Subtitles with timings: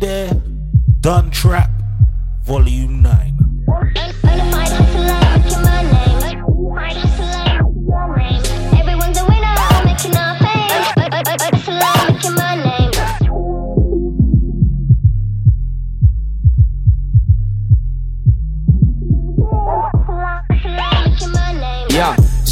[0.00, 0.32] there,
[1.00, 1.70] done trap,
[2.42, 3.19] volume 9.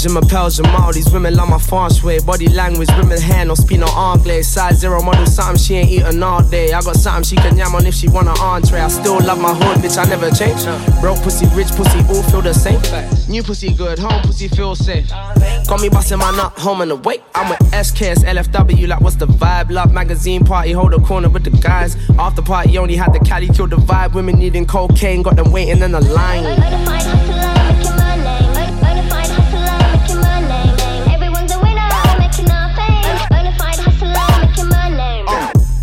[0.08, 2.18] Je m'appelle Jamal, these women love my fast way.
[2.20, 4.42] Body language, women hair, no speed, no anglais.
[4.42, 6.72] Size zero model, something she ain't eating all day.
[6.72, 8.80] I got something she can yam on if she want an entree.
[8.80, 10.64] I still love my hood, bitch, I never change.
[11.02, 12.80] Broke pussy, rich pussy, all feel the same.
[13.28, 15.10] New pussy good, home pussy feel safe.
[15.10, 17.22] Got me busting my nut, home and awake.
[17.34, 19.70] I'm with SKS, LFW, like what's the vibe?
[19.70, 21.96] Love magazine party, hold a corner with the guys.
[22.18, 24.14] After party, only had the Cali, kill the vibe.
[24.14, 27.27] Women needing cocaine, got them waiting in the line.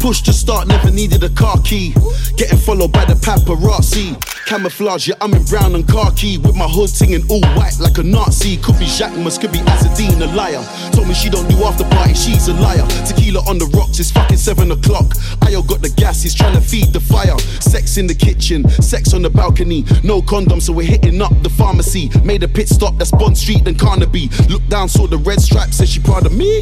[0.06, 1.92] Push to start, never needed a car key.
[2.38, 4.14] Getting followed by the paparazzi.
[4.46, 6.38] Camouflage, yeah, I'm in brown and khaki.
[6.38, 8.58] With my hood singing all white like a Nazi.
[8.58, 10.64] Could be Jacquemus, could be Azzedine, a liar.
[10.92, 12.86] Told me she don't do after party, she's a liar.
[13.08, 15.06] Tequila on the rocks, it's fucking seven o'clock.
[15.42, 17.36] Ayo got the gas, he's trying to feed the fire.
[17.60, 19.86] Sex in the kitchen, sex on the balcony.
[20.04, 22.12] No condom, so we're hitting up the pharmacy.
[22.24, 24.30] Made a pit stop, that's Bond Street and Carnaby.
[24.50, 26.62] Look down, saw the red stripe, said she proud of me.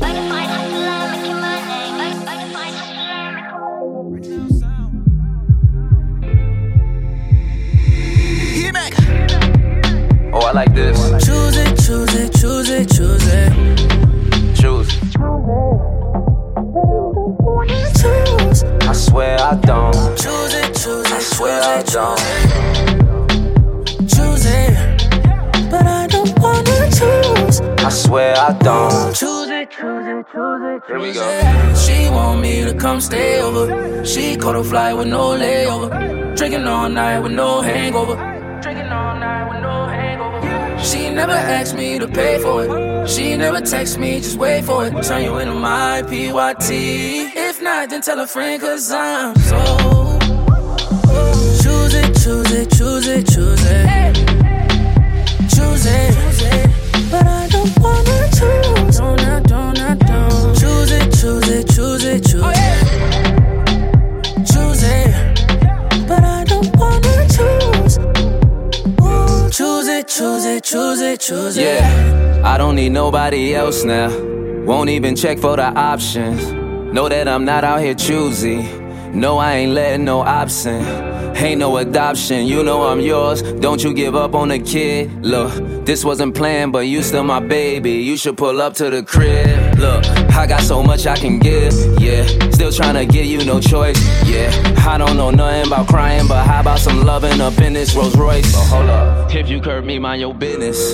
[10.54, 11.00] I like this.
[11.26, 13.52] Choose it, choose it, choose it, choose it.
[14.56, 14.88] Choose.
[18.00, 18.64] Choose.
[18.88, 19.94] I swear I don't.
[20.16, 22.20] Choose it, choose it, I swear I don't.
[24.08, 25.72] choose it.
[25.72, 27.60] But I don't wanna choose.
[27.84, 29.16] I swear I don't.
[29.16, 30.84] Choose it, choose it, choose it.
[30.86, 31.74] Here we go.
[31.74, 34.06] She want me to come stay over.
[34.06, 36.36] She caught a flight with no layover.
[36.38, 38.16] Drinking all night with no hangover.
[38.62, 39.83] Drinking all night with no hangover.
[40.84, 43.10] She never asked me to pay for it.
[43.10, 44.92] She never text me, just wait for it.
[45.04, 46.70] Turn you into my PYT.
[46.70, 50.20] If not, then tell a friend, cause I'm so.
[51.64, 54.16] Choose it, choose it, choose it, choose it.
[55.56, 56.33] Choose it.
[70.16, 71.64] Choose it, choose it, choose it.
[71.64, 74.10] Yeah, I don't need nobody else now.
[74.64, 76.52] Won't even check for the options.
[76.94, 78.62] Know that I'm not out here choosy.
[79.12, 80.84] No, I ain't letting no option.
[81.36, 83.42] Ain't no adoption, you know I'm yours.
[83.42, 85.12] Don't you give up on the kid.
[85.26, 87.92] Look, this wasn't planned, but you still my baby.
[87.92, 89.78] You should pull up to the crib.
[89.78, 90.06] Look,
[90.36, 91.74] I got so much I can give.
[92.00, 94.00] Yeah, still trying to give you no choice.
[94.26, 94.52] Yeah,
[94.88, 98.16] I don't know nothing about crying, but how about some loving up in this Rolls
[98.16, 98.52] Royce?
[98.54, 100.94] But hold up, if you curve me, mind your business.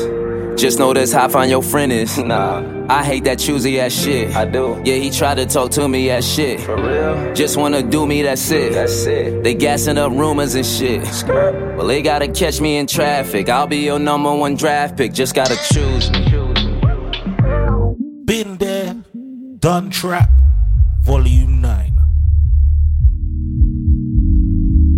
[0.60, 2.18] Just know that's how fine your friend is.
[2.30, 4.36] Nah, I hate that choosy ass shit.
[4.36, 4.82] I do.
[4.84, 6.60] Yeah, he tried to talk to me as shit.
[6.62, 7.36] For real?
[7.36, 8.74] Just wanna do me, that's it.
[8.74, 9.44] That's it.
[9.44, 11.04] They gassing up rumors and shit.
[11.28, 13.48] Well, they gotta catch me in traffic.
[13.48, 15.14] I'll be your number one draft pick.
[15.14, 16.26] Just gotta choose me.
[18.26, 18.96] Been there,
[19.60, 20.30] done trap,
[21.02, 21.94] volume 9.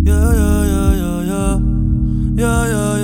[0.04, 1.58] Yeah, yeah, yeah, yeah, yeah.
[2.34, 3.01] Yeah, yeah, yeah, yeah,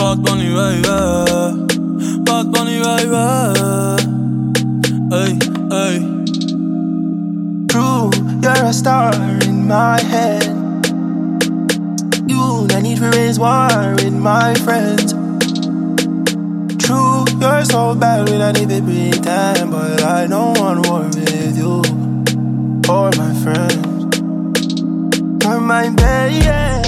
[0.00, 0.82] Bad Bunny, baby.
[2.24, 3.20] Bad Bunny, baby.
[5.12, 5.32] Hey,
[5.68, 5.94] hey.
[7.68, 8.10] True,
[8.42, 9.12] you're a star
[9.44, 10.44] in my head.
[12.26, 15.12] You, I need to raise war with my friends.
[16.82, 21.82] True, you're so bad we don't even pretend, but I don't want war with you
[22.88, 24.16] or my friends.
[25.44, 26.40] You're my baby.
[26.40, 26.79] True,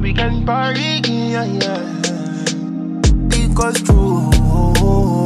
[0.00, 1.78] can party, yeah, yeah.
[3.28, 4.30] Because true,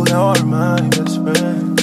[0.08, 1.78] you're my best friend.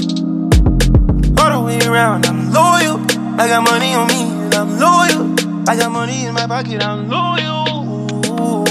[1.40, 3.00] All the way around, I'm loyal.
[3.40, 5.70] I got money on me and I'm loyal.
[5.70, 8.66] I got money in my pocket, I'm loyal.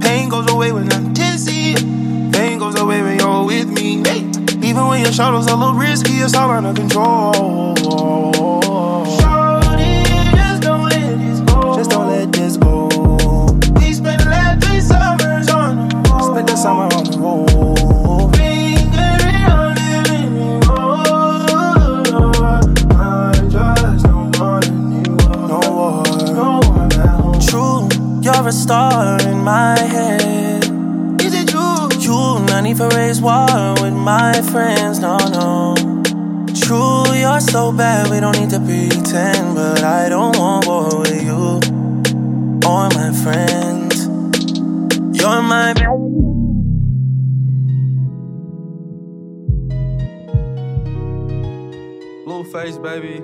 [0.00, 1.74] Pain goes away when I'm tipsy.
[2.30, 4.02] Pain goes away when you're with me.
[4.04, 4.20] Hey.
[4.68, 7.74] Even when your shadow's are a little risky, it's all under control.
[16.64, 18.36] Summer on the road.
[18.36, 21.04] Fingering on it anymore.
[22.96, 25.44] I just don't want anymore.
[25.52, 26.04] No more.
[26.40, 27.36] No more now.
[27.48, 27.86] True,
[28.22, 30.64] you're a star in my head.
[31.20, 31.88] Is it true?
[32.00, 35.74] You not need for raise war with my friends, no, no.
[36.62, 39.54] True, you're so bad, we don't need to pretend.
[39.54, 41.60] But I don't want war with you
[42.66, 44.06] or my friends.
[45.20, 45.93] You're my.
[52.54, 53.20] Blueface, baby.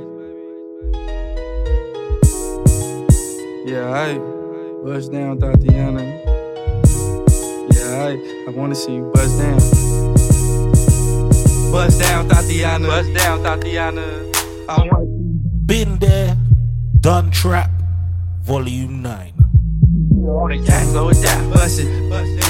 [3.65, 4.19] Yeah, I
[4.85, 6.03] bust down, Thotiana.
[7.73, 9.59] Yeah, I I wanna see you bust down.
[11.71, 12.87] Bust down, Thotiana.
[12.89, 14.35] Bust down, Thotiana.
[14.69, 15.07] I wanna
[15.65, 16.37] Been there,
[16.99, 17.71] done trap,
[18.43, 19.33] volume 9.
[20.27, 22.50] on the gang, slow it down, bust it, bust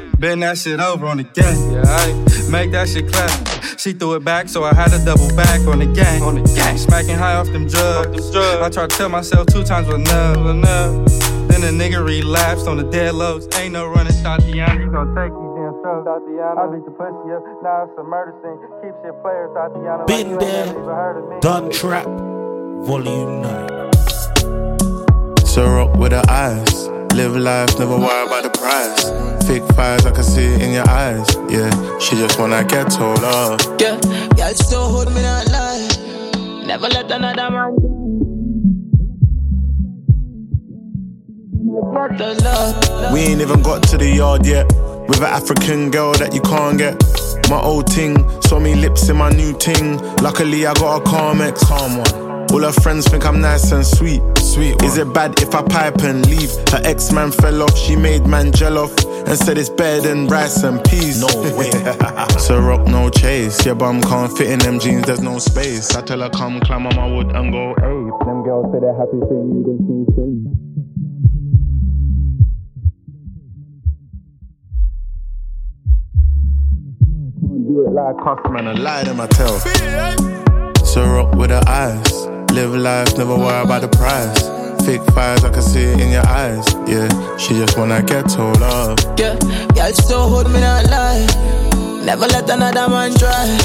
[0.21, 1.71] Bend that shit over on the gang.
[1.73, 2.13] Yeah, I
[2.51, 3.31] make that shit clap.
[3.79, 6.21] She threw it back, so I had to double back on the gang.
[6.21, 6.77] On the gang.
[6.77, 8.29] Smacking high off them drugs.
[8.35, 10.37] I tried to tell myself two times was enough.
[10.37, 11.07] enough.
[11.49, 13.47] Then the nigga relapsed on the dead lows.
[13.57, 14.79] Ain't no running, Thotiana.
[14.79, 16.05] You gon' take these damn shows.
[16.05, 16.53] Thotiana.
[16.53, 17.41] I beat the pussy up.
[17.63, 18.59] Now it's a murder scene.
[18.77, 20.05] Keep shit players, Thotiana.
[20.05, 21.39] Been you ain't there, never even heard of me.
[21.41, 22.05] done trap,
[22.85, 23.89] volume 9.
[25.47, 26.89] So rock with the eyes.
[27.15, 29.09] Live life, never worry about the price.
[29.45, 31.27] Fake fires, I can see it in your eyes.
[31.49, 31.69] Yeah,
[31.99, 33.59] she just wanna get told off.
[33.79, 33.99] Yeah,
[34.37, 36.65] girl, still hold me that lie.
[36.65, 37.75] Never let another man.
[41.93, 43.13] Get the love.
[43.13, 44.67] We ain't even got to the yard yet.
[45.07, 46.95] With an African girl that you can't get.
[47.49, 49.97] My old ting, saw me lips in my new ting.
[50.17, 52.30] Luckily, I got a calm ex, calm one.
[52.51, 54.21] All her friends think I'm nice and sweet.
[54.37, 54.81] Sweet.
[54.83, 56.51] Is it bad if I pipe and leave?
[56.69, 58.93] Her ex man fell off, she made man gel off.
[59.25, 61.21] And said it's better than rice and peas.
[61.21, 61.27] No
[61.57, 61.71] way.
[62.39, 63.65] so rock no chase.
[63.65, 65.95] Your bum can't fit in them jeans, there's no space.
[65.95, 68.25] I tell her come climb on my wood and go, hey.
[68.25, 70.71] Them girls say they're happy for you, there's no face.
[77.67, 79.55] do it like cuss man and lie to my tell.
[79.65, 80.15] Eh?
[80.83, 82.40] So rock with the eyes.
[82.51, 84.49] Live life, never worry about the price.
[84.85, 86.65] Fake fires, I can see it in your eyes.
[86.85, 87.07] Yeah,
[87.37, 88.99] she just wanna get told off.
[89.17, 89.35] Yeah,
[89.73, 92.03] girl, still hold me that lie.
[92.05, 93.57] Never let another man try.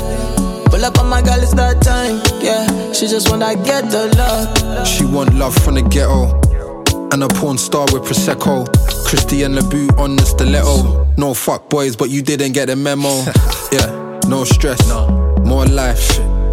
[0.67, 2.21] Pull up on my girl, it's that time.
[2.41, 4.87] Yeah, she just wanna get the love.
[4.87, 6.41] She want love from the ghetto.
[7.13, 8.67] And a porn star with Prosecco.
[9.05, 11.07] Christian LeBoot on the stiletto.
[11.17, 13.09] No fuck boys, but you didn't get the memo.
[13.73, 14.87] yeah, no stress.
[14.89, 15.09] no.
[15.45, 16.01] More life,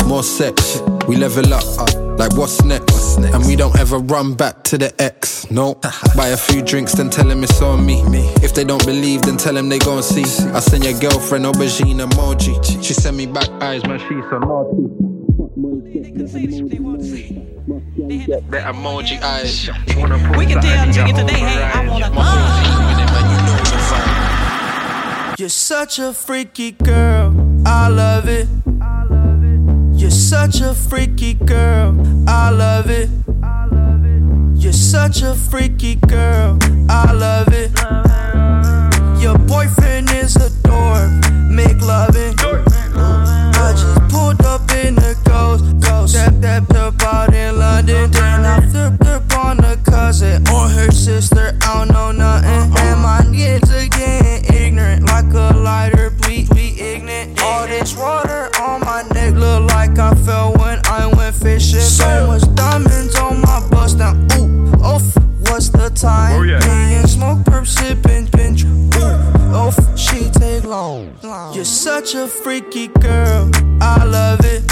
[0.08, 0.82] more sex.
[1.08, 1.64] We level up.
[1.78, 3.18] Uh, like what's next?
[3.18, 5.50] And we don't ever run back to the ex.
[5.50, 5.76] No.
[6.16, 8.02] Buy a few drinks, then tell them it's on me.
[8.42, 10.24] If they don't believe, then tell them they gon' see.
[10.52, 12.84] I send your girlfriend aubergine emoji.
[12.84, 15.14] She send me back eyes, man, she's so naughty.
[18.50, 19.68] That emoji eyes.
[20.38, 22.12] We can tell niggas today, hey, I wanna
[25.38, 27.34] You're such a freaky girl,
[27.66, 28.48] I love it.
[30.14, 33.10] You're such a freaky girl, I love it.
[34.54, 37.72] You're such a freaky girl, I love it.
[39.20, 41.10] Your boyfriend is a dork,
[41.50, 42.36] make loving.
[42.38, 46.14] I just pulled up in the ghost, ghost.
[46.14, 50.92] Step, stepped up out in London, then I flipped up on the cousin or her
[50.92, 51.58] sister.
[51.64, 56.12] I don't know nothing, and my kids getting ignorant like a lighter.
[56.84, 57.42] Ignorant.
[57.42, 61.80] All this water on my neck look like I fell when I went fishing.
[61.80, 64.14] So much diamonds on my bust now.
[64.38, 65.16] Ooh, oof,
[65.48, 66.40] what's the time?
[66.40, 66.60] Oh, yeah.
[66.60, 68.66] Me and smoke, perp, sipping, pinch.
[68.66, 71.16] Ooh, oof, she take long.
[71.54, 73.50] You're such a freaky girl,
[73.82, 74.64] I love it.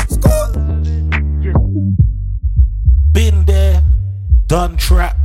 [3.13, 3.84] Been there,
[4.48, 5.15] done trap,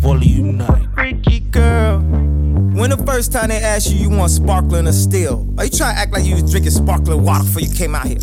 [0.00, 0.92] volume 9.
[0.94, 1.98] Freaky girl.
[2.00, 5.46] When the first time they asked you, you want sparkling or still?
[5.58, 8.06] Are you trying to act like you was drinking sparkling water before you came out
[8.06, 8.18] here?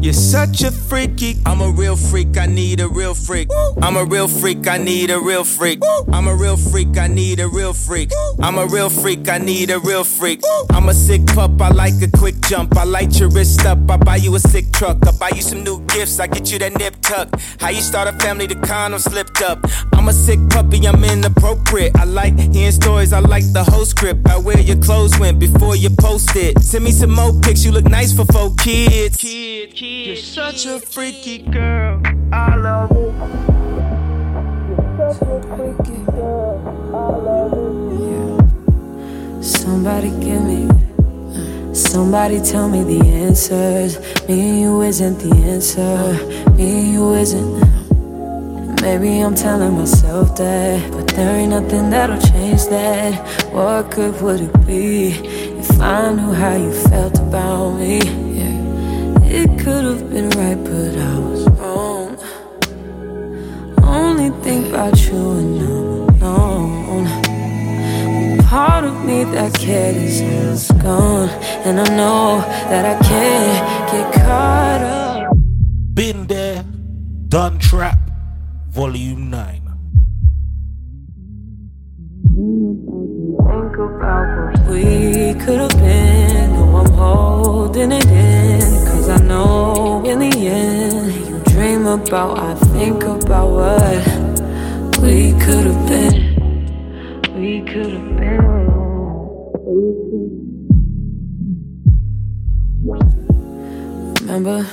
[0.00, 1.36] You're such a freaky.
[1.44, 3.48] I'm a real freak, I need a real freak.
[3.82, 5.80] I'm a real freak, I need a real freak.
[6.12, 8.12] I'm a real freak, I need a real freak.
[8.40, 10.40] I'm a real freak, I need a real freak.
[10.70, 12.76] I'm a sick pup, I like a quick jump.
[12.76, 14.98] I light your wrist up, I buy you a sick truck.
[15.04, 17.28] I buy you some new gifts, I get you that nip tuck.
[17.58, 19.58] How you start a family, the condom slipped up.
[19.94, 21.96] I'm a sick puppy, I'm inappropriate.
[21.96, 24.28] I like hearing stories, I like the whole script.
[24.28, 26.60] I wear your clothes went before you post it.
[26.60, 29.16] Send me some more pics, you look nice for four kids.
[29.16, 32.02] Kid, kid, you're such a freaky girl.
[32.32, 33.14] I love it.
[34.68, 36.60] You're such a freaky girl.
[36.94, 37.52] I love
[39.40, 39.44] it.
[39.44, 40.68] Somebody give me
[41.72, 43.98] Somebody tell me the answers.
[44.28, 46.52] Me and you isn't the answer.
[46.52, 47.60] Me and you isn't.
[48.82, 53.14] Maybe I'm telling myself that, but there ain't nothing that'll change that.
[53.52, 55.08] What good would it be
[55.58, 58.27] if I knew how you felt about me?
[59.28, 59.42] Yeah.
[59.42, 62.18] It could have been right, but I was wrong.
[63.82, 67.28] Only think about you and I'm alone
[68.48, 71.28] part of me that cared is gone.
[71.66, 75.36] And I know that I can't get caught up.
[75.94, 76.64] Been there,
[77.28, 77.98] done trap,
[78.70, 79.62] volume 9.
[83.48, 84.37] Think about
[91.88, 96.16] about, I think about what we could have been.
[97.34, 98.58] We could have been.
[104.20, 104.66] Remember,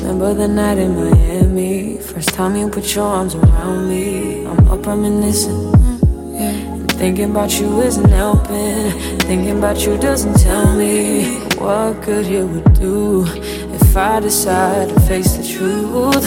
[0.00, 1.98] remember the night in Miami.
[1.98, 4.44] First time you put your arms around me.
[4.44, 5.52] I'm up reminiscing.
[5.52, 8.90] Mm, and thinking about you isn't helping.
[9.20, 13.67] Thinking about you doesn't tell me what good it would do
[13.98, 16.24] I decide to face the truth.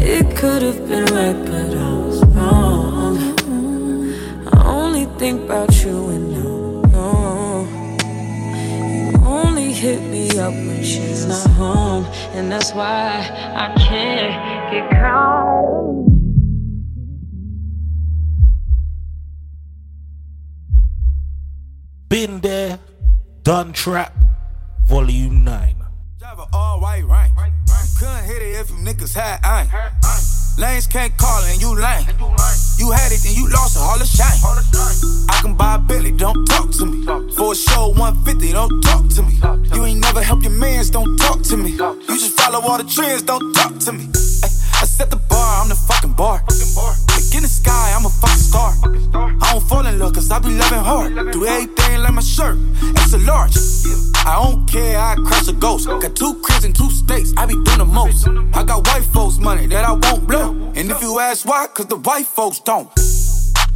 [0.00, 3.18] It could have been right, but I was wrong
[4.52, 7.66] I only think about you and no, no.
[9.10, 12.04] You only hit me up when she's not home,
[12.34, 16.06] and that's why I can't get caught.
[22.08, 22.78] Been there,
[23.42, 24.14] done trap,
[24.86, 25.71] volume 9.
[26.52, 27.30] All white, right?
[27.98, 29.68] Couldn't hit it if you niggas had iron.
[30.58, 32.06] Lanes can't call and you lame.
[32.78, 34.38] You had it and you lost it, all the shine.
[35.28, 37.06] I can buy a Billy, don't talk to me.
[37.34, 39.40] For a show 150, don't talk to me.
[39.74, 41.70] You ain't never help your mans, don't talk to me.
[41.70, 44.08] You just follow all the trends, don't talk to me.
[44.92, 46.44] Set the bar, I'm the fucking bar.
[46.44, 48.72] Like in the sky, I'm a fucking star.
[49.40, 51.32] I don't fall in love, cause I be loving hard.
[51.32, 52.58] Do everything like my shirt,
[53.00, 53.56] it's a large.
[54.26, 55.88] I don't care, I cross a ghost.
[55.88, 58.28] Got two cribs in two states, I be doing the most.
[58.52, 60.52] I got white folks' money that I won't blow.
[60.76, 62.90] And if you ask why, cause the white folks don't.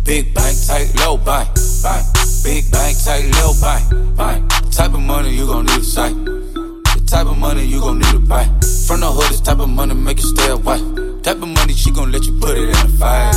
[0.04, 1.48] Big bank, tight, low bank,
[1.82, 2.04] bank.
[2.44, 4.70] Big bank, tight, low bank, bank.
[4.70, 6.14] Type of money you gon' need a sight.
[6.14, 8.44] The type of money you gon' need to buy.
[8.86, 11.05] From the hood, this type of money make you stay away.
[11.26, 13.34] Type of money she gon' let you put it in a fight.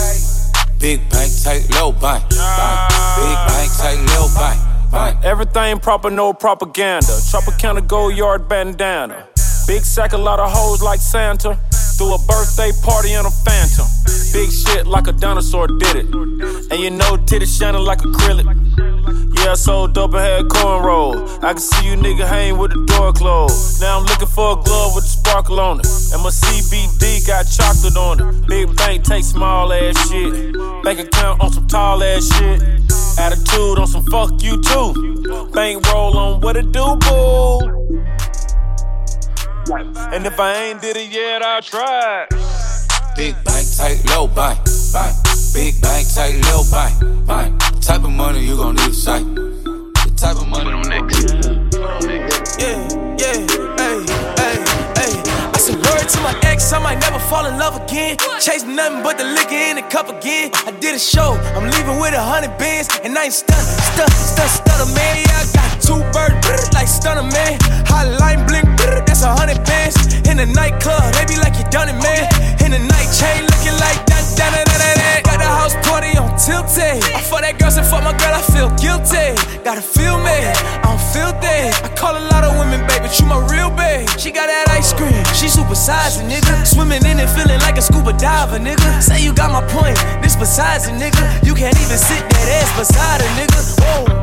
[0.80, 2.24] Big bank, tight, low bank.
[2.30, 5.26] Big bank, tight, low bank.
[5.26, 7.08] Everything proper, no propaganda.
[7.08, 9.28] Tropicana gold yard bandana.
[9.66, 11.58] Big sack, a lot of hoes like Santa.
[11.98, 13.88] Threw a birthday party in a phantom.
[14.34, 16.06] Big shit like a dinosaur did it.
[16.14, 18.46] And you know, titties shining like acrylic.
[19.36, 21.44] Yeah, I sold dope and had cornrow.
[21.44, 23.82] I can see you nigga hang with the door closed.
[23.82, 25.88] Now I'm looking for a glove with a sparkle on it.
[26.14, 28.48] And my CBD got chocolate on it.
[28.48, 30.54] Big bank take small ass shit.
[30.84, 32.62] Bank account on some tall ass shit.
[33.20, 35.50] Attitude on some fuck you too.
[35.54, 37.80] Bank roll on what it do, boo.
[40.12, 42.28] And if I ain't did it yet, I'll try.
[43.16, 44.60] Big bank, tight, low bank,
[44.94, 45.16] bank.
[45.54, 47.60] Big bank, tight, low bank, bank.
[47.82, 49.26] Type of money you gon' need a sight.
[49.26, 50.66] The type of money.
[50.66, 52.60] Put on next.
[52.60, 52.88] Yeah,
[53.18, 53.79] yeah,
[56.10, 58.18] to my ex, I might never fall in love again.
[58.40, 60.52] Chase nothing but the liquor in the cup again.
[60.66, 64.10] I did a show, I'm leaving with a hundred bands, and I ain't stun, stun,
[64.10, 65.16] stun, stunner man.
[65.26, 67.60] Yeah, I got two birds like stunner man.
[67.86, 68.66] Hotline Bling,
[69.06, 69.98] that's a hundred bands.
[70.30, 72.26] In the nightclub, they be like you done it, man.
[72.64, 74.79] In the night chain, looking like that, that, that.
[75.24, 77.04] Got the house party on tilted.
[77.16, 79.36] I fuck that girl, so fuck my girl, I feel guilty.
[79.64, 81.84] Gotta feel me, I don't feel that.
[81.84, 84.08] I call a lot of women, baby, you my real babe.
[84.18, 86.66] She got that ice cream, she super sized, nigga.
[86.66, 89.02] Swimming in it, feeling like a scuba diver, nigga.
[89.02, 91.24] Say you got my point, this besides a nigga.
[91.46, 93.60] You can't even sit that ass beside a nigga.
[93.82, 94.20] Whoa.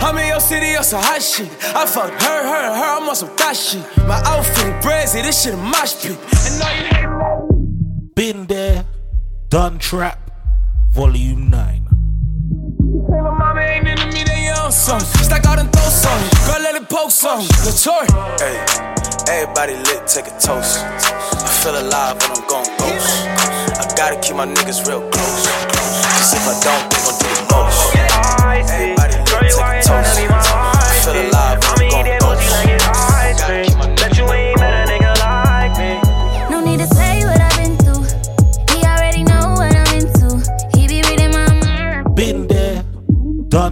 [0.00, 1.50] I'm in your city on some hot shit.
[1.74, 3.84] I fuck her, her, her, I'm on some thot shit.
[4.06, 6.16] My outfit brazy, this shit a mosh pit.
[6.46, 8.86] And now you Been there,
[9.48, 10.27] done trap,
[10.98, 11.86] volume 9.
[13.06, 14.98] Say my mama ain't into me, they on some.
[14.98, 16.18] Stack out and throw some.
[16.42, 17.46] Girl, let it poke some.
[17.62, 18.02] Latour.
[18.42, 18.58] Hey,
[19.30, 20.82] everybody lit, take a toast.
[20.82, 23.14] I feel alive when I'm going ghost.
[23.78, 25.46] I gotta keep my niggas real close.
[26.18, 27.94] Cause if I don't, they gon' do the most.
[28.74, 30.18] Everybody look, take a toast.
[30.18, 31.57] I Feel alive,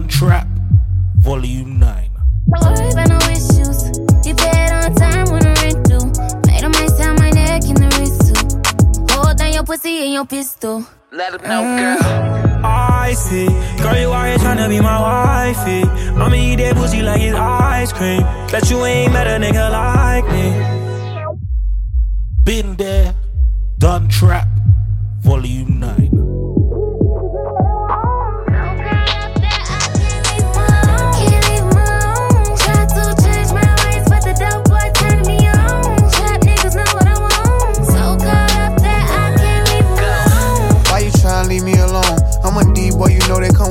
[0.07, 0.47] trap,
[1.17, 2.09] volume 9.
[2.47, 3.87] Worry about no issues.
[4.25, 6.05] He paid on time when I rent due.
[6.47, 9.13] Made him ice down my neck in the wrist too.
[9.13, 10.85] Hold down your pussy and your pistol.
[11.11, 11.99] Let him know, mm.
[11.99, 12.65] girl.
[12.65, 13.47] I see.
[13.81, 15.83] Girl, you out here tryna be my wifey.
[15.83, 18.21] I'ma eat that pussy like it's ice cream.
[18.51, 20.77] Bet you ain't met a nigga like me.
[22.43, 23.13] Been there,
[23.77, 24.47] done trap,
[25.21, 26.16] volume 9.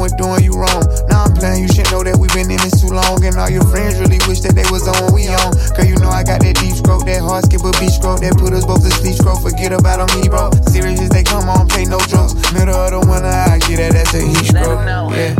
[0.06, 0.82] You know they come with doing you wrong.
[1.08, 3.24] Now I'm playing, you should know that we've been in this too long.
[3.24, 5.52] And all your friends really wish that they was on what we on.
[5.74, 8.36] Girl, you know I got that deep stroke, that hard skip a beach stroke, that
[8.38, 9.42] put us both to sleep stroke.
[9.42, 10.50] Forget about on me, bro.
[10.70, 12.34] Serious as they come on, play no jokes.
[12.54, 14.82] Middle of the winter, I get that, that's a heat stroke.
[15.16, 15.34] Yeah.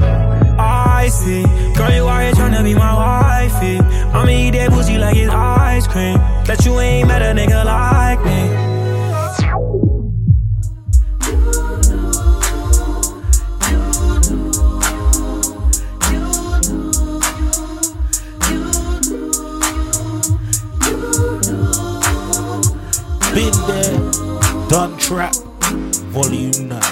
[0.59, 1.45] I see.
[1.77, 3.79] Girl, you out here tryna be my wifey.
[4.17, 6.19] I'ma eat that pussy like it's ice cream.
[6.47, 8.66] Bet you ain't met a nigga like me.
[23.47, 24.11] Been there,
[24.69, 25.37] done trap,
[26.11, 26.83] volume 9.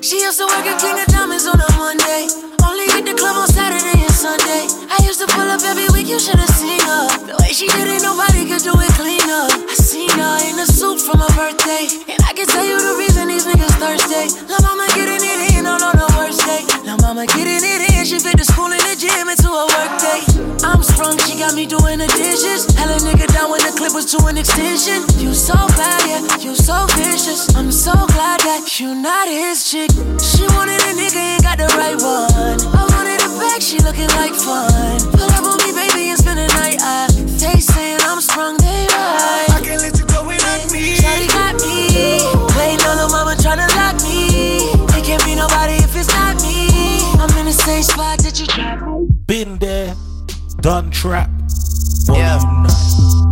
[0.00, 2.28] She used to work at King of Diamonds on a Monday.
[2.64, 4.70] Only hit the club on Saturday Sunday.
[4.86, 7.10] I used to pull up every week, you should have seen her.
[7.26, 9.50] The way she did it, nobody could do it cleaner.
[9.50, 11.90] I seen her in a suit from her birthday.
[12.06, 14.30] And I can tell you the reason these niggas thirsty.
[14.46, 16.62] La mama getting it in on, on the worst day.
[16.86, 19.92] La mama getting it in, she fit the school and the gym into a work
[19.98, 20.22] day.
[20.62, 22.70] I'm sprung, she got me doing the dishes.
[22.78, 25.02] Hella nigga down when the clip was to an extension.
[25.18, 27.50] You so bad, yeah, you so vicious.
[27.58, 29.90] I'm so glad that you not his chick.
[30.22, 32.62] She wanted a nigga, ain't got the right one.
[32.70, 35.00] I wanted back, she looking like fun.
[35.12, 36.78] Pull up on me, baby, and spend the night.
[36.80, 37.08] I,
[37.40, 39.46] they saying I'm sprung, they right.
[39.50, 40.96] I can't let you go without me.
[40.96, 41.72] Shawty got me.
[42.72, 44.56] On the mama tryna lock me.
[44.96, 47.00] It can't be nobody if it's not me.
[47.20, 48.82] I'm in the same spot that you trapped.
[49.26, 49.94] Been there,
[50.60, 51.30] done trap,
[52.08, 52.38] Yeah.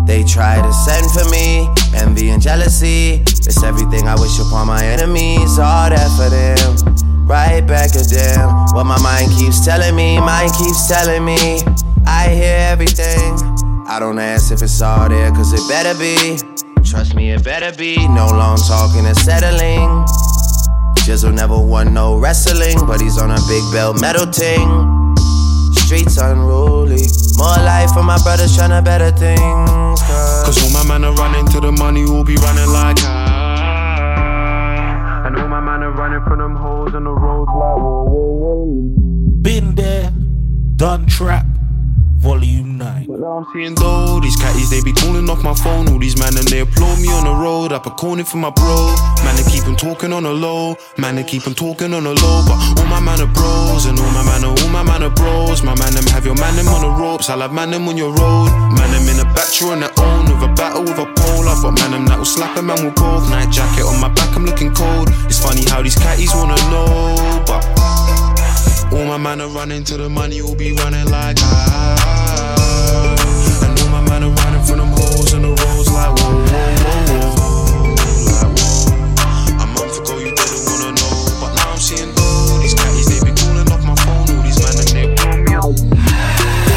[0.07, 3.23] They try to send for me, envy and jealousy.
[3.23, 5.59] It's everything I wish upon my enemies.
[5.59, 8.49] All that for them, right back at them.
[8.75, 11.63] What my mind keeps telling me, mind keeps telling me.
[12.07, 13.39] I hear everything.
[13.87, 16.39] I don't ask if it's all there, cause it better be.
[16.83, 17.97] Trust me, it better be.
[18.09, 19.89] No long talking and settling.
[21.07, 25.10] Jizzle never won no wrestling, but he's on a big belt metal ting.
[25.91, 27.03] Streets unruly.
[27.37, 30.01] More life for my brothers tryna better things.
[30.47, 33.09] Cause all my man are running to the money, will be running like I.
[35.27, 38.35] And all my man are running from them holes on the roads like whoa, whoa,
[38.39, 38.93] whoa.
[39.43, 40.13] Been there,
[40.77, 41.45] done trap,
[42.19, 42.90] volume 9.
[43.21, 45.93] Now I'm seeing though, these catties they be calling off my phone.
[45.93, 47.71] All these man and they applaud me on the road.
[47.71, 48.97] Up a corner for my bro.
[49.25, 50.75] Man, they keep 'em talking on the low.
[50.97, 52.41] Man, they keep 'em talking on the low.
[52.49, 55.11] But all my man are bros, and all my man are, all my man are
[55.11, 55.63] bros.
[55.63, 57.29] My man them have your man them on the ropes.
[57.29, 58.49] I'll have man them on your road.
[58.73, 60.25] Man them in a battery on their own.
[60.25, 61.47] With a battle with a pole.
[61.47, 63.29] I've got man them that will slap a man with both.
[63.29, 65.13] Night jacket on my back, I'm looking cold.
[65.29, 67.45] It's funny how these catties wanna know.
[67.45, 67.61] But
[68.95, 72.20] all my man are running to the money, will be running like I.
[74.21, 76.77] And all my man are running from them holes in the roads like whoa, whoa,
[76.85, 77.97] whoa, whoa.
[78.29, 78.93] Like whoa.
[79.57, 83.17] A month ago you didn't wanna know, but now I'm seeing though these catties they
[83.25, 84.29] be calling off my phone.
[84.29, 85.73] All these man and they blow.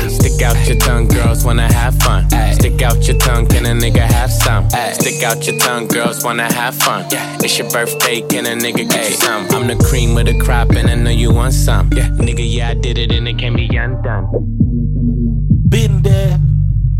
[0.07, 2.29] Stick out your tongue, girls wanna have fun.
[2.53, 4.69] Stick out your tongue, can a nigga have some?
[4.93, 7.05] Stick out your tongue, girls wanna have fun.
[7.43, 9.47] It's your birthday, can a nigga get you some?
[9.51, 11.89] I'm the cream of the crop, and I know you want some.
[11.89, 14.29] Nigga, yeah, I did it, and it can be undone.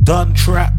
[0.04, 0.74] Been done trap,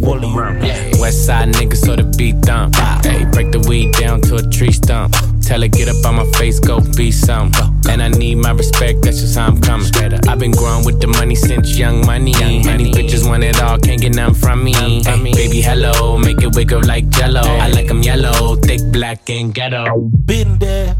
[0.00, 0.92] volume 9.
[0.98, 2.74] West side niggas, so the beat dump.
[3.04, 5.14] Hey, break the weed down to a tree stump.
[5.42, 7.52] Tell her, get up on my face, go be some.
[7.86, 9.86] And I need my respect, that's just how I'm coming.
[10.26, 12.32] I've been growing with the money since young money.
[12.32, 14.72] Many bitches want it all, can't get none from me.
[14.72, 17.42] Hey, baby, hello, make it wiggle like jello.
[17.42, 20.08] I like 'em yellow, thick, black, and ghetto.
[20.24, 20.96] Been there,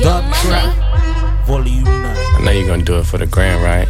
[0.00, 2.16] done trap, volume 9.
[2.36, 3.88] I know you're gonna do it for the grand, right?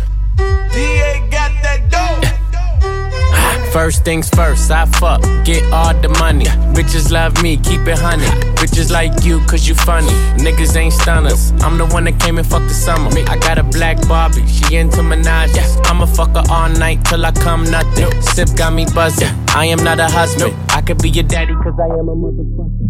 [3.77, 6.47] First things first, I fuck, get all the money.
[6.73, 8.25] Bitches love me, keep it honey.
[8.57, 10.09] Bitches like you, cause you funny.
[10.43, 11.53] Niggas ain't stunners.
[11.61, 13.11] I'm the one that came and fucked the summer.
[13.29, 15.55] I got a black Barbie, she into Minaj.
[15.91, 18.23] I'ma fuck her all night till I come nothing.
[18.23, 19.29] Sip got me buzzing.
[19.49, 20.55] I am not a husband.
[20.71, 22.86] I could be your daddy, cause I am a motherfucker.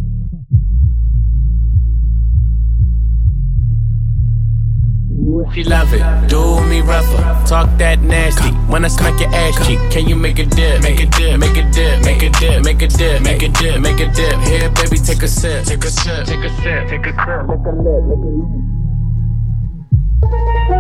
[5.52, 8.50] She love it, do me rougher, talk that nasty.
[8.70, 10.82] When I smack your ass cheek, can you make a dip?
[10.82, 13.80] Make a dip, make a dip, make a dip, make a dip, make a dip,
[13.80, 14.38] make a dip.
[14.46, 17.48] Here, baby, take a sip, take a sip, take a sip, take a sip.
[17.48, 18.56] Lick a lip, lick a lip.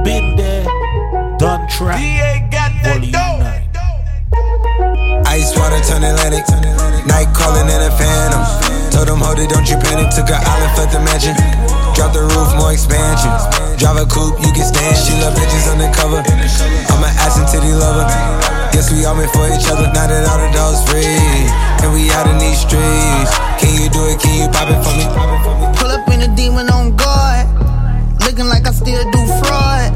[0.04, 0.64] Been there,
[1.38, 2.00] done track.
[2.84, 3.66] Volume 9.
[5.26, 6.46] Ice water turn Atlantic.
[7.06, 8.75] Night calling in a phantom.
[8.90, 10.10] Told them, hold it, don't you panic.
[10.14, 11.34] Took her island, left the mansion.
[11.96, 13.32] Drop the roof, more expansion.
[13.80, 14.96] Drive a coupe, you can stand.
[14.96, 16.20] She love bitches undercover.
[16.20, 18.04] I'm an ass and titty lover.
[18.72, 19.88] Guess we all meant for each other.
[19.96, 21.04] Now that all the dogs free,
[21.80, 23.32] and we out in these streets.
[23.56, 24.20] Can you do it?
[24.20, 25.08] Can you pop it for me?
[25.80, 27.48] Pull up in a demon on guard.
[28.24, 29.88] Looking like I still do fraud.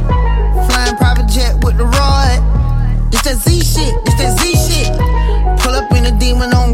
[0.72, 2.40] Flying private jet with the rod.
[3.12, 4.88] This that Z shit, this that Z shit.
[5.60, 6.69] Pull up in a demon on.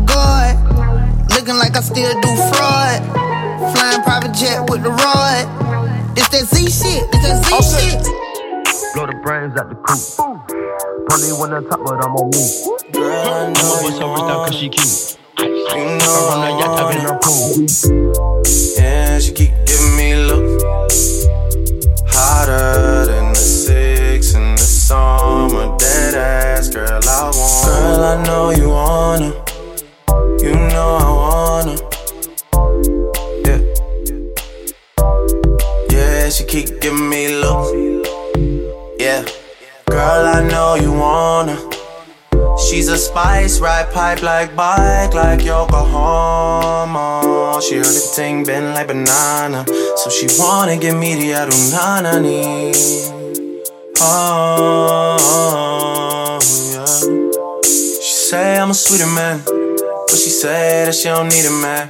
[1.47, 2.99] Looking like I still do fraud.
[3.77, 5.47] Flying private jet with the rod.
[6.17, 8.03] This that Z shit, this that Z shit.
[8.95, 10.03] Blow the brains out the coop.
[11.09, 12.43] Pony when on top, but I'm on me.
[12.91, 15.19] Girl, I know you so rich out cause she cute.
[15.39, 17.63] You know I'm on yacht, I've been her pool.
[18.77, 21.27] Yeah, she keep giving me looks
[22.11, 25.77] hotter than the six in the summer.
[25.79, 27.67] Dead ass girl, I want.
[27.67, 29.47] Girl, I know you wanna.
[30.43, 31.16] You know I
[36.37, 37.73] she keep giving me looks.
[39.01, 39.25] Yeah.
[39.87, 41.57] Girl, I know you wanna.
[42.59, 47.23] She's a spice, ride pipe like bike, like Yokohama.
[47.63, 49.65] She heard the thing bend like banana,
[49.97, 52.75] so she wanna give me the adunanani.
[53.99, 55.19] Oh,
[56.73, 56.87] yeah.
[57.63, 61.89] She say I'm a sweeter man, but she say that she don't need a man.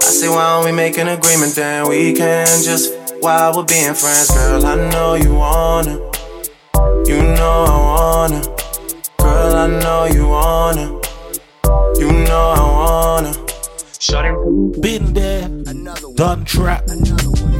[0.00, 2.93] I say why don't we make an agreement then we can just
[3.24, 4.66] while we're being friends, girl.
[4.66, 5.94] I know you wanna,
[7.06, 8.42] you know I wanna.
[9.16, 11.00] Girl, I know you wanna.
[11.98, 13.32] You know I wanna.
[13.98, 14.34] Shut it.
[14.82, 15.48] Been there,
[16.14, 16.84] done track.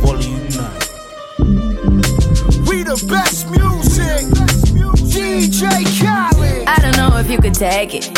[0.04, 0.80] Volume 9.
[2.68, 4.28] We the best music.
[5.14, 5.62] DJ
[5.98, 6.68] Khaled.
[6.68, 8.12] I don't know if you could take it.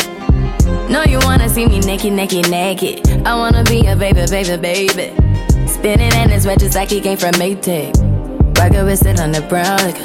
[0.89, 3.07] No, you wanna see me naked, naked, naked.
[3.25, 5.26] I wanna be a baby, baby, baby.
[5.67, 7.93] Spinning in his red just like he came from Maytag.
[8.57, 9.77] Rocket with it on the brown.
[9.77, 9.97] Like,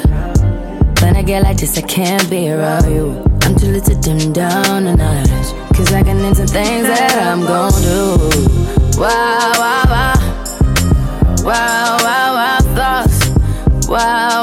[1.01, 3.23] when I get like this, I can't be around you.
[3.41, 5.27] I'm too little to dim down the night.
[5.75, 8.99] Cause I can into things that I'm gon' do.
[8.99, 10.13] Wow, wow, wow.
[11.43, 13.87] Wow, wow, wow, thoughts.
[13.87, 14.42] Wow.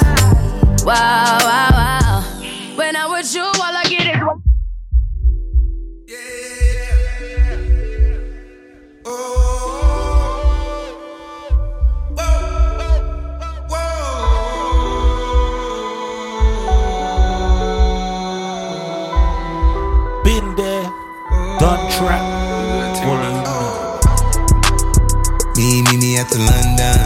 [22.01, 22.21] Done track.
[23.05, 23.51] Volume 9.
[25.57, 26.99] Me, me, me at the London.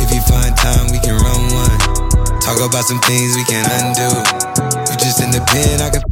[0.00, 1.78] If you find time, we can run one.
[2.40, 4.08] Talk about some things we can undo.
[4.90, 6.02] You just in the pen, I can.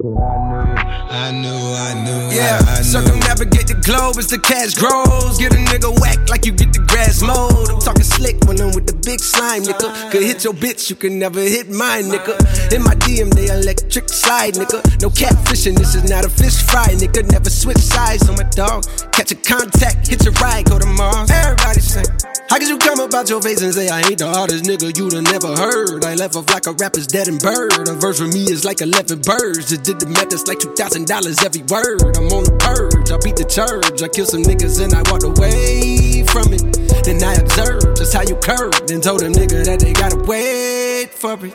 [0.00, 2.84] I knew, I knew Yeah, like I knew.
[2.84, 5.38] circumnavigate the globe as the cash grows.
[5.38, 7.68] Get a nigga whack like you get the grass mowed.
[7.70, 10.10] I'm talking slick when I'm with the big slime, nigga.
[10.12, 12.38] Could hit your bitch, you can never hit mine, nigga.
[12.72, 14.78] In my DM, they electric slide, nigga.
[15.02, 17.28] No catfishing, this is not a fish fry, nigga.
[17.30, 18.84] Never switch sides on my dog.
[19.12, 21.28] Catch a contact, hit your ride, go to Mars.
[21.30, 22.29] Everybody sing.
[22.50, 25.12] How could you come about your face and say I ain't the hardest nigga you'd
[25.14, 26.04] have never heard?
[26.04, 27.70] I left off like a rapper's dead and bird.
[27.86, 29.70] A verse for me is like 11 birds.
[29.70, 31.06] Just did the math, it's like $2,000
[31.46, 32.02] every word.
[32.18, 34.02] I'm on the purge, I beat the church.
[34.02, 36.66] I kill some niggas and I walked away from it.
[37.06, 41.14] Then I observed just how you curved and told them nigga that they gotta wait
[41.14, 41.54] for it.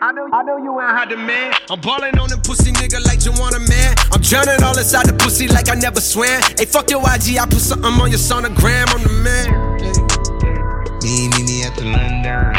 [0.00, 1.52] I know, I know you ain't hot man.
[1.68, 3.92] I'm ballin' on them pussy nigga like you want a man.
[4.08, 6.40] I'm drowning all inside the pussy like I never swam.
[6.56, 8.88] Hey, fuck your IG, I put something on your sonogram.
[8.88, 9.59] I'm the man.
[11.92, 12.52] London.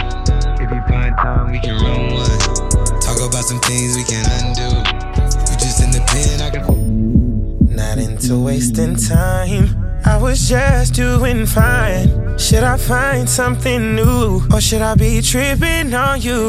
[0.61, 3.01] If you find time, we can run one.
[3.01, 4.69] Talk about some things we can undo.
[5.49, 7.75] You just in the pen, I can.
[7.75, 9.75] Not into wasting time.
[10.05, 12.37] I was just doing fine.
[12.37, 14.41] Should I find something new?
[14.51, 16.47] Or should I be tripping on you?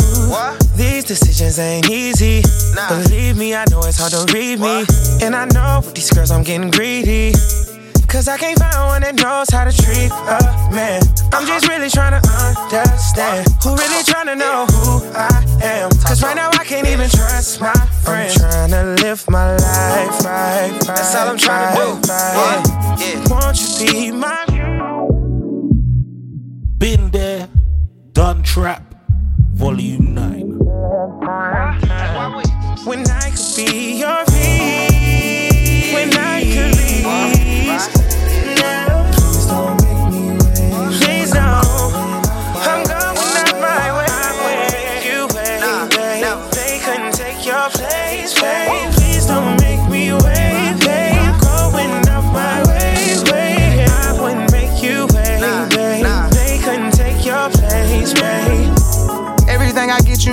[0.76, 2.42] These decisions ain't easy.
[2.88, 4.84] Believe me, I know it's hard to read me.
[5.22, 7.32] And I know with these girls I'm getting greedy.
[8.12, 11.00] Cause I can't find one that knows how to treat a man.
[11.32, 15.88] I'm just really trying to understand who really trying to know who I am.
[16.04, 17.72] Cause right now I can't even trust my
[18.04, 18.36] friends.
[18.42, 20.80] I'm trying to live my life right, right.
[20.88, 22.12] That's all I'm trying to do.
[22.12, 22.62] Right,
[23.00, 23.24] yeah.
[23.30, 24.44] Won't you be my
[26.76, 27.48] Been there,
[28.12, 28.94] done trap,
[29.54, 30.58] volume 9.
[32.84, 35.94] When I could be your peace.
[35.94, 37.41] When I could be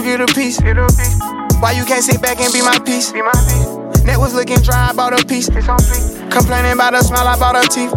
[0.10, 1.20] I get, you get a piece.
[1.62, 3.12] Why you can't sit back and be my piece?
[3.12, 4.04] Be my piece.
[4.04, 5.50] Net was looking dry, I bought a piece.
[5.50, 7.92] Complaining about her smile, I bought her teeth.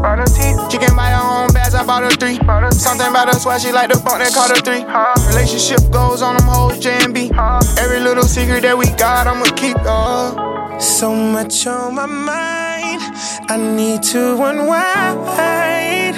[0.70, 2.36] She can buy her own bags, I bought her three.
[2.72, 4.84] Something about her swag, she like the funk that called her three.
[5.28, 7.30] Relationship goes on them hoes, J and B.
[7.78, 9.76] Every little secret that we got, I'ma keep.
[9.78, 10.78] Uh.
[10.78, 13.00] So much on my mind,
[13.48, 16.16] I need to unwind.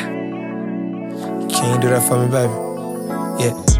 [1.52, 2.52] Can you do that for me, baby?
[3.44, 3.73] Yeah.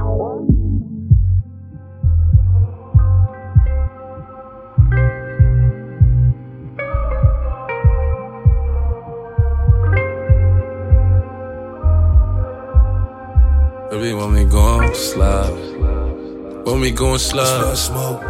[13.95, 15.55] Baby, when we gon' slide.
[16.67, 17.77] When we gon' slide.
[17.77, 18.21] Smoke.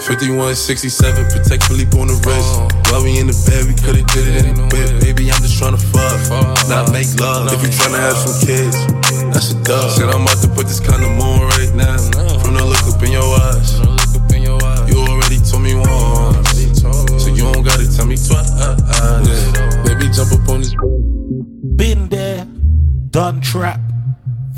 [0.00, 2.72] 5167, Patek Philippe on the wrist.
[2.88, 4.96] While we in the bed, we could've did it in the bed.
[5.04, 6.16] Baby, I'm just tryna fuck,
[6.72, 7.52] not make love.
[7.52, 8.80] If you tryna have some kids,
[9.28, 9.92] that's a dub.
[9.92, 12.00] Said I'm about to put this kind of moon right now.
[12.40, 13.76] From the look up in your eyes.
[14.88, 16.80] You already told me once,
[17.20, 18.56] so you don't gotta tell me twice.
[19.84, 20.72] Baby, jump up on this.
[21.76, 22.48] Been there,
[23.12, 23.84] done trap,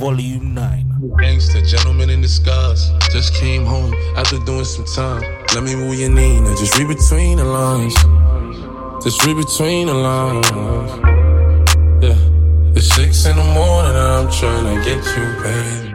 [0.03, 1.15] volume 9.
[1.21, 2.91] Gangster, gentleman in disguise.
[3.12, 5.23] Just came home after doing some time.
[5.55, 7.95] Let me move your knee, now just read between the lines.
[9.05, 10.51] Just read between the lines.
[12.03, 12.19] Yeah.
[12.75, 15.91] It's six in the morning, and I'm trying to get you, baby.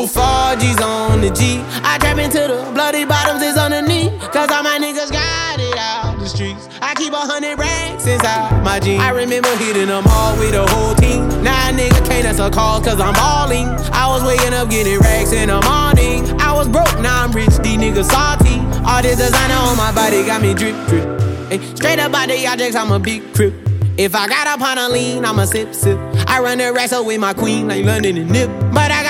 [0.00, 1.60] New 4Gs on the G.
[1.84, 4.08] I trap into the bloody bottoms is underneath.
[4.32, 6.70] Cause all my niggas got it out the streets.
[6.80, 9.02] I keep a hundred racks inside my jeans.
[9.02, 11.28] I remember hitting them all with the whole team.
[11.44, 13.68] Now a nigga can't answer calls cause I'm balling.
[13.92, 16.24] I was waking up getting racks in the morning.
[16.40, 18.56] I was broke, now I'm rich, these niggas salty.
[18.88, 21.04] All this designer on my body got me drip, drip.
[21.52, 23.52] Ay, straight up out the objects, I'm a big crip.
[23.98, 25.98] If I got up on a lean, I'ma sip, sip.
[26.26, 28.48] I run the up with my queen like London and Nip.
[28.72, 29.09] But I got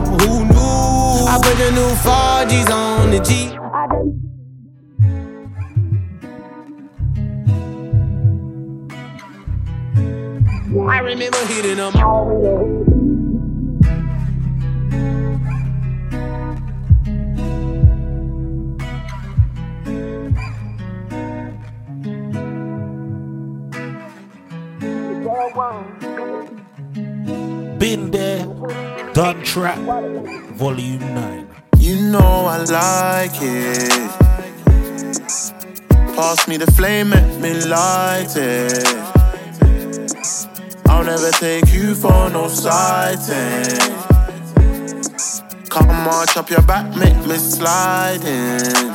[1.31, 3.29] I put the new 4Gs on the G.
[10.89, 12.83] I remember hitting them all.
[27.79, 28.45] Been there,
[29.13, 29.77] done trap,
[30.55, 31.47] volume 9.
[31.77, 33.91] You know I like it.
[36.15, 38.87] Pass me the flame, make me light it.
[40.87, 43.79] I'll never take you for no sighting.
[45.69, 48.91] Come march up your back, make me slide in.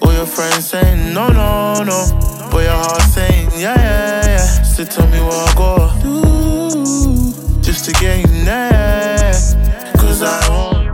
[0.00, 2.48] All your friends saying no, no, no.
[2.50, 4.62] But your heart saying yeah, yeah, yeah.
[4.62, 6.99] So tell me what I gotta do
[7.72, 9.32] just to get you there.
[9.94, 10.90] Cause I want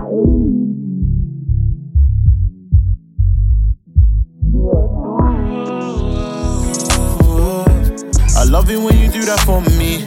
[8.37, 10.05] I love it when you do that for me.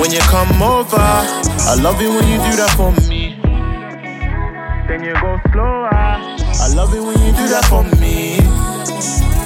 [0.00, 3.36] When you come over, I love it when you do that for me.
[4.88, 5.92] Then you go slower.
[5.92, 8.36] I love it when you do that for me.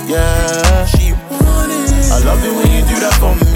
[0.07, 2.13] Yeah, she want it.
[2.13, 3.56] I love it when you do that for me.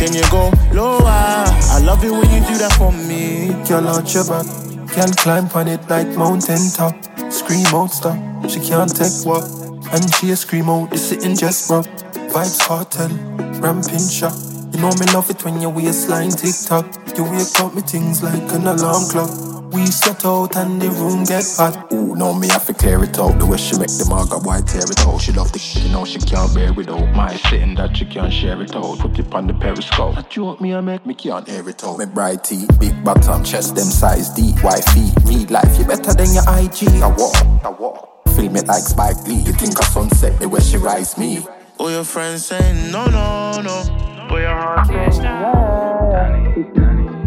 [0.00, 1.04] Then you go lower.
[1.04, 3.52] I love it when you do that for me.
[3.68, 4.46] Girl out your back,
[4.94, 6.96] can't climb on it like mountain top.
[7.30, 8.16] Scream out stop,
[8.48, 9.44] she can't take what,
[9.92, 10.90] and she a scream out.
[10.90, 11.86] This sitting just rough.
[12.32, 13.12] Vybz Kartel,
[13.60, 14.32] ramping shot.
[14.72, 16.86] You know me love it when your waistline tick tock.
[17.14, 19.49] You wake up me things like an alarm clock.
[19.72, 21.92] We set out and the room get hot.
[21.92, 23.38] Ooh, no, me have to clear it out.
[23.38, 25.20] The way she make the marga white tear it out.
[25.20, 27.14] She love the shit, you know she can't bear it out.
[27.14, 28.98] My sitting that she can't share it out.
[28.98, 30.16] Put it on the periscope.
[30.16, 31.98] That want me, I make me can't air it out.
[31.98, 34.52] Me bright tee, big bottom, chest them size D.
[34.52, 37.02] feet, real life, you better than your IG.
[37.02, 38.28] I walk, I walk.
[38.34, 39.40] Film it like Spike Lee.
[39.40, 41.44] You think of sunset, the way she rise me.
[41.78, 44.26] All your friends saying no, no, no.
[44.28, 44.88] But your heart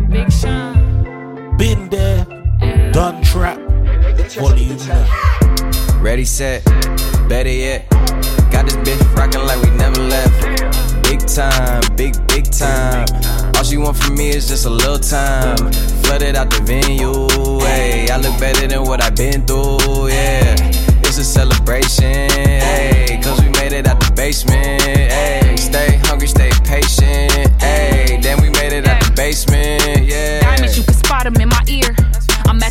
[0.10, 1.58] Big Sean.
[1.58, 2.23] Been there,
[2.94, 3.58] done trap,
[4.38, 6.02] volume 9.
[6.04, 6.64] Ready, set,
[7.28, 7.90] better yet.
[8.52, 11.04] Got this bitch rockin' like we never left.
[11.04, 13.08] Big time, big, big time.
[13.56, 15.58] All she want from me is just a little time.
[16.04, 17.30] Flooded out the venue,
[17.66, 18.10] hey.
[18.12, 20.56] I look better than what I've been through, yeah.
[21.02, 23.20] It's a celebration, hey.
[23.24, 25.56] Cause we made it out the basement, hey.
[25.58, 28.20] Stay hungry, stay patient, hey.
[28.22, 30.42] Then we made it out the basement, yeah.
[30.42, 31.96] Diamonds, you can spot 'em in my ear.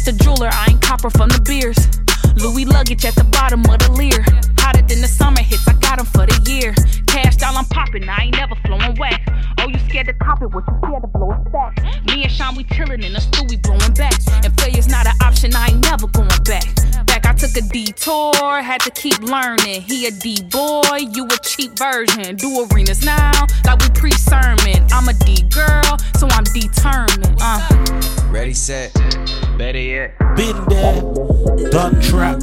[0.02, 1.78] At the jeweler, I ain't copper from the beers.
[2.34, 4.51] Louis luggage at the bottom of the leer.
[4.62, 6.74] Hotter than the summer hits, I got 'em for the year.
[7.06, 9.20] Cash doll, I'm popping, I ain't never flowing whack.
[9.58, 11.72] Oh, you scared to cop it, what you scared to blow it back?
[12.06, 14.14] Me and Sean, we chillin' in the stew, we blowing back.
[14.44, 16.64] And failure's not an option, I ain't never going back.
[17.06, 19.82] Back, I took a detour, had to keep learning.
[19.82, 22.36] He a D boy, you a cheap version.
[22.36, 23.32] Do arenas now,
[23.66, 24.78] like we pre sermon.
[24.92, 27.36] I'm a D girl, so I'm determined.
[27.40, 27.60] Uh.
[28.30, 28.94] Ready, set,
[29.58, 30.18] better yet.
[30.36, 32.42] Been there, done trap,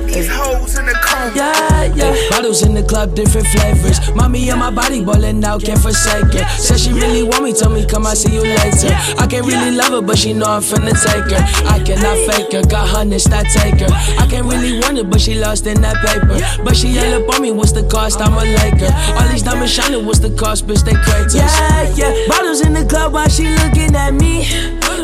[0.11, 1.31] Okay, put these hoes in the coma.
[1.35, 2.29] Yeah, yeah.
[2.29, 3.99] Bottles in the club, different flavors.
[4.13, 6.47] Mommy and my body ballin' out, can't forsake it.
[6.59, 8.91] Said she really want me, tell me come, I see you later.
[9.17, 11.43] I can't really love her, but she know I'm finna take her.
[11.67, 13.87] I cannot fake her, got hundreds, not take her.
[14.19, 16.39] I can't really want her, but she lost in that paper.
[16.63, 18.19] But she yell up on me, what's the cost?
[18.21, 18.91] I'm a Laker.
[19.15, 20.67] All these diamonds shining, what's the cost?
[20.67, 21.35] Bitch, they craters.
[21.35, 22.27] Yeah, yeah.
[22.27, 24.43] Bottles in the club while she looking at me.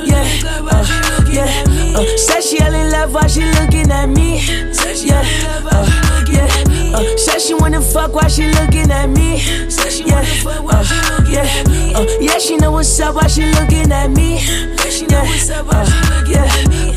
[0.08, 0.24] Yeah,
[0.72, 1.98] uh, yeah.
[1.98, 4.40] Uh, said she all in love while she looking at me.
[5.06, 5.22] Yeah,
[5.72, 6.48] uh, yeah.
[6.96, 9.38] Uh, said she wanna fuck while she looking at me.
[10.06, 14.40] Yeah, uh, yeah, uh, yeah, she know what's up while she looking at me.
[15.10, 15.24] Yeah,
[15.70, 16.44] uh, yeah,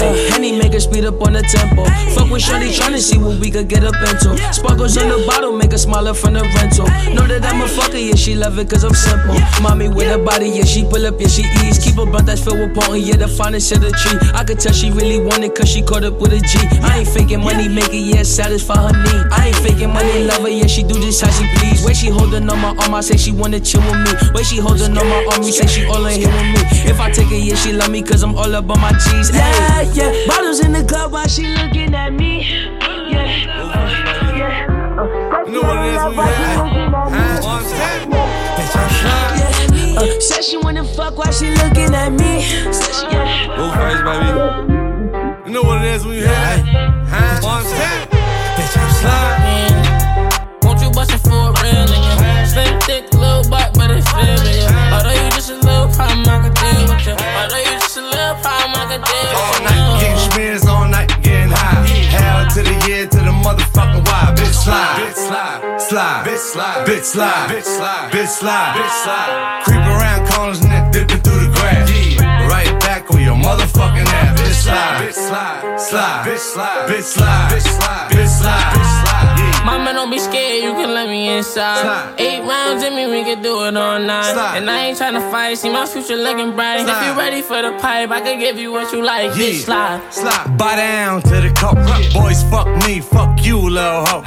[0.01, 1.85] uh, Henny make her speed up on the tempo.
[2.15, 4.37] Fuck with Shorty tryna see what we could get up into.
[4.53, 6.87] Sparkles on the bottle make her smile from the rental.
[7.15, 9.37] Know that I'm a fucker, yeah, she love it cause I'm simple.
[9.61, 11.79] Mommy with her body, yeah, she pull up, yeah, she ease.
[11.79, 14.19] Keep a blunt that's filled with potent, yeah, the finest of the tree.
[14.35, 16.59] I could tell she really want it cause she caught up with a G.
[16.83, 19.27] I ain't faking money, make it, yeah, satisfy her need.
[19.33, 21.85] I ain't faking money, love her, yeah, she do this how she please.
[21.85, 24.13] Way she holding on my arm, I say she wanna chill with me.
[24.35, 26.63] Way she holding on my arm, you say she all in here with me.
[26.91, 29.31] If I take it, yeah, she love me cause I'm all up on my G's.
[29.35, 32.45] Yeah, yeah, bottles in the club while she looking at me.
[33.11, 33.25] Yeah,
[33.61, 35.47] uh, yeah.
[35.47, 36.75] You know what it is when you have
[37.13, 37.41] uh,
[40.21, 42.45] Said she wanna fuck while she looking at me.
[43.11, 43.57] Yeah.
[43.57, 44.81] Go first, baby.
[45.47, 47.41] You know what it is when you hear that?
[47.43, 48.11] One step.
[48.11, 49.70] Bitch, I'm sliding.
[54.21, 54.71] Butt, but it.
[54.93, 57.17] Although you just a little problem, I can deal with you.
[57.17, 60.87] Although you just a little problem, I can deal with All night getting smears, all
[60.89, 61.87] night getting high.
[62.11, 64.35] Hell to the year to the motherfucking why.
[64.37, 69.63] Bitch slide, bitch slide, slide, bitch slide, bitch slide, bitch slide, bitch slide, bitch slide.
[69.65, 71.89] Creep around corners and then dipping through the grass.
[72.51, 74.41] Right back on your motherfucking ass.
[74.41, 78.77] Bitch slide, bitch slide, slide, bitch slide, bitch slide, bitch slide, bitch slide, bitch slide.
[78.77, 78.90] Yeah.
[79.71, 81.83] Mama, don't be scared, you can let me inside.
[81.83, 82.15] Slide.
[82.19, 84.33] Eight rounds in me, we can do it all night.
[84.33, 84.59] Slide.
[84.59, 86.81] And I ain't tryna fight, see my future looking bright.
[86.81, 87.07] If Slide.
[87.07, 89.31] you ready for the pipe, I can give you what you like.
[89.31, 90.03] Bitch, slide.
[90.13, 90.57] slide.
[90.59, 91.77] Buy down to the cup.
[92.13, 94.23] Boys, fuck me, fuck you, little hoe.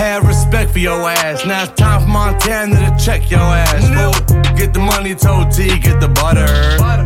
[0.00, 1.44] Have respect for your ass.
[1.44, 3.82] Now it's time for Montana to check your ass.
[3.88, 4.54] fool.
[4.56, 6.46] Get the money, told T, get the butter.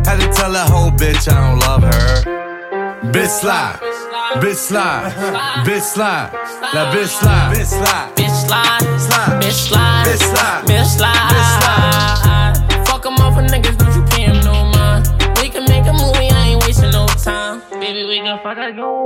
[0.05, 2.45] Had to tell that whole bitch I don't love her.
[3.11, 3.79] Bitch slide,
[4.41, 5.11] bitch slide,
[5.65, 6.31] bitch slide,
[6.73, 8.79] now bitch slide, bitch slide, Bitch, slide.
[8.99, 10.05] slide, Bitch, slide.
[10.05, 11.31] bitch slide, Bitch, slide.
[11.31, 12.87] Bitch, slide.
[12.87, 15.07] Fuck 'em up for niggas, don't you pay 'em no mind.
[15.41, 17.61] We can make a movie, I ain't wasting no time.
[17.79, 19.05] Baby, we can fuck again.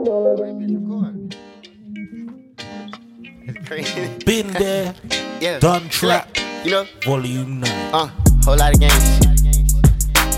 [4.26, 4.94] Been there,
[5.40, 5.60] Yeah.
[5.60, 7.72] done trap, You know, volume 9.
[7.94, 8.08] uh,
[8.46, 9.20] whole lot of games.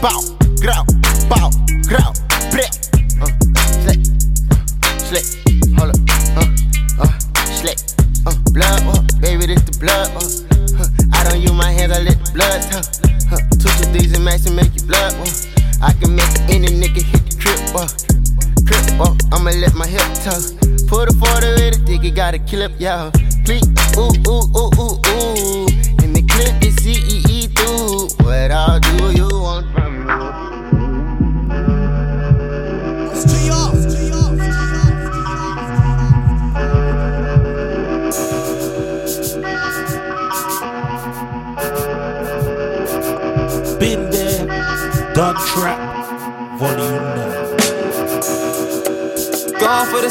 [0.02, 0.20] Bow,
[0.62, 0.84] grow,
[1.30, 1.50] bow,
[1.88, 2.20] grow, bleh.
[2.20, 2.31] Slick,
[5.12, 5.28] slick,
[5.76, 6.00] hold up,
[6.40, 7.12] uh, uh,
[7.60, 7.78] slick,
[8.26, 10.24] uh, blood, uh, baby, this the blood, uh,
[10.80, 10.88] huh.
[11.12, 12.86] I don't use my hands, I let the blood talk.
[13.28, 13.44] Huh.
[13.60, 15.28] Two these and max and make you blood, uh.
[15.84, 17.92] I can make any nigga hit the trip, uh.
[18.64, 20.40] Trip, uh, I'ma let my hip talk.
[20.88, 23.12] Put a photo in the dick, it got a clip, y'all.
[23.44, 23.68] Please,
[24.00, 25.68] ooh, ooh, ooh, ooh, ooh.
[26.04, 28.08] In the clip, it's CEE through.
[28.24, 28.91] What all do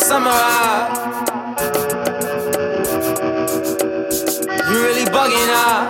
[0.01, 0.97] Summer ride.
[4.69, 5.87] You really bugging out.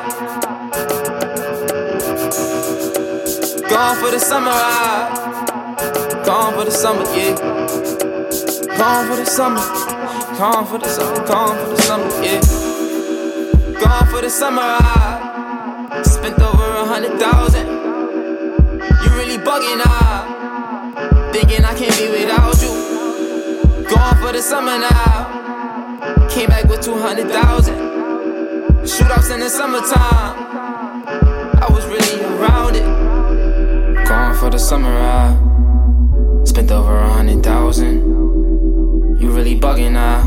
[3.69, 6.25] Gone for the summer ride.
[6.27, 7.35] Gone for the summer, yeah.
[8.77, 9.61] Gone for the summer.
[10.39, 11.27] Gone for the summer.
[11.27, 12.41] Gone for the summer, yeah.
[13.81, 16.03] Gone for the summer ride.
[16.05, 17.69] Spent over a hundred thousand.
[17.69, 21.33] You really bugging out.
[21.33, 22.80] Thinking I can't be without you.
[24.31, 26.28] For the summer now.
[26.31, 27.74] Came back with 200,000.
[28.85, 30.37] Shootouts in the summertime.
[31.61, 32.85] I was really around it.
[34.07, 35.37] Gone for the summer ride.
[36.47, 38.07] Spent over a hundred thousand.
[39.20, 40.22] You really bugging now.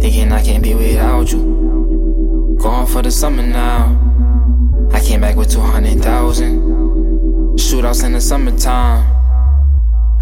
[0.00, 2.56] Thinking I can't be without you.
[2.62, 3.94] Gone for the summer now.
[4.90, 7.58] I came back with 200,000.
[7.58, 9.09] Shootouts in the summertime.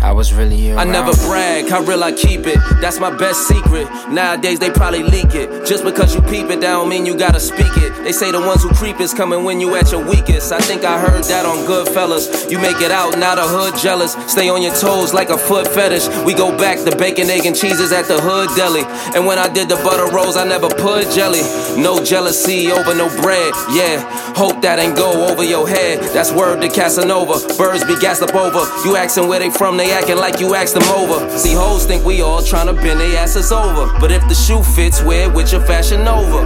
[0.00, 0.78] I was really around.
[0.78, 2.58] I never brag, how real I keep it.
[2.80, 3.88] That's my best secret.
[4.08, 5.66] Nowadays they probably leak it.
[5.66, 8.04] Just because you peep it, that don't mean you gotta speak it.
[8.04, 10.52] They say the ones who creep is coming when you at your weakest.
[10.52, 12.48] I think I heard that on Goodfellas.
[12.48, 14.12] You make it out, now the hood jealous.
[14.30, 16.06] Stay on your toes like a foot fetish.
[16.24, 18.84] We go back to bacon, egg, and cheeses at the hood deli.
[19.16, 21.42] And when I did the butter rolls, I never put jelly.
[21.74, 23.98] No jealousy over no bread, yeah.
[24.38, 26.00] Hope that ain't go over your head.
[26.14, 27.56] That's word to Casanova.
[27.56, 28.60] Birds be gassed up over.
[28.86, 31.28] You asking where they from, they acting like you asked them over.
[31.38, 33.92] See, hoes think we all tryna bend their asses over.
[34.00, 36.42] But if the shoe fits, wear it with your fashion over.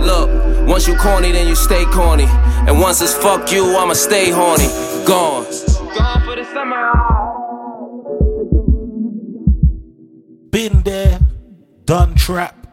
[0.00, 2.26] Look, once you corny, then you stay corny.
[2.66, 4.68] And once it's fuck you, I'ma stay horny.
[5.06, 5.44] Gone.
[5.94, 6.92] Gone for the summer.
[10.50, 11.20] Been there,
[11.84, 12.66] done trap,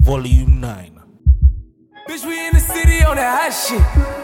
[0.00, 1.00] volume 9.
[2.08, 4.23] Bitch, we in the city on that hot shit.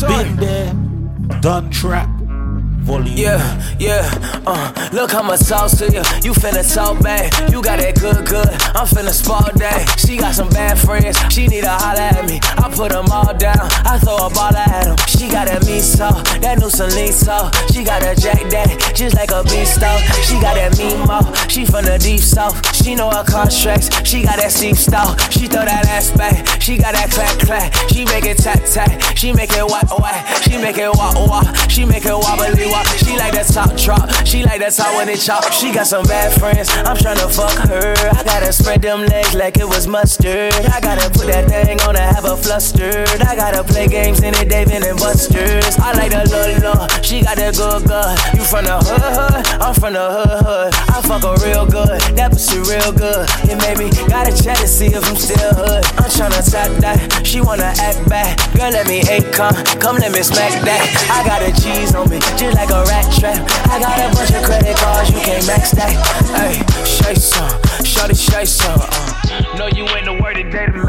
[0.00, 0.72] Been there,
[1.40, 2.19] done trap.
[2.82, 3.16] Volume.
[3.16, 4.08] Yeah, yeah,
[4.46, 6.02] uh, look how much talk to you.
[6.24, 7.32] You finna talk back.
[7.50, 8.48] You got that good, good.
[8.74, 9.96] I'm finna spot that.
[9.98, 11.18] She got some bad friends.
[11.32, 12.40] She need to holler at me.
[12.42, 13.68] I put them all down.
[13.84, 14.96] I throw a ball at them.
[15.06, 17.52] She got that sauce, that new Celine sauce.
[17.72, 20.00] She got a Jack Daddy, just like a beast stove.
[20.24, 20.72] She got that
[21.06, 21.28] mouth.
[21.50, 22.56] She from the deep south.
[22.74, 23.90] She know her contracts.
[24.08, 25.16] She got that steep style.
[25.30, 26.60] She throw that ass back.
[26.60, 27.74] She got that clack clack.
[27.90, 28.90] She make it tap tap.
[29.16, 30.42] She make it whack whack.
[30.42, 31.44] She make it wah wah.
[31.68, 32.79] She make it wobbly wah.
[32.96, 34.08] She like that top drop.
[34.26, 35.52] She like that top when it chop.
[35.52, 36.68] She got some bad friends.
[36.70, 37.99] I'm tryna fuck her.
[38.50, 40.52] Gotta spread them legs like it was mustard.
[40.74, 43.06] I gotta put that thing on to have a flustered.
[43.22, 45.78] I gotta play games in it, David and Buster's.
[45.78, 46.90] I like the lolo.
[46.98, 48.10] She got that good good.
[48.34, 49.46] You from the hood hood?
[49.62, 50.74] I'm from the hood hood.
[50.74, 51.94] I fuck her real good.
[52.18, 53.30] That pussy real good.
[53.46, 55.86] It made me gotta check to see if I'm still hood.
[56.02, 57.22] I'm tryna tap that.
[57.22, 58.34] She wanna act back.
[58.58, 59.54] Girl, let me eight come.
[59.78, 60.82] Come let me smack that.
[61.06, 63.46] I got a cheese on me, just like a rat trap.
[63.70, 65.94] I got a bunch of credit cards, you can't max that.
[66.34, 67.54] Hey, shay some,
[67.86, 68.80] shorty shay some.
[68.80, 69.56] Uh.
[69.56, 70.88] Know you ain't the word today to make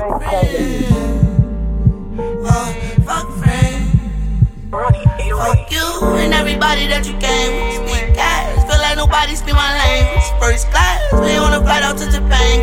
[2.46, 2.74] Uh,
[3.06, 3.88] fuck friends.
[4.72, 5.88] Fuck you
[6.22, 7.90] and everybody that you came with.
[7.90, 10.28] Speak cash, feel like nobody speak my language.
[10.40, 12.56] First class, we on a flight out to Japan.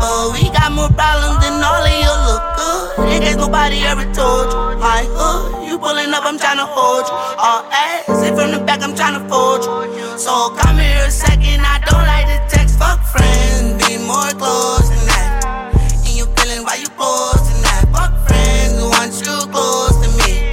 [0.00, 3.14] But we got more problems than all of you look good.
[3.14, 4.58] In case nobody ever told you.
[4.80, 7.14] My hood, you pulling up, I'm tryna hold you.
[7.38, 10.18] All ass, if from the back, I'm tryna fold you.
[10.18, 12.78] So come here a second, I don't like to text.
[12.78, 15.70] Fuck friends, be more close than that.
[16.06, 17.86] And you feeling why you close than that.
[17.94, 20.50] Fuck friends, once you close to me.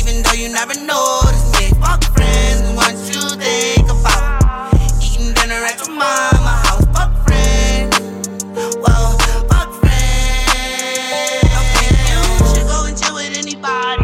[0.00, 1.68] Even though you never noticed me.
[1.80, 6.86] Fuck friends, once you think about eating dinner at your mama house.
[6.96, 7.98] Fuck friends,
[8.80, 9.12] whoa,
[9.50, 11.44] fuck friends.
[11.60, 14.02] Okay, you should go and chill with anybody.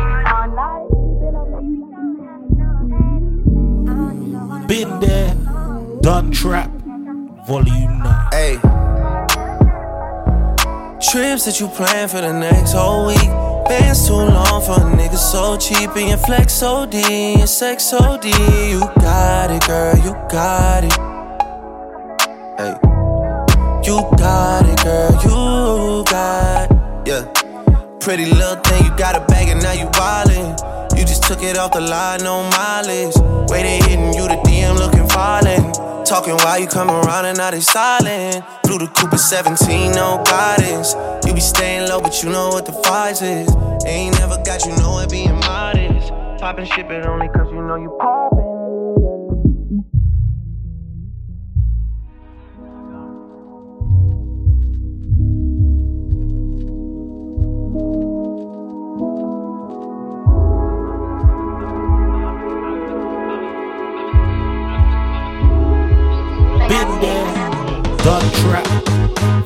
[4.68, 5.34] Been there,
[6.02, 6.79] done trap.
[7.42, 8.28] Volume 9.
[8.32, 8.56] Hey.
[11.00, 13.30] Trips that you plan for the next whole week.
[13.66, 15.90] Bands too long for a nigga so cheap.
[15.96, 18.26] And your flex OD and sex OD.
[18.26, 20.92] You got it, girl, you got it.
[22.58, 22.74] Hey.
[23.84, 25.59] You got it, girl, you.
[28.10, 30.98] Pretty little thing, you got a bag and now you wildin'.
[30.98, 33.14] You just took it off the line, no mileage.
[33.48, 35.76] Way they hitting you, the DM looking violent.
[36.04, 38.44] Talking while you come around and now they silent.
[38.64, 40.96] Blew the Cooper 17, no guidance.
[41.24, 43.48] You be staying low, but you know what the price is.
[43.86, 46.10] Ain't never got you know it being modest.
[46.40, 48.39] Poppin' ship it only cause you know you poppin'.
[68.04, 68.66] Done trap.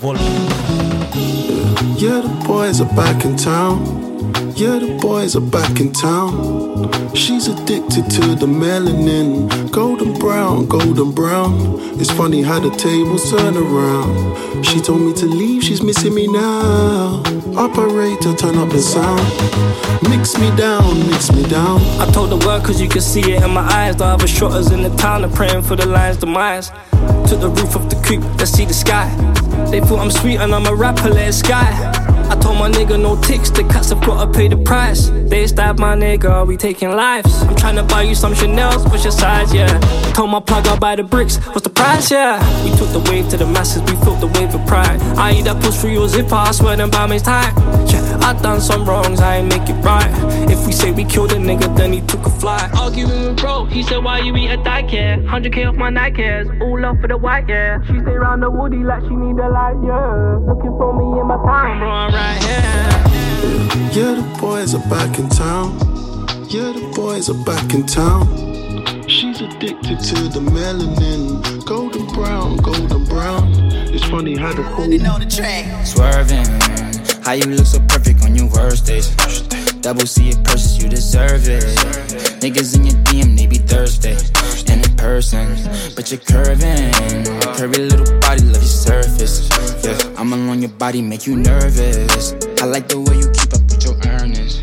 [0.00, 1.96] Volume 9.
[1.96, 4.04] Yeah, the boys are back in town.
[4.56, 7.14] Yeah, the boys are back in town.
[7.14, 9.70] She's addicted to the melanin.
[9.72, 11.78] Golden brown, golden brown.
[12.00, 14.64] It's funny how the tables turn around.
[14.64, 17.22] She told me to leave, she's missing me now.
[17.56, 19.22] Operator, turn up the sound.
[20.08, 21.80] Mix me down, mix me down.
[22.00, 23.96] I told the world cause you can see it in my eyes.
[23.96, 26.70] The other shotters in the town are praying for the lion's demise.
[27.28, 29.08] Took the roof off the coupe, let's see the sky.
[29.70, 32.13] They thought I'm sweet and I'm a rapper, let it sky.
[32.34, 35.08] I told my nigga no ticks, the cats have gotta pay the price.
[35.30, 37.32] They stab my nigga, we taking lives.
[37.42, 39.78] I'm tryna buy you some Chanel's, what's your size, yeah?
[40.14, 42.42] Told my plug I'll buy the bricks, what's the price, yeah?
[42.64, 45.00] We took the wave to the masses, we felt the wave of pride.
[45.16, 47.54] I eat that push through your zipper, I swear them by me's tight.
[47.86, 50.10] Yeah, I done some wrongs, I ain't make it right.
[50.50, 52.68] If we say we killed a nigga, then he took a flight.
[52.74, 55.18] Arguing with bro, he said, why you eat a die care?
[55.18, 57.80] 100k off my Nikes, all off for the white, yeah.
[57.86, 60.38] She stay round the woody like she need a light, yeah.
[60.48, 63.04] Looking for me in my time, bro, I'm right here.
[63.92, 65.78] Yeah, the boys are back in town.
[66.48, 68.26] Yeah, the boys are back in town.
[69.08, 71.64] She's addicted to the melanin.
[71.64, 73.52] Golden brown, golden brown.
[73.94, 74.90] It's funny how the whole
[75.84, 76.46] Swerving,
[77.24, 79.14] How you look so perfect on your worst days.
[79.84, 81.62] Double C it purses, you deserve it.
[82.40, 84.16] Niggas in your DM, they be thirsty.
[84.72, 85.58] And in person,
[85.94, 86.90] but you're curving.
[87.52, 89.46] Curvy little body, love your surface.
[89.84, 92.32] Yeah, I'm along your body, make you nervous.
[92.62, 94.62] I like the way you keep up with your earnings.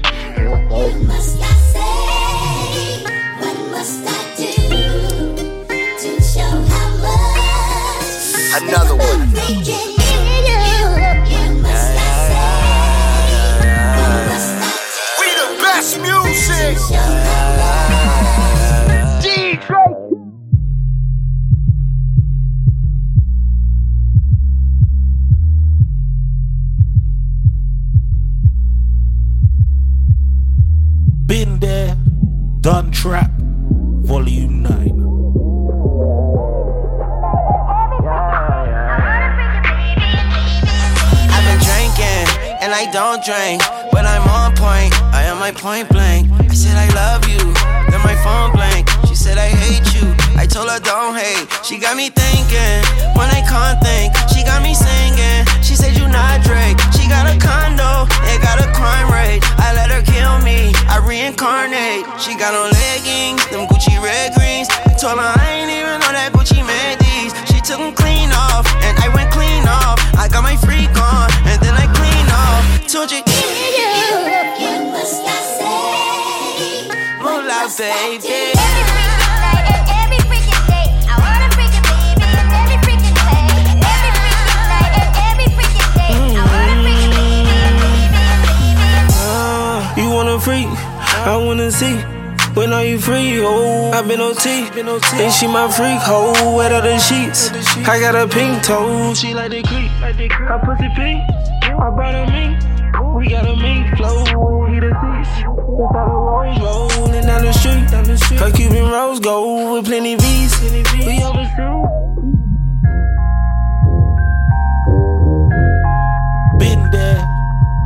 [0.72, 3.04] What must I say?
[3.42, 4.58] What must I do
[6.02, 8.64] to show how much?
[8.64, 9.31] Another one.
[32.62, 33.32] Done trap,
[34.06, 34.72] volume 9.
[41.34, 42.28] I've been drinking,
[42.62, 44.94] and I don't drink, but I'm on point.
[45.12, 46.30] I am my point blank.
[46.40, 47.40] I said I love you,
[47.90, 48.88] then my phone blank.
[49.08, 50.14] She said I hate you.
[50.38, 51.48] I told her don't hate.
[51.66, 52.86] She got me thinking
[53.18, 54.14] when I can't think.
[54.30, 55.48] She got me singing.
[55.64, 56.81] She said you not Drake.
[57.12, 59.44] Got a condo, it got a crime rate.
[59.60, 60.72] I let her kill me.
[60.88, 62.08] I reincarnate.
[62.24, 64.72] She got on leggings, them Gucci red greens.
[64.72, 67.36] I told her I ain't even know that Gucci made these.
[67.52, 70.00] She took them clean off, and I went clean off.
[70.16, 72.64] I got my freak on, and then I clean off.
[72.88, 73.20] Told you.
[73.20, 76.88] What must I say?
[77.20, 79.21] Moolah, baby.
[91.24, 91.98] I wanna see.
[92.56, 93.40] When are you free?
[93.42, 94.50] Oh, I've been OT.
[94.50, 97.50] And she my freak, hoe, wet out the sheets.
[97.88, 99.92] I got a pink toe, she like the creep.
[100.32, 101.24] Her pussy pink,
[101.64, 102.60] I brought her mink.
[103.16, 104.26] We got a mink flow,
[104.66, 105.46] he the seats.
[106.60, 107.54] Rolling down the
[108.18, 110.60] street, her Cuban rose gold with plenty V's.
[110.60, 111.88] We overseas.
[116.60, 117.24] Been there,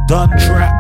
[0.08, 0.74] done trap,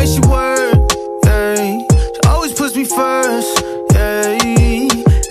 [0.00, 0.92] way she work,
[1.24, 1.78] yeah.
[2.14, 4.38] She always puts me first, yeah.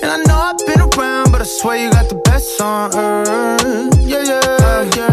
[0.01, 3.97] And I know I've been around, but I swear you got the best on earth,
[3.99, 5.08] yeah, yeah, yeah.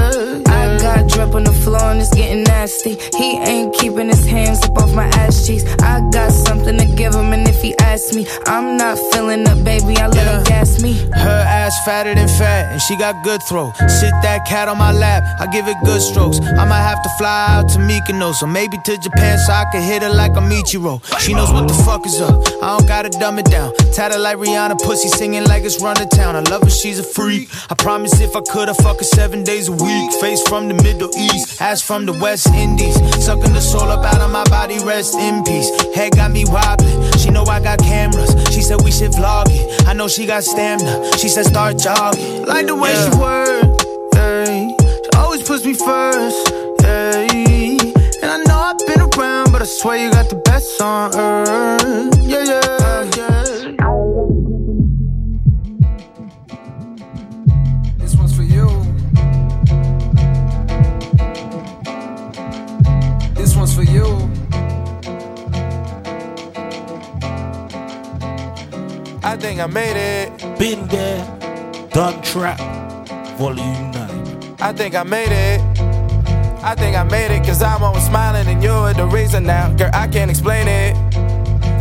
[1.17, 2.99] I got drip on the floor and it's getting nasty.
[3.17, 5.65] He ain't keeping his hands up off my ass cheeks.
[5.83, 9.65] I got something to give him, and if he asks me, I'm not feeling up,
[9.65, 9.97] baby.
[9.97, 10.93] I let him gas me.
[11.15, 13.73] Her ass fatter than fat, and she got good throw.
[13.89, 16.39] Sit that cat on my lap, I give it good strokes.
[16.41, 19.83] I might have to fly out to Mykonos, or maybe to Japan so I can
[19.83, 21.01] hit her like a Michiro.
[21.19, 22.37] She knows what the fuck is up.
[22.63, 23.73] I don't gotta dumb it down.
[23.95, 26.37] Tatted like Rihanna, pussy singing like it's run to town.
[26.37, 27.49] I love her, she's a freak.
[27.71, 30.13] I promise if I could, I'd fuck her seven days a week.
[30.21, 32.95] Face from the Middle East, ass from the West Indies.
[33.25, 35.69] Sucking the soul up out of my body, rest in peace.
[35.95, 37.13] Head got me wobbling.
[37.19, 38.31] She know I got cameras.
[38.55, 39.87] She said we should vlog it.
[39.89, 41.17] I know she got stamina.
[41.19, 42.45] She said start jogging.
[42.47, 43.11] Like the way Yeah.
[43.11, 43.81] she work,
[44.15, 44.45] yeah.
[45.05, 46.53] She always puts me first,
[46.83, 47.27] yeah.
[48.23, 52.19] And I know I've been around, but I swear you got the best on earth,
[52.23, 52.86] yeah, yeah.
[69.27, 70.57] I think I made it.
[70.57, 71.19] Been there,
[71.91, 72.61] done trap,
[73.37, 74.55] volume 9.
[74.61, 75.61] I think I made it.
[76.63, 79.75] I think I made it cause I'm always smiling and you're the reason now.
[79.75, 80.95] Girl, I can't explain it.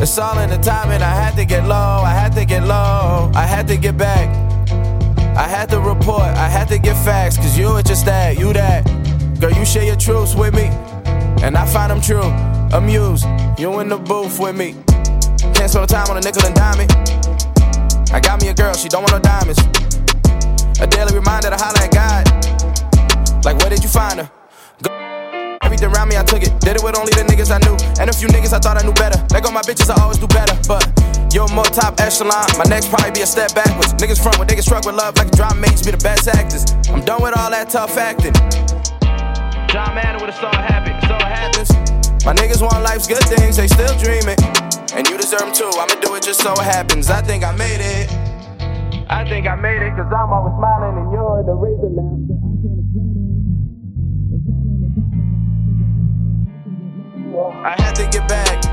[0.02, 1.04] It's all in the timing.
[1.04, 2.02] I had to get low.
[2.04, 3.32] I had to get low.
[3.36, 4.28] I had to get back.
[5.38, 6.24] I had to report.
[6.24, 8.39] I had to get facts cause you were just that.
[8.39, 8.86] You that.
[9.39, 10.66] Girl, you share your truths with me.
[11.46, 12.32] And I find them true.
[12.76, 13.28] Amused.
[13.60, 14.74] You in the booth with me.
[15.54, 17.14] Can't spend time on a nickel and dime it.
[18.16, 19.59] I got me a girl, she don't want no diamonds.
[20.80, 22.24] A daily reminder to holler at God.
[23.43, 24.32] Like, where did you find her?
[24.82, 24.95] Go-
[25.61, 26.55] Everything around me, I took it.
[26.63, 27.76] Did it with only the niggas I knew.
[27.99, 29.20] And a few niggas I thought I knew better.
[29.36, 30.55] Let go my bitches, I always do better.
[30.63, 30.88] But
[31.36, 32.47] you're more top echelon.
[32.55, 33.91] My next probably be a step backwards.
[33.99, 36.63] Niggas front when niggas struck with love like a drama mates be the best actors.
[36.88, 38.32] I'm done with all that tough acting.
[39.68, 41.68] John Madden with a star habit, so it happens.
[42.24, 44.39] My niggas want life's good things, they still dreaming.
[44.96, 47.10] And you deserve them too, I'ma do it just so it happens.
[47.10, 48.10] I think I made it.
[49.10, 52.16] I think I made it, cause I'm always smiling and you're the reason now.
[57.36, 57.76] I.
[57.76, 58.64] I had to get back.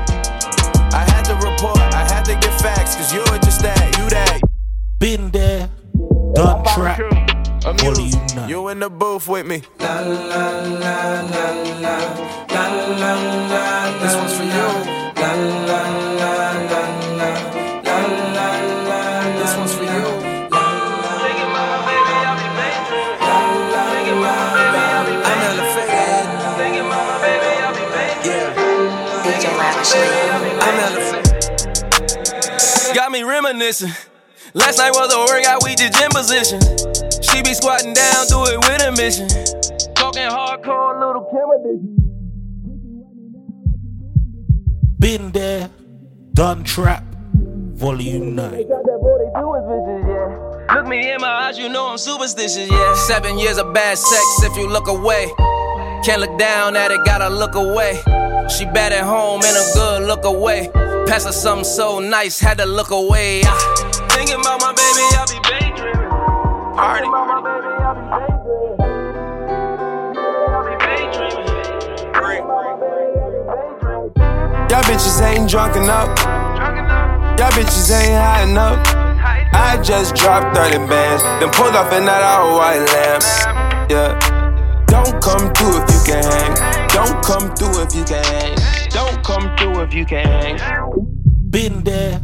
[0.93, 1.77] I had to report.
[1.77, 4.39] I had to get facts, cause you're just that, you that.
[4.99, 5.69] Been there,
[6.33, 6.99] done track.
[7.65, 8.47] What do you know?
[8.47, 9.63] You in the booth with me.
[9.79, 11.51] La la la la la
[12.47, 13.13] la la
[13.49, 13.99] la.
[13.99, 16.02] This one's for you.
[32.93, 33.91] Got me reminiscing.
[34.53, 36.59] Last night was a workout, we did gym position.
[37.23, 39.27] She be squatting down, do it with a mission.
[39.95, 41.97] Talking hardcore, Lil Kim edition.
[44.99, 45.69] Been there,
[46.33, 47.03] done trap.
[47.33, 48.53] Volume 9.
[50.73, 52.95] Look me in my eyes, you know I'm superstitious, yeah.
[52.95, 55.31] Seven years of bad sex if you look away.
[56.03, 58.01] Can't look down at it, gotta look away.
[58.49, 60.71] She bad at home and a good look away.
[61.05, 63.43] Pass her something so nice, had to look away.
[63.45, 63.55] Ah.
[64.09, 66.09] Thinking about my baby, I be daydreaming.
[66.75, 67.07] Party.
[67.07, 68.83] Party, baby, I be daydreaming.
[74.69, 76.09] Y'all bitches ain't drunk enough.
[77.37, 79.02] Y'all bitches ain't high enough.
[79.53, 83.21] I just dropped 30 bands, then pulled off in that all white lamb.
[83.89, 84.43] Yeah.
[84.87, 86.87] Don't come through if you can hang.
[86.89, 88.55] Don't come through if you can hang.
[88.89, 90.59] Don't come through if you can hang.
[91.49, 92.21] Been there,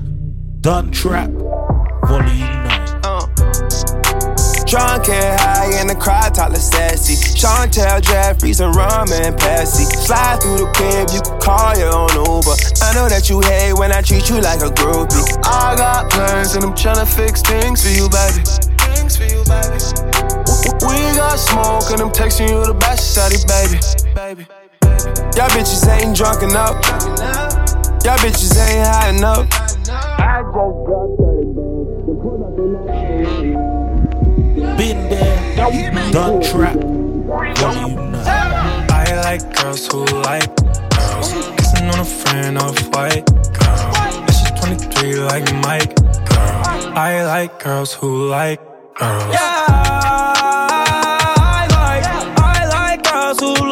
[0.61, 1.29] done trap.
[2.05, 2.58] Volume 9.
[4.69, 7.17] Drunk and high in the crowd, talk less sassy.
[7.33, 9.89] Chantel, Jeffries, and rum and Pepsi.
[10.05, 12.53] Slide through the crib, you can call your own Uber.
[12.85, 15.25] I know that you hate when I treat you like a groupie.
[15.41, 18.45] I got plans and I'm tryna fix things for you, baby.
[18.93, 19.81] Things for you, baby.
[20.85, 23.81] We got smoke and I'm texting you the best, shawty, baby.
[24.13, 24.45] baby.
[25.33, 26.77] Y'all bitches ain't drunk enough.
[28.05, 29.49] Y'all bitches ain't high enough.
[29.89, 31.18] I just
[35.59, 36.75] done trap.
[36.75, 38.25] Volume 9.
[38.25, 41.33] I like girls who like girls.
[41.57, 43.91] Kissing on a friend of white girl.
[44.25, 46.97] But she's 23 like Mike girl.
[46.97, 48.61] I like girls who like
[48.95, 49.33] girls.
[49.33, 49.65] Yeah,
[51.37, 52.05] I like,
[52.39, 53.68] I like girls who like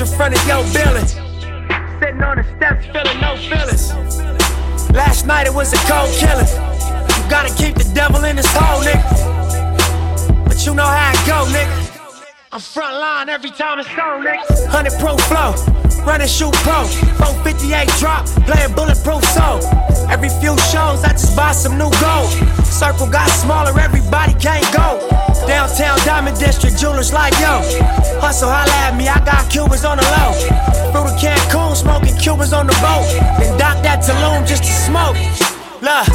[0.00, 1.06] in front of your building.
[2.00, 3.92] Sitting on the steps, feeling no feelings.
[4.96, 6.46] Last night it was a cold killing.
[6.46, 10.46] You gotta keep the devil in his hole, nigga.
[10.46, 11.76] But you know how it go, nigga.
[12.50, 14.72] I'm front line every time it's on, nigga.
[14.72, 15.52] 100 pro flow,
[16.06, 16.84] running shoot pro.
[17.20, 19.60] 458 drop, playing bulletproof soul.
[20.08, 22.30] Every few shows, I just buy some new gold.
[22.64, 25.29] Circle got smaller, everybody can't go.
[25.50, 27.58] Downtown Diamond District, jewelers like yo.
[28.22, 30.30] Hustle, holla at me, I got Cubans on the low.
[30.94, 33.02] Through the Cancun, smoking Cubans on the boat.
[33.34, 35.18] Then dock that Tulum just to smoke.
[35.82, 36.06] Look,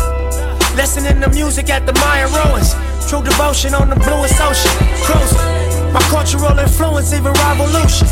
[0.79, 2.79] listening to music at the Mayan ruins.
[3.11, 4.71] True devotion on the bluest ocean.
[5.03, 5.91] Cruising.
[5.91, 8.07] My cultural influence, even revolution.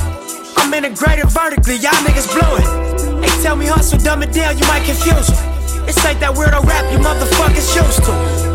[0.60, 2.68] I'm integrated vertically, y'all niggas blew it.
[3.24, 5.40] They tell me hustle, dumb it down, you might confuse them.
[5.88, 8.53] This ain't that weirdo rap you motherfuckers used to.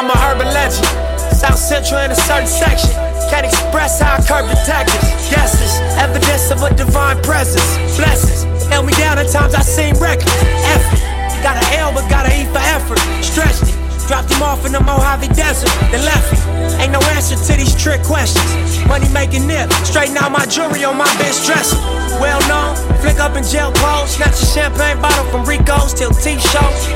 [0.00, 0.88] I'm a urban legend,
[1.28, 2.88] South Central in a certain section.
[3.28, 5.04] Can't express how I curb detectives.
[5.28, 7.60] Guesses, evidence of a divine presence.
[8.00, 10.32] Blessings, held me down at times I seem reckless.
[10.72, 11.04] Effort,
[11.44, 12.96] got an L but got an E for effort.
[13.20, 13.76] Stretched it.
[14.08, 16.80] Dropped him off in the Mojave Desert, then left him.
[16.80, 18.80] Ain't no answer to these trick questions.
[18.88, 21.76] Money making nip, straighten out my jewelry on my bench dresser.
[22.16, 22.72] Well known,
[23.04, 26.88] flick up in jail clothes, snatch a champagne bottle from Rico's till T-shows.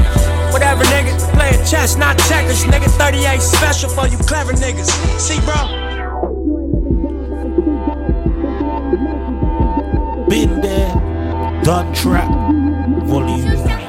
[0.55, 2.63] Whatever, nigga, playing chess, not checkers.
[2.63, 4.89] Nigga, 38 special for you clever niggas.
[5.19, 5.67] See, bro.
[10.29, 10.95] Been there,
[11.65, 12.31] done trap.
[13.09, 13.84] Volume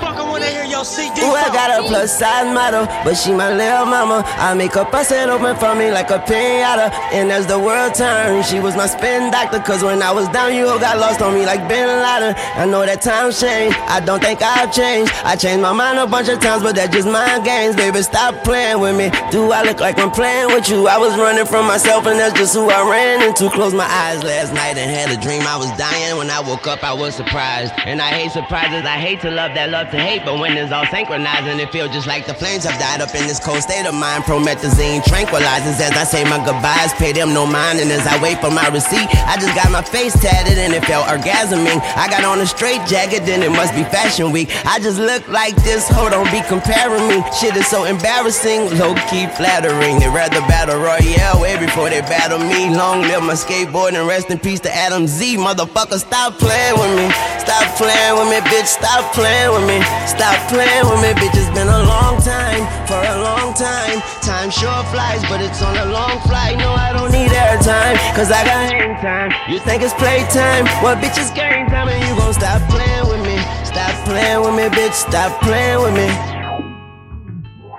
[0.86, 4.22] Ooh, I got a plus size model, but she my little mama.
[4.38, 6.94] I make her bust it open for me like a pinata.
[7.12, 9.60] And as the world turns, she was my spin doctor.
[9.60, 12.36] Cause when I was down, you all got lost on me like Bin Laden.
[12.54, 15.12] I know that times change, I don't think I've changed.
[15.26, 18.04] I changed my mind a bunch of times, but that's just my games, baby.
[18.04, 19.10] Stop playing with me.
[19.32, 20.88] Do I look like I'm playing with you?
[20.88, 23.50] I was running from myself, and that's just who I ran into.
[23.50, 26.18] Closed my eyes last night and had a dream I was dying.
[26.18, 27.74] When I woke up, I was surprised.
[27.86, 30.22] And I hate surprises, I hate to love that love to hate.
[30.26, 33.16] But when it's all synchronized and it feels just like the flames have died up
[33.16, 36.92] in this cold state of mind, promethazine tranquilizes as I say my goodbyes.
[37.00, 39.82] Pay them no mind, and as I wait for my receipt, I just got my
[39.82, 41.80] face tatted and it felt orgasming.
[41.96, 44.52] I got on a straight jacket, then it must be fashion week.
[44.68, 47.24] I just look like this, hold on, be comparing me.
[47.40, 50.00] Shit is so embarrassing, low key flattering.
[50.04, 52.76] They rather battle Royale way before they battle me.
[52.76, 55.38] Long live my skateboard and rest in peace to Adam Z.
[55.38, 57.08] Motherfucker, stop playing with me.
[57.40, 58.68] Stop playing with me, bitch.
[58.68, 59.80] Stop playing with me.
[60.04, 61.36] Stop playing with me, bitch.
[61.38, 64.02] It's been a long time, for a long time.
[64.22, 66.58] Time sure flies, but it's on a long flight.
[66.58, 69.32] No, I don't need airtime, cause I got hang time.
[69.50, 70.66] You think it's playtime?
[70.84, 73.38] Well, bitch, it's game time, and you gon' stop playing with me.
[73.64, 74.94] Stop playing with me, bitch.
[74.94, 76.35] Stop playing with me.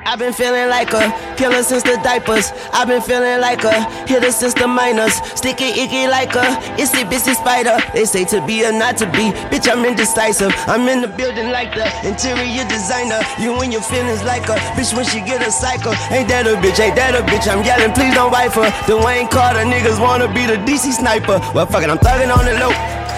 [0.07, 2.53] I've been feeling like a killer since the diapers.
[2.73, 3.75] I've been feeling like a
[4.07, 5.15] hitter since the minors.
[5.35, 6.47] Sticky icky like a
[6.79, 7.77] itsy bitsy spider.
[7.93, 9.35] They say to be or not to be.
[9.51, 10.55] Bitch, I'm indecisive.
[10.69, 13.19] I'm in the building like the interior designer.
[13.41, 15.93] You and your feelings like a bitch when she get a cycle.
[16.15, 16.79] Ain't that a bitch?
[16.79, 17.51] Ain't that a bitch?
[17.51, 18.71] I'm yelling, please don't wife her.
[18.87, 21.43] Dwayne Carter niggas wanna be the DC sniper.
[21.53, 22.71] Well, fuck it, I'm thugging on the low.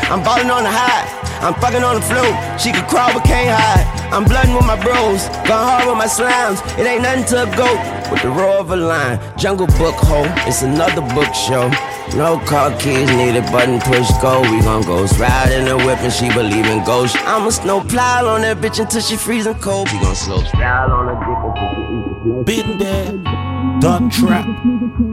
[0.09, 1.18] I'm ballin' on the high.
[1.41, 2.34] I'm fucking on the float.
[2.61, 3.86] She can crawl but can't hide.
[4.12, 5.28] I'm blooding with my bros.
[5.47, 6.59] Gone hard with my slimes.
[6.78, 7.78] It ain't nothing to a goat.
[8.11, 9.20] With the roar of a lion.
[9.39, 10.26] Jungle book hole.
[10.49, 11.70] It's another book show.
[12.16, 14.41] No car keys needed, button push go.
[14.41, 17.16] We gon' ghost ride in the whip and she believe in ghosts.
[17.20, 19.93] I'ma snow plow on that bitch until she freezing cold.
[19.93, 24.47] We gon' slow style on her dick until she eat the Been there, done trap,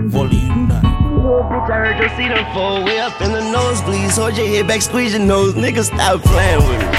[0.10, 1.05] volume 9.
[1.26, 4.16] Bitch, I heard your seat unfold way up in the nosebleeds.
[4.16, 5.56] Hold your head back, squeeze your nose.
[5.56, 6.92] Nigga, stop playing with me.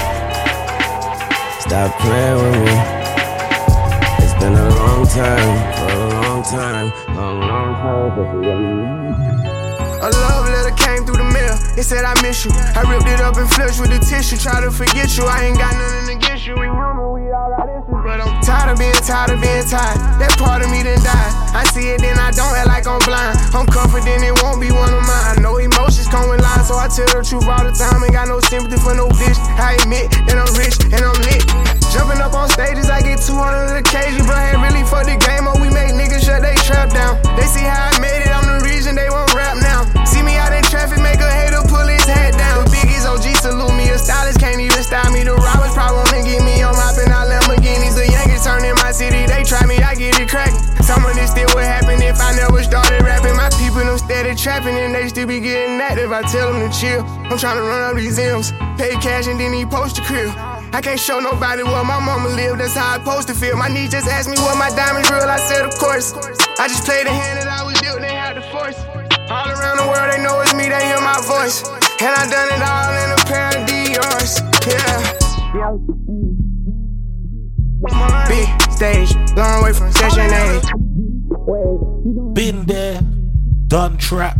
[1.61, 2.75] Stop playing with me.
[4.23, 8.43] It's been a long time, a long time, long, long time.
[10.01, 10.36] A came through
[11.77, 11.83] the mail.
[11.83, 12.51] It said I miss you.
[12.75, 14.37] I ripped it up and flushed with the tissue.
[14.37, 15.25] Try to forget you.
[15.25, 16.55] I ain't got nothing against you.
[16.55, 19.97] We human, we all got issues, but I'm tired of being tired of being tired.
[20.17, 21.31] That part of me done died.
[21.53, 23.37] I see it, then I don't act like I'm blind.
[23.53, 25.41] I'm confident it won't be one of mine.
[25.41, 28.01] No emotions come with lines, so I tell the truth all the time.
[28.03, 29.37] Ain't got no sympathy for no bitch.
[29.57, 31.45] I admit that I'm rich and I'm lit.
[31.93, 35.47] Jumping up on stages, I get 200 occasions, but I ain't really for the game.
[35.47, 37.17] Or we make niggas shut they trap down.
[37.39, 39.87] They see how I made it, I'm the reason they won't rap now.
[40.05, 41.46] See me out in traffic, make a hater
[43.97, 45.25] a stylist can't even style me.
[45.25, 47.97] The robbers probably wanna get me on mopping out Lamborghinis.
[47.97, 50.61] The Yankees turn in my city, they try me, I get it cracking.
[50.85, 53.35] Some of this still would happen if I never started rapping.
[53.35, 56.11] My people them steady trapping and they still be getting active.
[56.13, 57.01] I tell them to chill.
[57.27, 60.29] I'm trying to run up these M's, pay cash and then he post the crib.
[60.77, 63.57] I can't show nobody where my mama live, that's how I supposed to feel.
[63.57, 66.13] My niece just asked me what my diamonds real, I said, of course.
[66.61, 68.77] I just played the hand that I was dealt, they had the force.
[69.27, 71.65] All around the world, they know it's me, they hear my voice.
[71.99, 73.66] And I done it all in a pair
[73.97, 75.17] Dior's, yeah.
[78.27, 80.61] Big stage, long way from session A.
[82.33, 83.01] Been there,
[83.65, 84.37] done trap,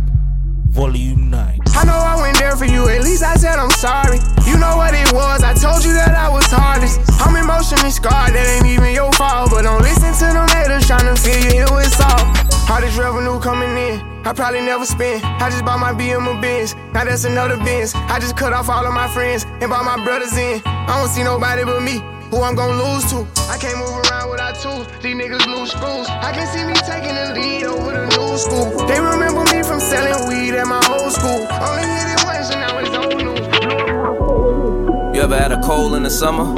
[0.78, 1.58] volume 9.
[1.74, 4.22] I know I went there for you, at least I said I'm sorry.
[4.46, 7.02] You know what it was, I told you that I was hardest.
[7.18, 9.50] I'm emotionally scarred, that ain't even your fault.
[9.50, 12.22] But don't listen to them haters tryna feel you here with all.
[12.70, 15.26] All this revenue coming in, I probably never spend.
[15.42, 17.90] I just bought my BM a Benz, now that's another Benz.
[17.96, 20.62] I just cut off all of my friends and bought my brothers in.
[20.64, 21.98] I don't see nobody but me.
[22.30, 23.26] Who I'm gon' lose to?
[23.48, 24.86] I can't move around without tools.
[25.00, 26.06] These niggas lose screws.
[26.08, 28.86] I can see me taking the lead over the new school.
[28.86, 31.46] They remember me from selling weed at my old school.
[31.50, 33.40] Only hit it once and now it's old news.
[35.16, 36.54] You ever had a cold in the summer?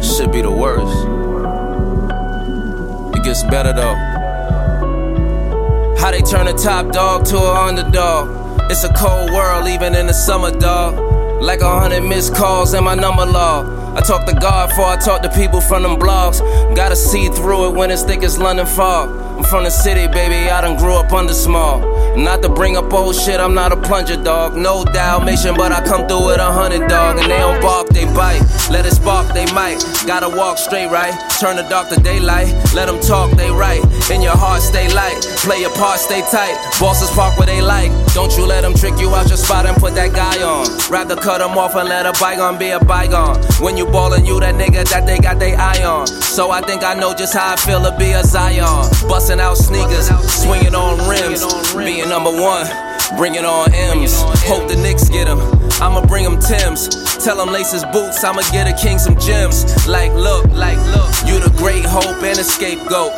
[0.00, 0.96] Should be the worst.
[3.16, 3.96] It gets better though.
[5.98, 8.70] How they turn a top dog to an underdog.
[8.70, 11.11] It's a cold world, even in the summer, dog.
[11.42, 13.66] Like a hundred missed calls in my number log.
[13.96, 16.38] I talk to God before I talk to people from them blogs.
[16.76, 19.21] Gotta see through it when it's thick as London fog.
[19.36, 21.80] I'm from the city, baby, I done grew up under small.
[22.16, 24.54] Not to bring up old shit, I'm not a plunger dog.
[24.54, 27.18] No Dalmatian, but I come through with a hundred dog.
[27.18, 28.42] And they don't bark, they bite.
[28.70, 29.82] Let it spark they might.
[30.06, 31.14] Gotta walk straight, right?
[31.40, 32.52] Turn the dark to daylight.
[32.74, 33.80] Let them talk, they right.
[34.10, 35.22] In your heart, stay light.
[35.40, 36.54] Play your part, stay tight.
[36.78, 37.90] Bosses park where they like.
[38.12, 40.68] Don't you let them trick you out your spot and put that guy on.
[40.90, 43.40] Rather cut them off and let a bygone be a bygone.
[43.60, 46.06] When you ballin', you that nigga that they got they eye on.
[46.06, 48.84] So I think I know just how I feel to be a Zion.
[49.22, 50.08] Bustin' out sneakers,
[50.42, 51.46] swinging on rims.
[51.76, 52.66] Being number one,
[53.16, 54.20] bringing on M's.
[54.50, 55.38] Hope the Knicks get him.
[55.80, 56.88] I'ma bring him Tim's.
[57.22, 59.86] Tell him lace his boots, I'ma get a king some gems.
[59.86, 63.12] Like, look, like, look, you the great hope and a scapegoat.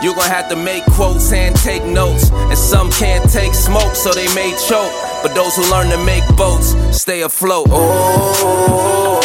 [0.00, 2.30] You gon' have to make quotes and take notes.
[2.30, 4.92] And some can't take smoke, so they may choke.
[5.24, 7.66] But those who learn to make boats stay afloat.
[7.72, 9.18] Oh,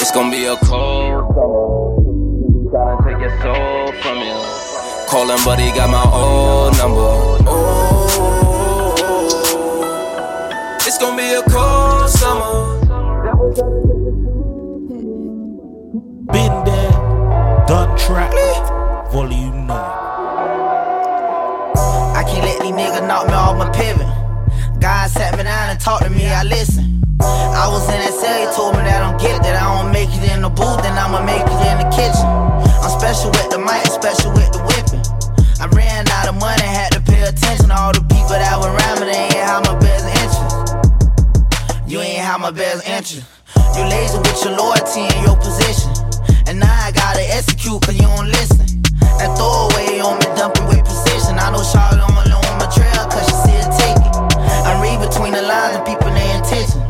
[0.00, 1.77] it's gonna be a cold summer.
[3.28, 4.40] Tryna your soul from you.
[5.08, 7.00] Call him, but he got my old number.
[7.46, 8.94] Oh,
[10.86, 12.78] it's gonna be a cold summer.
[16.32, 16.90] Been there,
[17.66, 18.32] done track,
[19.12, 19.76] volume 9.
[22.16, 24.06] I can't let these niggas knock me off my pivot.
[24.80, 27.02] God sat me down and talked to me, I listen.
[27.20, 29.92] I was in that cell, he told me that I don't get that I don't
[29.92, 32.37] make it in the booth, then I'ma make it in the kitchen.
[33.08, 35.00] Special with the mic, special with the whipping.
[35.64, 39.00] I ran out of money, had to pay attention all the people that were around
[39.00, 41.88] me, they ain't have my best interest.
[41.88, 43.24] You ain't have my best interest.
[43.72, 45.88] You lazy with your loyalty and your position.
[46.52, 48.84] And now I gotta execute cause you don't listen.
[49.00, 51.40] That throwaway on me dumping with precision.
[51.40, 54.12] I know Charlotte on on my trail cause she see it take it.
[54.68, 56.84] I read between the lines and people their intention.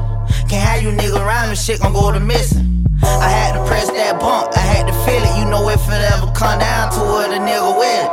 [0.51, 2.78] Can't have you nigga me, shit gon' go to missing.
[3.03, 5.39] I had to press that bump, I had to feel it.
[5.39, 8.11] You know if it ever come down to it, a nigga with it.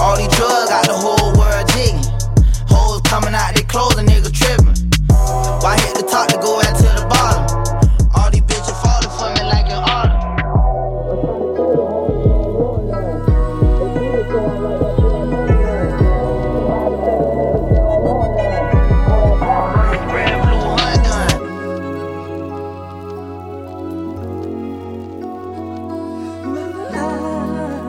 [0.00, 2.04] All these drugs got the whole world jigging.
[2.68, 4.74] Hoes coming out, they clothes, a nigga tripping.
[5.62, 7.23] Why hit the top to go out to the bottom?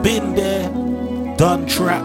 [0.06, 0.68] Been there,
[1.36, 2.04] done trap,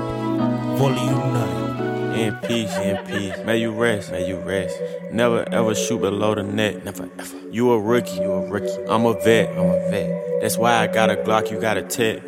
[0.80, 2.20] volume 9.
[2.20, 3.38] In peace, in peace.
[3.45, 4.76] May you rest, may you rest.
[5.12, 6.84] Never ever shoot below the net.
[6.84, 7.38] Never ever.
[7.52, 8.76] You a rookie, you a rookie.
[8.89, 10.41] I'm a vet, I'm a vet.
[10.41, 12.24] That's why I got a Glock, you got a tech.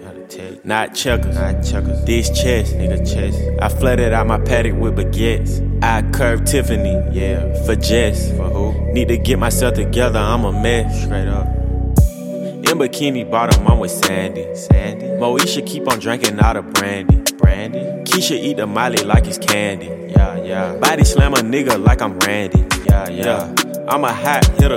[0.63, 2.05] Not checkers, not checkers.
[2.05, 3.41] This chest, nigga chest.
[3.59, 5.59] I flooded out my Patek with baguettes.
[5.82, 7.51] I curved Tiffany, yeah.
[7.65, 8.93] For Jess, for who?
[8.93, 11.03] Need to get myself together, I'm a mess.
[11.03, 11.62] Straight up.
[12.64, 14.55] In bikini bottom, I'm with Sandy.
[14.55, 15.05] Sandy.
[15.05, 17.18] Moesha keep on drinking out of brandy.
[17.38, 17.80] Brandy.
[18.05, 19.88] Keisha eat the Molly like it's candy.
[19.88, 20.76] Yeah, yeah.
[20.78, 22.66] Body slam a nigga like I'm Randy.
[22.86, 23.53] Yeah, yeah.
[23.88, 24.76] I'm a hot hitter.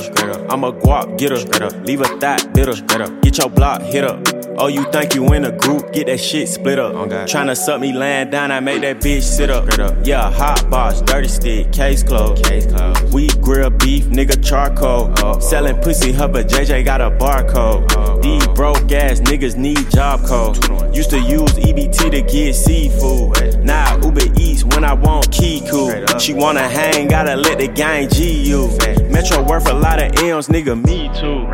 [0.50, 1.38] I'm a guap getter.
[1.82, 2.74] Leave a thought bitter.
[3.20, 4.45] Get your block hit up.
[4.58, 5.92] Oh, you think you in a group?
[5.92, 6.94] Get that shit split up.
[6.94, 9.70] Oh, Tryna suck me laying down, I make that bitch sit up.
[9.70, 9.96] Straight up.
[10.06, 12.42] Yeah, hot box, dirty stick, case closed.
[12.44, 13.12] Case closed.
[13.12, 15.12] We grill beef, nigga charcoal.
[15.18, 15.38] Oh, oh.
[15.40, 17.92] Selling pussy, her but JJ got a barcode.
[17.96, 20.56] Oh, These broke ass niggas need job code.
[20.96, 23.62] Used to use EBT to get seafood.
[23.62, 26.18] Now Uber Eats when I want Kiku.
[26.18, 28.68] She wanna hang, gotta let the gang G you.
[29.10, 31.44] Metro worth a lot of M's, nigga, me too.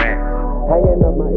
[0.70, 1.31] Hanging up my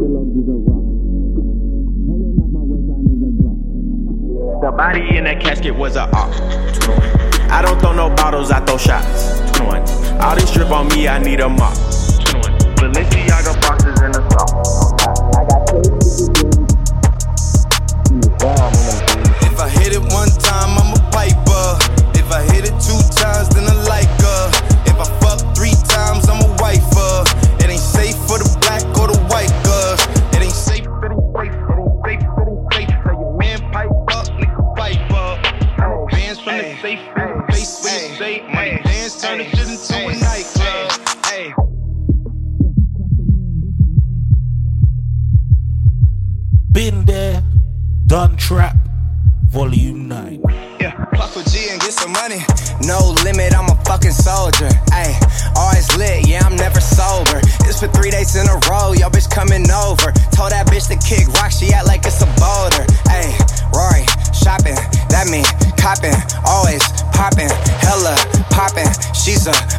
[4.76, 6.34] body in that casket was a art.
[7.50, 9.40] I don't throw no bottles, I throw shots.
[10.20, 11.72] All this drip on me, I need a mop.
[12.76, 14.20] Balenciaga boxes in the
[19.40, 21.78] If I hit it one time, I'm a piper.
[22.18, 24.50] If I hit it two times, then I like her.
[24.84, 27.35] If I fuck three times, I'm a wifer.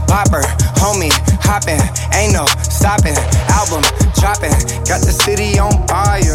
[0.07, 0.43] Bopper,
[0.81, 1.79] homie, hopping,
[2.15, 3.15] ain't no stopping.
[3.53, 3.83] Album
[4.19, 4.55] dropping,
[4.87, 6.26] got the city on fire.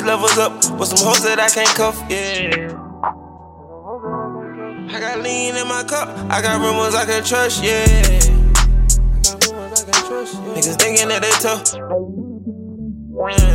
[0.00, 2.72] 60 levels up, with some hoes that I can't cuff, yeah.
[4.88, 7.84] I got lean in my cup, I got rumors I can trust, yeah.
[10.56, 11.74] Niggas thinking that they tough.
[13.28, 13.54] Yeah.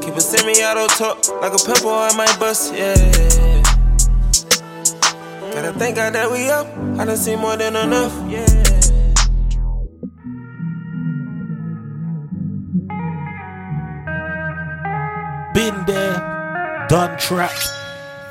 [0.00, 2.94] Keep a semi-auto talk, like a pimple I might bust, yeah.
[5.52, 6.68] Gotta thank God that we up.
[7.00, 8.14] I done seen more than enough.
[8.30, 8.65] Yeah.
[15.56, 17.50] Been there, done trap,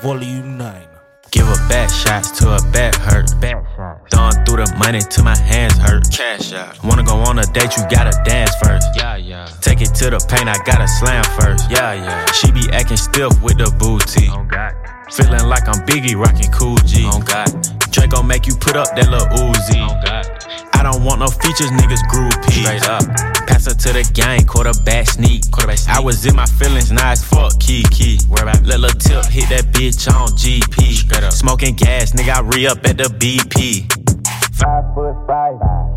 [0.03, 0.87] volume 9.
[1.31, 3.33] Give a back shots to a back hurt.
[3.41, 3.65] Back
[4.11, 6.05] Throwing through the money till my hands hurt.
[6.11, 6.83] Cash out.
[6.83, 8.87] Wanna go on a date, you gotta dance first.
[8.95, 9.49] Yeah, yeah.
[9.59, 11.65] Take it to the paint, I gotta slam first.
[11.71, 12.31] Yeah, yeah.
[12.31, 14.29] She be acting stiff with the booty.
[14.29, 14.75] Oh God.
[15.11, 17.09] Feeling like I'm Biggie rocking Coogi.
[17.11, 17.49] Oh God.
[17.95, 19.79] Draco make you put up that little Uzi.
[19.79, 20.27] Oh God.
[20.75, 22.67] I don't want no features, niggas groupies.
[22.67, 23.07] Straight up.
[23.47, 25.49] Pass her to the gang, quarterback sneak.
[25.49, 25.95] Quarterback sneak.
[25.95, 28.19] I was in my feelings, now it's fuck Kiki.
[28.27, 28.67] Where about?
[28.67, 31.07] Let lil' tip hit that bitch on GP.
[31.07, 31.31] Straight up.
[31.31, 33.87] Smoking gas, nigga, I re up at the BP.
[34.59, 35.55] Five foot five,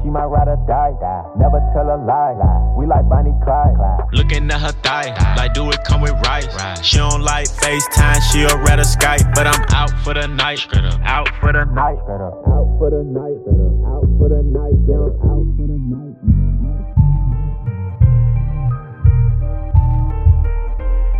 [0.08, 0.96] she might ride or die.
[1.36, 2.32] Never tell a lie.
[2.32, 2.74] lie.
[2.78, 3.76] We like Bonnie Clyde.
[4.12, 6.48] Looking at her thigh, like do it come with rice.
[6.82, 10.66] She don't like FaceTime, she'll rather Skype, but I'm out for the night.
[11.04, 11.98] Out for the night.
[12.08, 13.36] Out for the night.
[13.84, 14.78] Out for the night.
[14.88, 16.16] Yeah, I'm out for the night.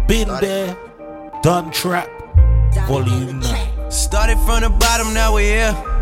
[0.09, 0.74] Been there,
[1.43, 2.09] done trap,
[2.86, 3.91] volume 9.
[3.91, 5.97] Started from the bottom, now we're here.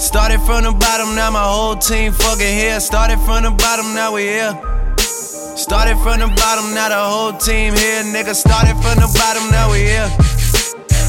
[0.00, 2.80] Started from the bottom, now my whole team fucking here.
[2.80, 4.56] Started from the bottom, now we here.
[4.96, 8.02] Started from the bottom, now the whole team here.
[8.08, 10.08] Nigga, started from the bottom, now we here.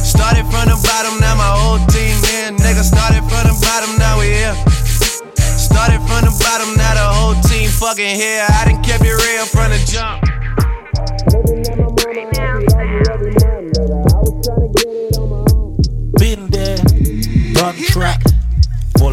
[0.04, 2.52] Started from the bottom, now my whole team here.
[2.52, 4.54] Nigga, started from the bottom, now we here.
[5.40, 8.44] Started from the bottom, now the whole team fucking here.
[8.44, 10.20] I done kept it real from the jump.
[16.20, 16.76] Been there,
[17.56, 18.41] done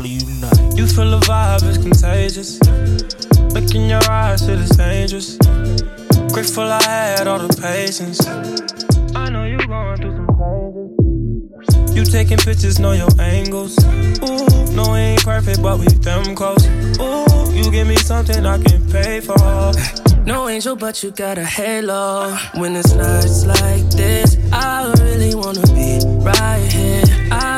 [0.02, 0.76] 9.
[0.76, 2.60] You feel the vibe it's contagious.
[3.52, 5.36] Look in your eyes, feel it's dangerous.
[6.32, 8.24] Grateful I had all the patience.
[9.16, 11.96] I know you going through some changes.
[11.96, 13.76] You taking pictures, know your angles.
[14.22, 16.64] Ooh, no, we ain't perfect, but we them close.
[17.00, 19.72] Ooh, you give me something I can pay for.
[20.24, 22.36] No angel, but you got a halo.
[22.54, 27.02] When it's nights like this, I really wanna be right here.
[27.32, 27.57] I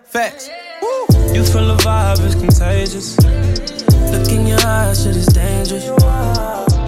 [0.11, 0.49] Facts.
[1.33, 3.17] You feel the vibe is contagious.
[4.11, 5.85] Look in your eyes, shit is dangerous.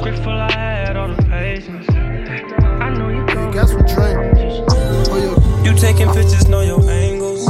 [0.03, 1.87] Grateful I had all the patience.
[1.89, 4.19] I know you You got some drink.
[4.71, 7.47] Oh, You taking pictures, know your angles.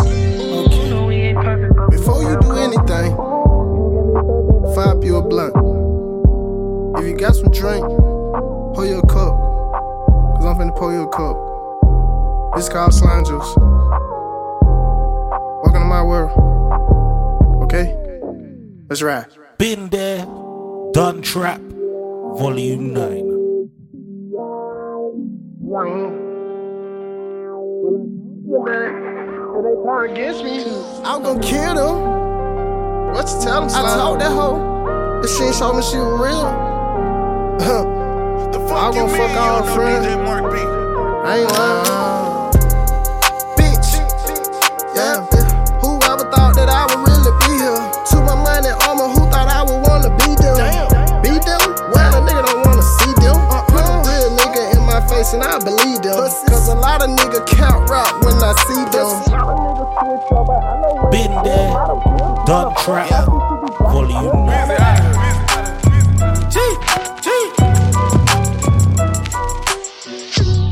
[1.89, 3.15] Before you do anything,
[4.75, 5.55] fire up you a blunt.
[6.99, 7.83] If you got some drink,
[8.75, 9.33] Pour your a cup.
[10.37, 12.55] Cause I'm finna pour you a cup.
[12.55, 13.72] This called slime juice.
[15.73, 17.63] Welcome to my world.
[17.63, 17.97] Okay?
[18.89, 19.25] Let's ride.
[19.57, 20.23] Been there,
[20.93, 23.09] done trap, volume 9.
[29.49, 30.63] If they turn against me,
[31.03, 33.13] I'm gonna kill them.
[33.15, 35.21] What you tell them, I told that hoe.
[35.23, 36.51] This shit showed me she was real.
[38.51, 40.05] the fuck I'm gonna fuck all her friends.
[40.05, 42.53] I ain't lying.
[43.57, 43.89] Bitch.
[44.95, 45.33] Yeah.
[45.33, 45.42] Whoever
[46.33, 47.77] thought that I would really be here?
[48.09, 50.57] To my money armor, who thought I would wanna be them?
[51.21, 51.61] Be them?
[51.93, 53.37] Well, a nigga don't wanna see them.
[53.69, 56.17] Put a real nigga in my face and I believe them.
[56.17, 59.09] Cause a lot of niggas can't rap when I see them.
[61.13, 61.69] Been there,
[62.49, 63.29] done trap,
[63.93, 65.13] volume 9.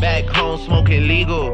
[0.01, 1.53] Back home smoking legal.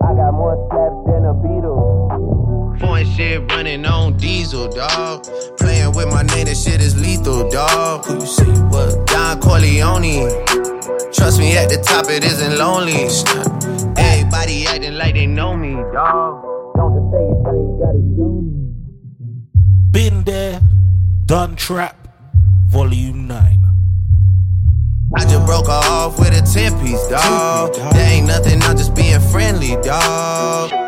[0.00, 2.37] I got more slaps than the Beatles.
[2.78, 5.26] Foreign shit running on diesel, dog.
[5.58, 8.04] Playing with my name, this shit is lethal, dog.
[8.06, 8.44] Who you see?
[8.44, 9.06] What?
[9.06, 10.30] Don Corleone.
[11.12, 13.08] Trust me, at the top it isn't lonely.
[13.96, 16.44] Everybody acting like they know me, dog.
[16.76, 18.74] Don't just say it, tell you gotta show me.
[19.90, 20.60] Been there,
[21.26, 21.96] done trap,
[22.68, 23.64] volume 9.
[25.16, 27.74] I just broke her off with a 10 piece, dog.
[27.74, 30.87] There ain't nothing, I'm just being friendly, dog.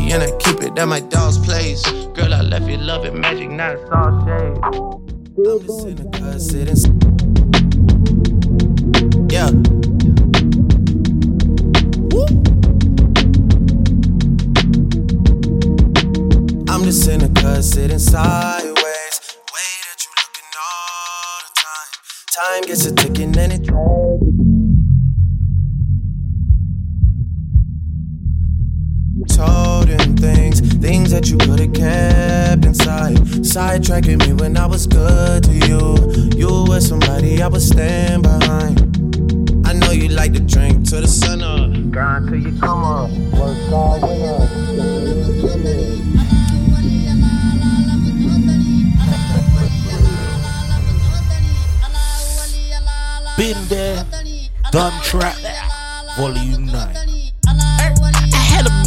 [0.11, 1.83] and I keep it at my dog's place.
[2.13, 4.57] Girl, I left you loving magic, not all shade.
[4.61, 6.75] I'm just in the sitting.
[9.29, 9.47] Yeah.
[16.69, 18.75] I'm just in the cut, sitting sideways.
[18.75, 21.89] Way that you looking all the time.
[22.35, 23.71] Time gets a ticking and it
[29.91, 33.17] Told him things, things that you could have kept inside.
[33.43, 35.97] Sidetracking me when I was good to you.
[36.37, 38.79] You were somebody I would stand behind.
[39.67, 41.91] I know you like to drink till the sun up.
[41.91, 43.09] Grind till you come up.
[43.33, 44.49] Work hard with us.
[53.37, 54.05] Been there,
[54.71, 55.35] done trap,
[56.17, 57.20] volume 9.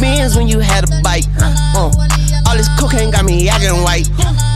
[0.05, 1.25] A Benz when you had a bike.
[1.41, 1.91] Uh,
[2.47, 4.07] all this cocaine got me acting white.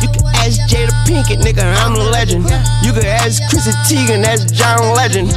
[0.01, 2.43] You can ask Jada Pinkett, nigga, I'm a legend.
[2.83, 5.33] You can ask Chrissy Teigen, that's John Legend.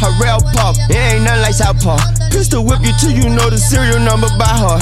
[0.00, 2.00] Her rail pop, it ain't nothing like South Park.
[2.32, 4.80] Pistol whip you till you know the serial number by heart.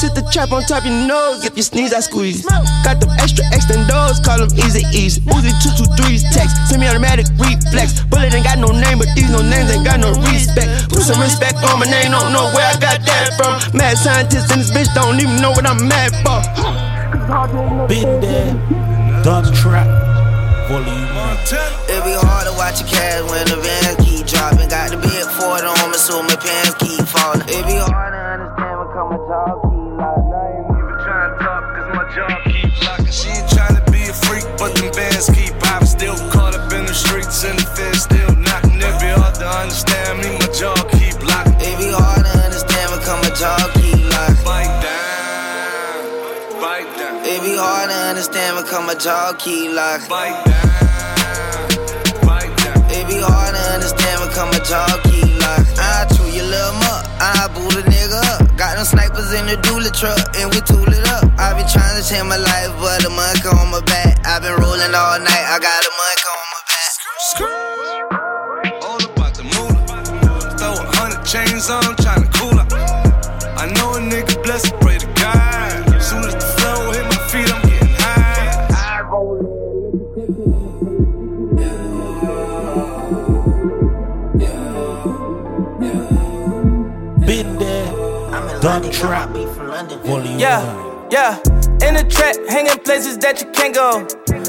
[0.00, 2.40] Sit the trap on top your nose, if you sneeze, I squeeze.
[2.80, 5.20] Got them extra extendos, call them easy ease.
[5.20, 8.00] Uzi 223's text, semi automatic reflex.
[8.08, 10.88] Bullet ain't got no name, but these no names ain't got no respect.
[10.88, 13.60] Put some respect on my name, don't know where I got that from.
[13.76, 16.40] Mad scientist and this bitch don't even know what I'm mad for.
[17.84, 18.56] Been there,
[19.20, 19.88] done trap,
[20.72, 21.05] volume 9.
[21.46, 24.66] It be hard to watch your cash when the vans keep dropping.
[24.66, 27.46] Got the big Ford on me, so my pants keep falling.
[27.46, 30.26] It be hard to understand when come a talk keep locked.
[30.26, 33.14] I ain't even trying to talk, cause my jaw keep locking.
[33.14, 35.86] She ain't tryna be a freak, but them bands keep popping.
[35.86, 38.82] Still caught up in the streets and the feds still knocking.
[38.82, 41.62] It be hard to understand me, my jaw keep locking.
[41.62, 44.42] It be hard to understand when come a talk keep locking.
[44.42, 47.22] Bite down, bite down.
[47.22, 50.10] It be hard to understand when come a talk keep locking.
[50.10, 50.75] Bite down,
[54.36, 54.60] come a
[55.08, 55.80] keep locking.
[55.80, 58.44] I chew your little muck, I boot a nigga up.
[58.60, 61.24] Got them snipers in the dually truck, and we tool it up.
[61.40, 64.20] I been trying to change my life, but the monk on my back.
[64.28, 66.90] I been rolling all night, I got a monk on my back.
[66.92, 67.56] Screw, screw.
[68.84, 70.04] All about the moolah.
[70.60, 71.96] Throw a hundred chains on,
[88.66, 89.30] done trap,
[90.42, 90.58] Yeah,
[91.08, 91.38] yeah.
[91.86, 94.02] In the trap, hanging places that you can't go.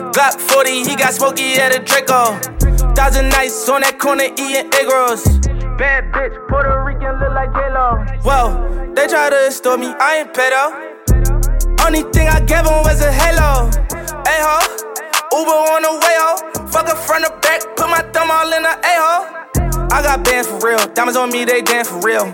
[0.09, 2.33] Glock 40, he got smoky at a Draco.
[2.95, 5.21] Thousand nights on that corner eating egg rolls.
[5.77, 8.05] Bad bitch, Puerto Rican look like J-Lo.
[8.25, 8.57] Well,
[8.95, 11.85] they try to extort me, I ain't pedo.
[11.85, 13.69] Only thing I gave them was a halo.
[14.25, 14.57] Hey ho,
[15.29, 16.65] Uber on the way ho.
[16.65, 19.37] Fuck a front or back, put my thumb all in the a-hole.
[19.93, 22.33] I got bands for real, diamonds on me, they dance for real.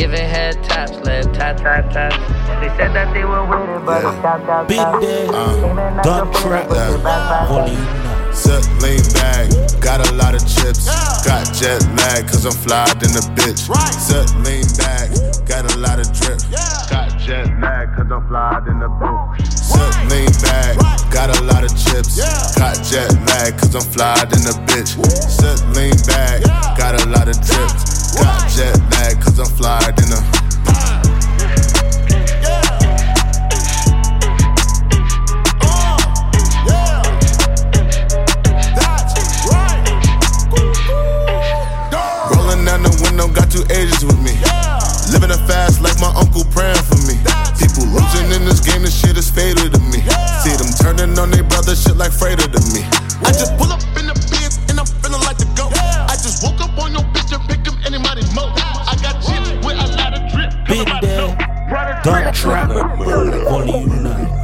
[0.00, 2.12] Giving head taps, led tap, tap, tap.
[2.62, 4.98] They said that they were with it, but it's tap, tap, tap.
[4.98, 6.68] Been there, done trap,
[7.46, 9.50] volume Set lean back,
[9.80, 10.86] got a lot of chips.
[11.26, 13.66] Got jet lag, cause I'm flyed in the bitch.
[13.98, 15.10] Set lean back,
[15.46, 16.38] got a lot of drip.
[16.90, 19.46] Got jet lag, cause I'm flyed in the bitch.
[19.50, 20.78] Set lean back,
[21.10, 22.18] got a lot of chips.
[22.56, 24.94] Got jet lag, cause I'm flyed in the bitch.
[25.06, 26.42] Set lean back,
[26.78, 27.70] got a lot of drip.
[28.16, 30.39] Got jet lag, cause I'm flyed in the
[45.80, 47.16] Living a my uncle praying for me.
[47.56, 50.04] People losing in this game, this shit is fatal to me.
[50.44, 52.84] See them turning on their brother, shit like freighter to me.
[53.24, 55.72] I just pull up in the biz and I'm feeling like the go.
[55.72, 58.52] I just woke up on your bitch and pick him anybody mo.
[58.52, 60.52] I got chips with a lot of drip.
[60.68, 61.32] Been there,
[62.04, 62.68] done trap,
[63.48, 64.40] volume 9.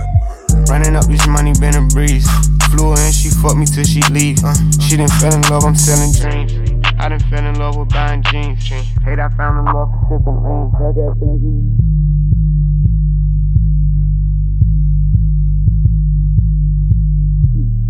[0.72, 2.28] Running up this money been a breeze.
[2.72, 4.40] Flew her and she fucked me till she leave.
[4.42, 6.65] Uh, she didn't fell in love, I'm selling dreams.
[6.98, 8.66] I done fell in love with buying jeans.
[8.68, 12.15] Hate I found the love for sipping lean.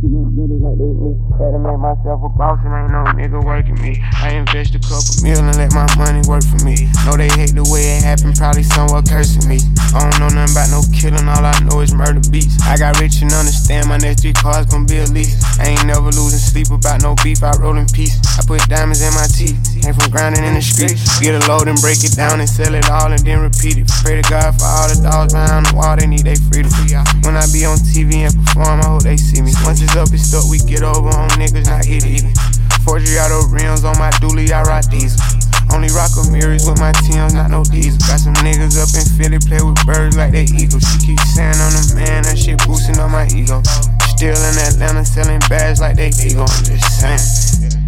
[0.06, 3.98] To make myself a boss and ain't no nigga working me.
[4.14, 6.88] I invest a couple mil and let my money work for me.
[7.04, 9.58] Know they hate the way it happened, probably somewhat cursing me.
[9.94, 12.60] I don't know nothing about no killing, all I know is murder beats.
[12.62, 15.36] I got rich and understand my next three cars gon' be a lease.
[15.58, 18.14] I ain't never losing sleep about no beef, I roll in peace.
[18.38, 21.22] I put diamonds in my teeth, came from grinding in the streets.
[21.22, 23.86] Get a load and break it down and sell it all and then repeat it.
[24.02, 26.74] Pray to God for all the dogs behind the wall, they need their freedom.
[27.22, 29.54] When I be on TV and perform, I hope they see me.
[29.62, 32.34] Once it's up, it's up, we get over on niggas, not it even.
[32.82, 35.22] Forgiato rims on my dually, I rock diesel.
[35.70, 38.02] Only rock a mirrors with my Tim's, not no diesel.
[38.10, 40.82] Got some niggas up in Philly, play with birds like they eagles.
[40.82, 43.62] She keep saying I'm the man, that shit boosting on my ego.
[44.10, 46.42] Still in Atlanta, selling bags like they ego.
[46.42, 47.85] I'm just saying.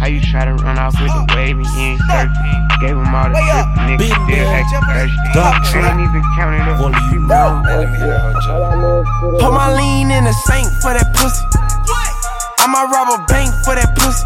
[0.00, 2.00] How you try to run off with the wave and you ain't?
[2.80, 5.28] Gave him all the shit, niggas still acting thirsty.
[5.36, 6.80] I ain't even counted up.
[6.80, 6.96] Put
[9.52, 11.44] my lean in the sink for that pussy.
[12.56, 14.24] I might rob a bank for that pussy.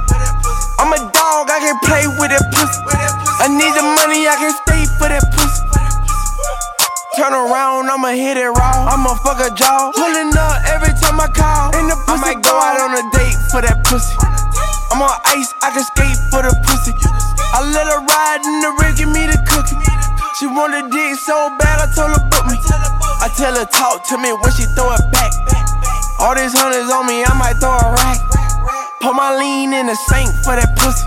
[0.79, 2.79] I'm a dog, I can play with that pussy.
[3.43, 5.59] I need the money, I can stay for that pussy.
[7.19, 8.95] Turn around, I'ma hit it raw.
[8.95, 9.91] I'ma fuck a jaw.
[9.91, 11.75] Pulling up every time I call.
[11.75, 14.15] And the pussy I might go out on a date for that pussy.
[14.95, 16.95] I'm on ice, I can skate for the pussy.
[17.51, 19.75] I let her ride in the rig, give me the cookie.
[20.39, 22.55] She wanted dick so bad, I told her book me.
[23.19, 25.35] I tell her talk to me when she throw it back.
[26.23, 28.23] All these hundreds on me, I might throw a rack.
[29.03, 31.03] Put my lean in the sink for that pussy.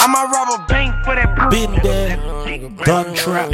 [0.00, 1.68] I might rob a bank for that pussy.
[1.68, 2.16] Been there,
[2.88, 3.52] done trap,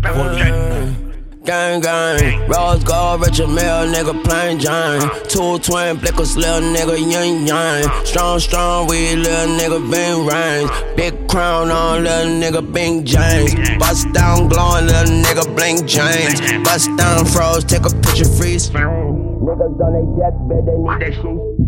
[0.00, 1.05] volume 9.
[1.46, 5.00] Gang, gang, Rose gold, Richard Mille, nigga, plain Jane.
[5.28, 7.88] Two twin blickers, little nigga, yin yang.
[8.04, 10.96] Strong, strong, we little nigga, bing range.
[10.96, 13.54] Big crown on, little nigga, Bing James.
[13.78, 16.40] Bust down, glowing, little nigga, blink James.
[16.64, 18.68] Bust down, froze, take a picture, freeze.
[18.70, 21.66] Niggas on their deathbed, they need that shit.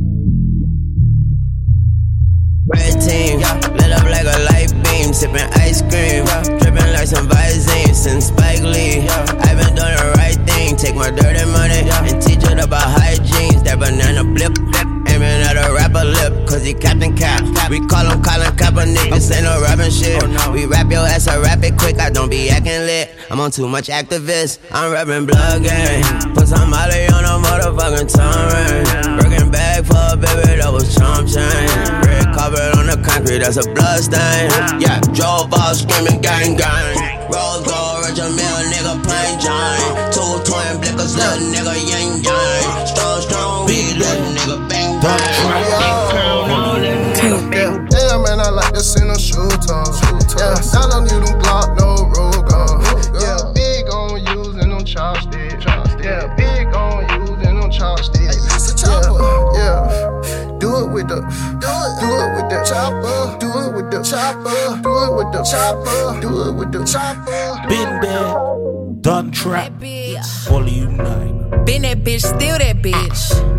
[2.66, 3.38] Red team,
[3.78, 6.24] lit up like a light beam, sipping ice cream,
[6.58, 9.06] dripping like some Visine since Spike Lee.
[9.46, 13.62] I've been doing the right thing, take my dirty money and teach it about hygiene.
[13.62, 14.54] That banana blip,
[15.58, 17.42] aiming at a lip, cause he Captain Cap.
[17.70, 20.22] We call him Colin Kaepernick, this ain't no rapping shit.
[20.22, 23.10] Oh, we rap your ass, I rap it quick, I don't be acting lit.
[23.30, 26.02] I'm on too much activist, I'm rapping blood gang.
[26.34, 29.18] Put some Molly on a motherfucking tongue ring.
[29.18, 31.68] Working bag for a baby, that was chomp chain.
[32.06, 34.50] Red carpet on the concrete, that's a blood stain.
[34.80, 37.18] Yeah, drove off screaming gang gang.
[37.28, 40.12] Rose gold, Mille, nigga, plain Jane.
[40.12, 42.86] Two twin blickers, little nigga, yin yang.
[42.86, 44.27] Strong, strong, weed, little
[45.00, 45.14] yeah.
[47.92, 49.48] yeah, man, I like to send them shoe.
[50.36, 52.42] Yeah, I don't need them Glock, no road.
[53.20, 55.64] Yeah, big on using them chopsticks.
[56.02, 58.82] Yeah, big on using them chopsticks.
[58.82, 59.02] Yeah,
[59.54, 60.58] yeah.
[60.58, 61.20] Do it with the,
[61.60, 65.30] do it, do it with the chopper, do it with the chopper, do it with
[65.32, 67.68] the chopper, do it with the chopper.
[67.68, 68.34] Been there,
[69.00, 69.72] done trap,
[70.48, 71.64] Volume nine.
[71.64, 73.58] Been that bitch, steal that bitch.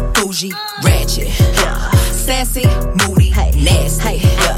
[0.31, 1.27] bougie, ratchet.
[1.27, 1.91] Yeah.
[2.11, 4.19] Sassy, moody, nasty.
[4.19, 4.57] Yeah.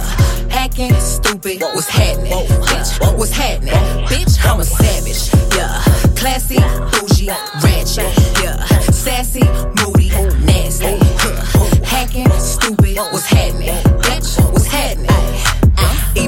[0.50, 2.32] Hacking, stupid, what's happening?
[2.32, 3.74] Bitch, what's happening?
[4.06, 5.34] Bitch, I'm a savage.
[5.56, 5.82] Yeah.
[6.16, 6.60] Classy,
[6.92, 7.30] bougie,
[7.64, 8.06] ratchet.
[8.44, 8.64] Yeah.
[8.92, 9.44] Sassy,
[9.82, 10.10] moody,
[10.46, 10.86] nasty.
[10.86, 11.84] Yeah.
[11.84, 13.74] Hacking, stupid, what's happening?
[14.04, 15.10] Bitch, what's happening?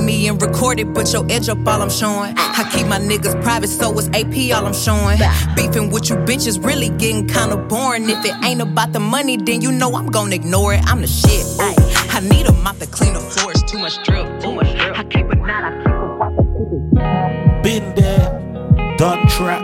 [0.05, 2.35] Eat me and record it, but your edge up all I'm showing.
[2.37, 5.17] I keep my niggas private, so it's AP all I'm showing.
[5.55, 8.07] Beefing with you bitches really getting kinda boring.
[8.09, 10.81] If it ain't about the money, then you know I'm gonna ignore it.
[10.85, 11.43] I'm the shit.
[11.59, 11.75] Ay,
[12.11, 13.63] I need a mop to clean the floors.
[13.63, 14.39] Too much drip.
[14.39, 14.99] Too much drip.
[14.99, 17.63] I keep a knot, I keep a watch, it.
[17.63, 19.63] Been there, done trap.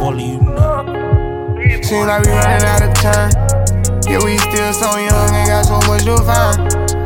[0.00, 1.84] Volume 9.
[1.84, 3.30] Seems like we running out of time.
[4.08, 7.01] Yeah, we still so young and got so much to find.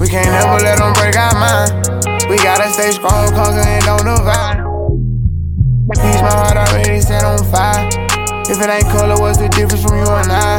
[0.00, 1.76] We can't ever let them break our mind.
[2.24, 4.64] We gotta stay strong, conquer and don't divide.
[5.92, 7.84] Peace, my heart already set on fire.
[8.48, 10.56] If it ain't color, what's the difference from you and I?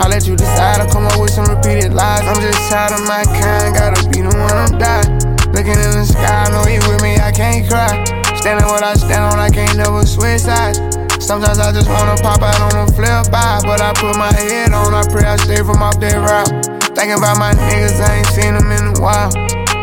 [0.00, 0.80] I'll let you decide.
[0.80, 2.24] I'll come up with some repeated lies.
[2.24, 5.04] I'm just tired of my kind, gotta be the one I'm die.
[5.52, 7.92] Looking in the sky, I know you with me, I can't cry.
[8.40, 10.80] Standing what I stand on, I can't never switch sides.
[11.22, 14.74] Sometimes I just wanna pop out on a flip by, but I put my head
[14.74, 16.50] on, I pray I stay from off that route.
[16.98, 19.30] Thinking about my niggas, I ain't seen them in a while.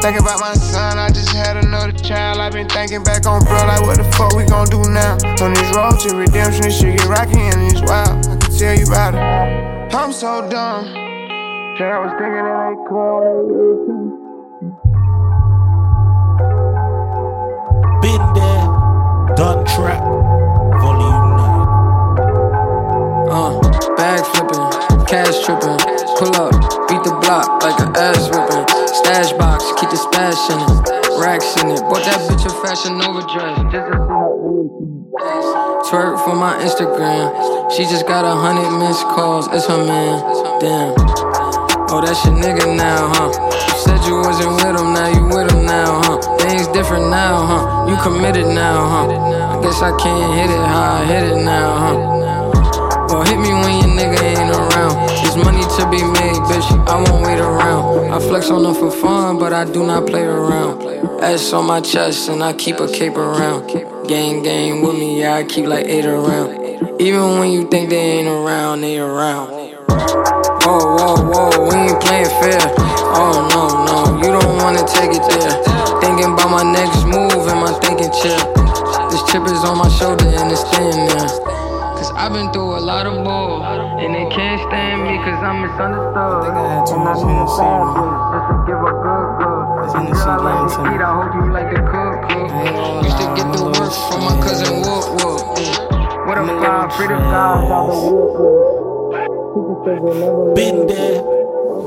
[0.04, 2.40] Thinking about my son, I just had another child.
[2.40, 5.16] I've been thinking back on bro, like what the fuck we gon' do now?
[5.40, 8.28] On this road to redemption, this shit get rocky and it's wild.
[8.28, 9.96] I can tell you about it.
[9.96, 10.86] I'm so dumb.
[11.80, 13.24] Shit, I was thinking it ain't cool.
[18.04, 20.19] Been there, done trap.
[23.40, 23.56] Uh,
[23.96, 24.68] bag flipping,
[25.08, 25.80] cash tripping,
[26.20, 26.52] pull up,
[26.92, 28.68] beat the block like an ass whipping.
[28.92, 31.80] Stash box, keep the stash in it, racks in it.
[31.88, 37.32] Bought that bitch a fashion Nova dress just to see how Twerk for my Instagram.
[37.72, 39.48] She just got a hundred missed calls.
[39.56, 40.20] It's her man.
[40.60, 41.00] Damn.
[41.96, 43.32] Oh, that's your nigga now, huh?
[43.88, 46.38] Said you wasn't with him, now you with him now, huh?
[46.44, 47.88] Things different now, huh?
[47.88, 49.58] You committed now, huh?
[49.58, 52.19] I guess I can't hit it how I hit it now, huh?
[53.40, 55.08] Hit me when your nigga ain't around.
[55.08, 56.70] There's money to be made, bitch.
[56.88, 58.12] I won't wait around.
[58.12, 60.84] I flex on them for fun, but I do not play around.
[61.24, 63.68] S on my chest, and I keep a cape around.
[64.08, 67.00] Gang, gang with me, yeah, I keep like eight around.
[67.00, 69.48] Even when you think they ain't around, they around.
[69.48, 72.60] Whoa, whoa, whoa, we ain't playing fair.
[73.16, 76.02] Oh, no, no, you don't wanna take it there.
[76.02, 78.40] Thinking about my next move in my thinking chair.
[79.10, 81.69] This chip is on my shoulder and it's staying there.
[82.20, 83.64] Cause I've been through a lot of bull.
[83.64, 86.44] And they can't stand me cause I'm misunderstood.
[86.44, 89.64] Think I had too much Hennessy, Just to give a good, good.
[90.12, 92.52] Girl, I like to eat, I hope you like the cook, cook.
[93.08, 95.64] Used to get the work from my cousin Whoop Whoop.
[96.28, 97.64] What a fly, pretty fly,
[100.56, 101.24] Been there,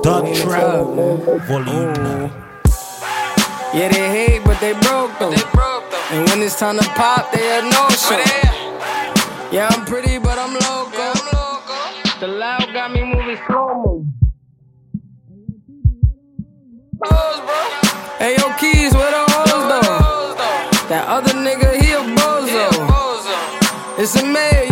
[0.01, 0.97] done trap.
[1.45, 2.33] Volume 9.
[3.75, 5.35] Yeah, they hate, but they broke though.
[6.11, 8.17] And when it's time to pop, they had no show.
[8.17, 8.52] Oh,
[9.53, 11.13] Yeah, I'm pretty, but I'm loco.
[12.21, 14.07] The loud got me moving slow mo.
[18.19, 20.89] Hey, yo, keys, where the hoes though?
[20.89, 22.65] That other nigga, he a bozo.
[23.99, 24.72] It's a mayor.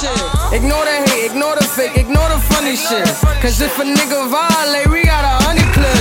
[0.00, 0.20] shit.
[0.52, 3.08] Ignore the hate, ignore the fake, ignore the funny shit.
[3.40, 5.96] Cause if a nigga violate, we got a honey clip.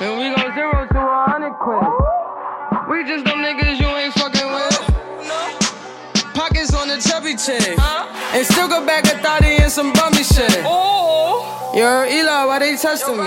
[0.00, 1.82] And we go zero to a hundred quid.
[2.90, 6.34] We just them niggas you ain't fucking with.
[6.34, 7.78] Pockets on the chubby chick.
[8.34, 10.62] And still go back a thotty and some bummy shit.
[10.62, 13.24] Yo, Eli, why they testing me?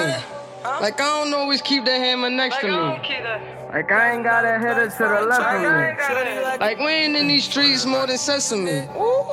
[0.64, 3.57] Like I don't always keep that hammer next to me.
[3.72, 6.58] Like I ain't got a header to the left of me.
[6.60, 8.88] Like we ain't in these streets more than sesame.
[8.96, 9.26] Ooh.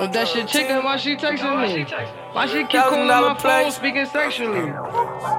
[0.00, 1.84] If that shit chicken, why she texting me?
[2.32, 4.70] Why she keep calling my phone speaking sexually?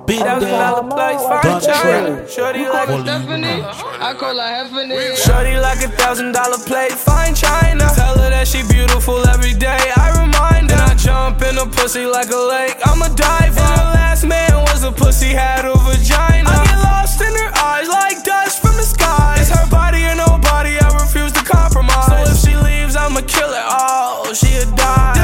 [0.06, 2.16] Been Thousand there, dollar place, fine done China.
[2.18, 2.30] trap.
[2.30, 3.62] Shorty like Volume Stephanie.
[3.64, 5.16] I call her Heffany.
[5.16, 7.88] Shorty like a thousand dollar plate, fine china.
[7.96, 9.80] Tell her that she beautiful every day.
[9.96, 10.76] I remind her.
[10.78, 12.76] Then I jump in the pussy like a lake.
[12.86, 13.60] I'm a diver.
[13.60, 16.50] And her last man was a pussy, had a vagina.
[16.50, 18.09] I get lost in her eyes like
[23.72, 25.19] Oh, she'll die.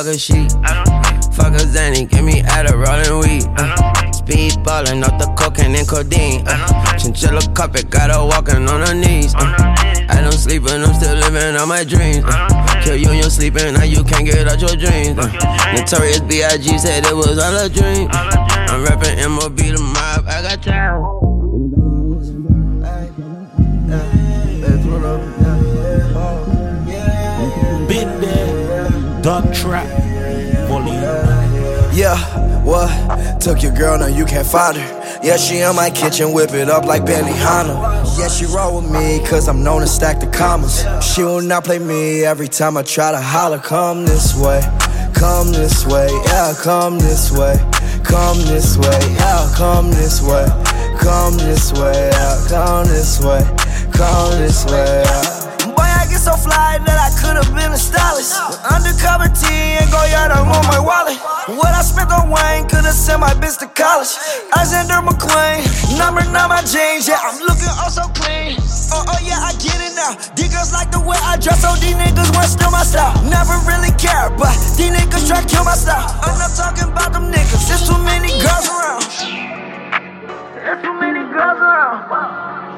[0.00, 0.50] Fuck a sheet.
[1.36, 3.44] Fuck a Xanny, give me Adderall and weed.
[3.58, 6.42] Uh, speed ballin' off the cocaine and codeine.
[6.46, 9.34] Uh, chinchilla carpet, got her walking on her knees.
[9.34, 9.52] Uh,
[10.08, 12.24] I don't sleep and I'm still living on my dreams.
[12.24, 15.18] Uh, kill you in your sleeping, now you can't get out your dreams.
[15.18, 15.28] Uh,
[15.76, 16.78] Notorious B.I.G.
[16.78, 18.08] said it was all a dream.
[18.10, 21.19] I'm rapping MOB the mob, I got time.
[29.22, 29.86] Done trap.
[30.66, 30.94] Volume
[31.92, 32.16] Yeah,
[32.64, 33.40] what?
[33.40, 35.20] Took your girl, now you can't find her.
[35.22, 38.18] Yeah, she in my kitchen, whip it up like Benihana.
[38.18, 40.86] Yeah, she roll with me, cause I'm known to stack the commas.
[41.04, 43.58] She will not play me every time I try to holler.
[43.58, 44.62] Come this way,
[45.12, 47.56] come this way, yeah, come this way.
[48.02, 50.46] Come this way, yeah, come this way.
[50.98, 53.40] Come this way, yeah, come this way.
[53.92, 55.39] Come this way, yeah.
[56.20, 58.36] I get so fly that I could've been a stylist.
[58.52, 61.16] With undercover tee and Goyard, I'm on my wallet.
[61.48, 64.12] What I spent on Wayne could've sent my bitch to college.
[64.52, 65.64] Alexander McQueen,
[65.96, 68.52] number nine my jeans, yeah, I'm looking oh so clean.
[68.92, 70.12] Oh, oh yeah, I get it now.
[70.36, 73.16] These girls like the way I dress, so these niggas want steal my style.
[73.24, 76.04] Never really care, but these niggas try to kill my style.
[76.20, 79.08] I'm not talking about them niggas, there's too many girls around.
[80.52, 82.12] There's too many girls around.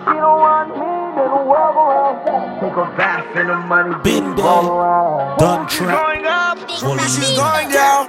[0.06, 2.60] She don't want me, they don't walk around.
[2.60, 3.94] Take a bath in the money.
[4.02, 4.44] Been there,
[5.38, 6.00] done trap.
[6.00, 8.08] Going up, she's going down.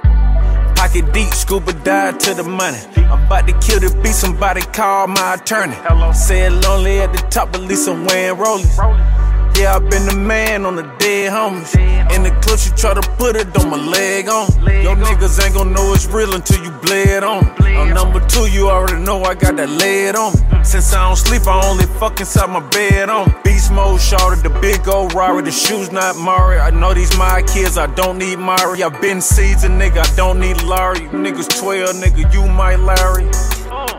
[0.74, 2.78] Pocket deep, scuba dive to the money.
[2.96, 5.76] I'm about to kill the beat, somebody call my attorney.
[5.76, 6.12] Hello.
[6.12, 9.23] Said lonely at the top, at least I'm wearing rollies.
[9.56, 11.74] Yeah, I been the man on the dead homies.
[12.14, 14.50] In the clips, you try to put it on my leg on.
[14.82, 17.44] Yo niggas ain't gon' know it's real until you bled on.
[17.62, 20.32] I'm number two, you already know I got that lead on.
[20.64, 23.34] Since I don't sleep, I only fuck inside my bed on.
[23.44, 26.58] Beast mode, shorty, the big old Rari, the shoes not Mari.
[26.58, 28.82] I know these my kids, I don't need Mari.
[28.82, 31.00] I been seasoned, nigga, I don't need Larry.
[31.10, 33.24] Niggas 12, nigga, you my Larry.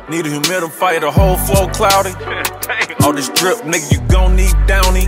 [0.09, 2.11] Need a humidifier, the whole floor cloudy.
[3.05, 5.07] All this drip, nigga, you gon' need Downy.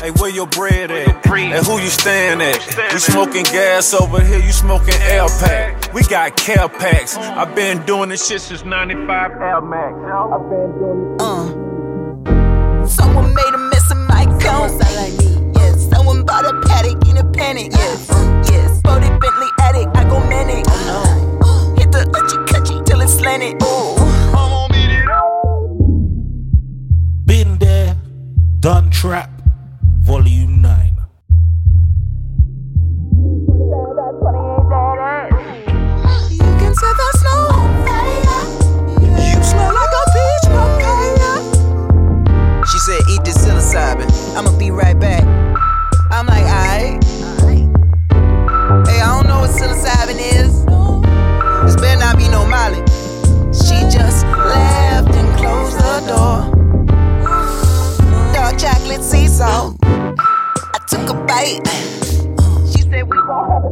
[0.00, 1.26] Hey, where your bread at?
[1.26, 2.92] And who you staying at?
[2.92, 5.92] We smoking gas over here, you smoking air pack.
[5.92, 7.16] We got care packs.
[7.16, 9.94] I've been doing this shit since 95 Air Max.
[10.06, 11.22] I've been doing this.
[11.26, 12.86] Uh.
[12.86, 14.78] Someone made a mess of my cone.
[15.56, 15.88] Yes.
[15.90, 17.72] Someone bought a Patek in a panic.
[17.72, 18.08] Yes.
[18.48, 18.80] Yes.
[18.82, 19.88] Boated Bentley attic.
[19.94, 20.64] I go manic.
[21.76, 23.60] Hit the uchi cutchy till it's slanted.
[23.64, 23.96] Ooh.
[27.26, 27.96] Been there,
[28.60, 29.37] done trap.
[30.08, 30.96] Volume 9.
[36.30, 38.40] You can set the snow on fire.
[39.04, 41.32] You smell like a peach papaya.
[42.64, 44.08] She said, eat this psilocybin.
[44.34, 45.24] I'ma be right back.
[46.10, 47.04] I'm like, alright.
[48.88, 50.64] Hey, I don't know what psilocybin is.
[51.66, 52.80] This better not be no Molly.
[53.52, 56.48] She just left and closed the door.
[58.32, 59.76] Dark chocolate sea salt.
[61.28, 63.68] She said we gon' have a.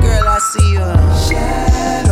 [0.00, 0.78] Girl, I see you.
[1.28, 2.09] Shadow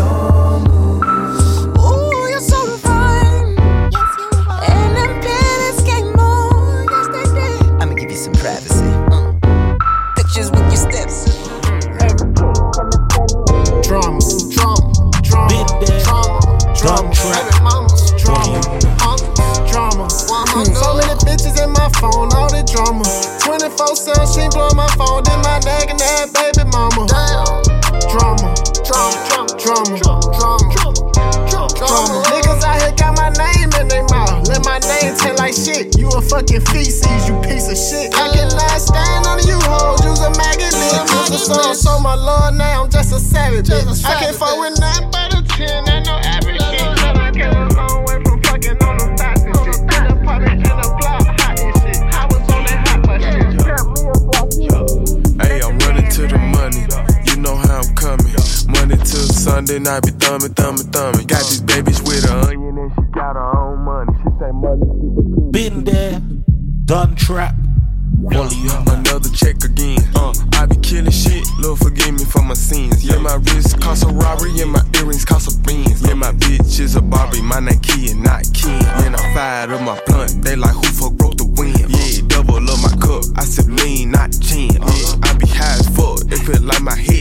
[24.05, 27.07] 24 7, she blow my phone, then my and that baby mama.
[27.11, 27.59] Damn.
[28.07, 28.55] Drama,
[28.87, 29.19] drama,
[29.59, 32.23] drama, drama, drama, drama.
[32.31, 34.47] Niggas out here got my name in their mouth.
[34.47, 35.99] Let my name tell like shit.
[35.99, 38.15] You a fucking feces, you piece of shit.
[38.15, 40.75] I can last stand on you hoes, use a maggot.
[41.35, 43.67] So, so my lord, now I'm just a savage.
[43.67, 44.05] Bitch.
[44.05, 45.28] I can't fuck with nothing
[59.69, 61.27] till Sunday night, be thumbing, thumbing, thumbing.
[61.27, 64.13] Got these babies with her onion and she got her own money.
[64.19, 65.51] She say money keep her cool.
[65.53, 66.21] Been there,
[66.85, 67.55] done trap.
[68.21, 68.69] Volume.
[68.89, 69.99] Another check again.
[70.15, 71.47] Uh, I be killing shit.
[71.61, 73.05] Lord forgive me for my sins.
[73.05, 76.03] Yeah, my wrist cost a robbery and my earrings cost a beans.
[76.03, 78.85] Yeah, my bitch is a Barbie, my name Key and not Ken.
[79.05, 80.43] And I fired up my blunt.
[80.43, 81.79] They like who fuck broke the wind.
[81.79, 83.25] Yeah, double up my cup.
[83.37, 84.73] I said lean, not gin.
[84.73, 86.21] Yeah, I be high as fuck.
[86.33, 87.18] It feel like my head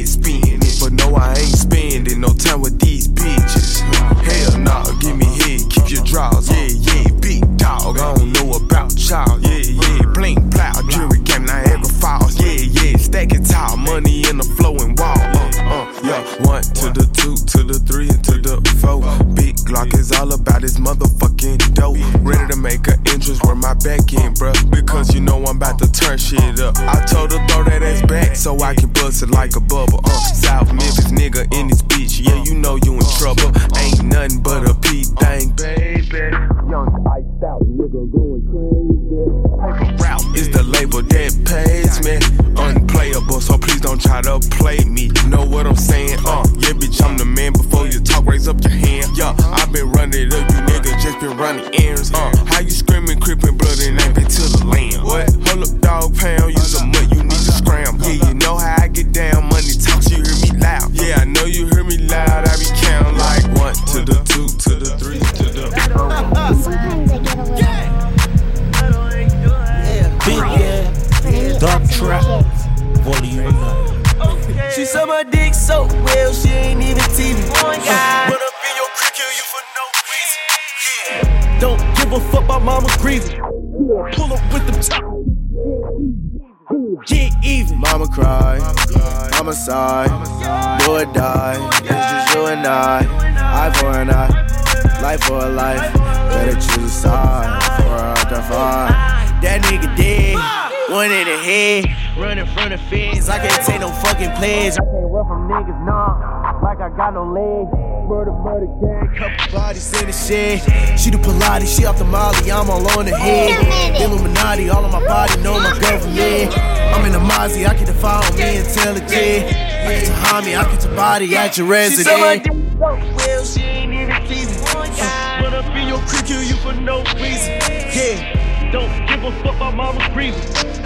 [103.27, 103.47] front of fence.
[103.47, 104.73] I can't take no fucking pledge.
[104.73, 107.71] I can't run from niggas, nah, like I got no legs.
[108.07, 110.97] Murder, murder, gang, couple bodies in the shed.
[110.97, 114.01] She do Pilates, she off the Molly, I'm all on the head.
[114.01, 116.57] Illuminati, all on my body, know my government.
[116.57, 119.11] I'm in the Mozzie, I can defile me intelligent.
[119.11, 122.07] I get to homie, I get your body at your residence.
[122.07, 124.63] She said my well, she ain't even teasing.
[124.63, 127.59] Run up in your creek, kill you for no reason.
[127.91, 128.47] Yeah.
[128.71, 130.41] Don't give a fuck about mama's breathing.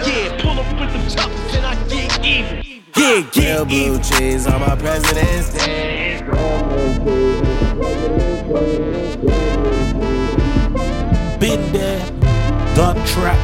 [0.06, 1.74] Yeah, pull up with them choppers and I
[2.42, 2.82] get even.
[2.96, 6.20] Yeah, Real blue cheese on my president's day.
[11.38, 11.98] Been there,
[12.76, 13.38] done trap.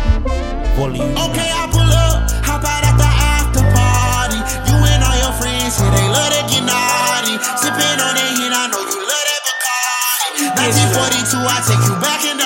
[0.76, 4.38] Volume Okay, I pull up, hop out at the after party.
[4.70, 7.34] You and all your friends, yeah, they love to get naughty.
[7.58, 10.46] Sipping on that hit, I know you love that Bacardi.
[10.94, 12.37] 1942, I take you back in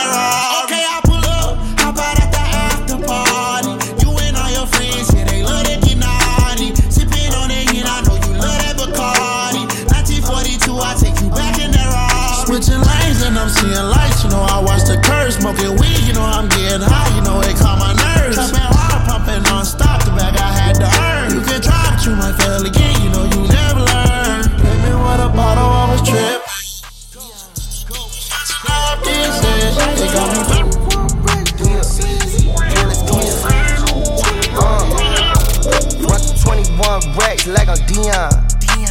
[37.42, 38.30] 21 racks like I'm Deion.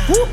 [0.09, 0.29] Whoop,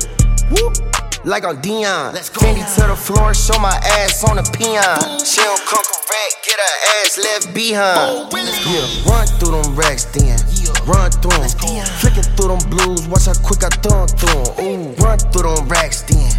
[0.51, 2.13] whoop, like I'm Deion.
[2.13, 5.19] Fendi to the floor, show my ass on the peon.
[5.23, 7.97] She don't come correct, get her ass left behind.
[7.99, 10.37] Oh, yeah, run through them racks then.
[10.85, 11.49] Run through them.
[12.01, 14.65] Flicking through them blues, watch how quick I throw 'em through 'em.
[14.65, 16.29] Ooh, run through them racks then.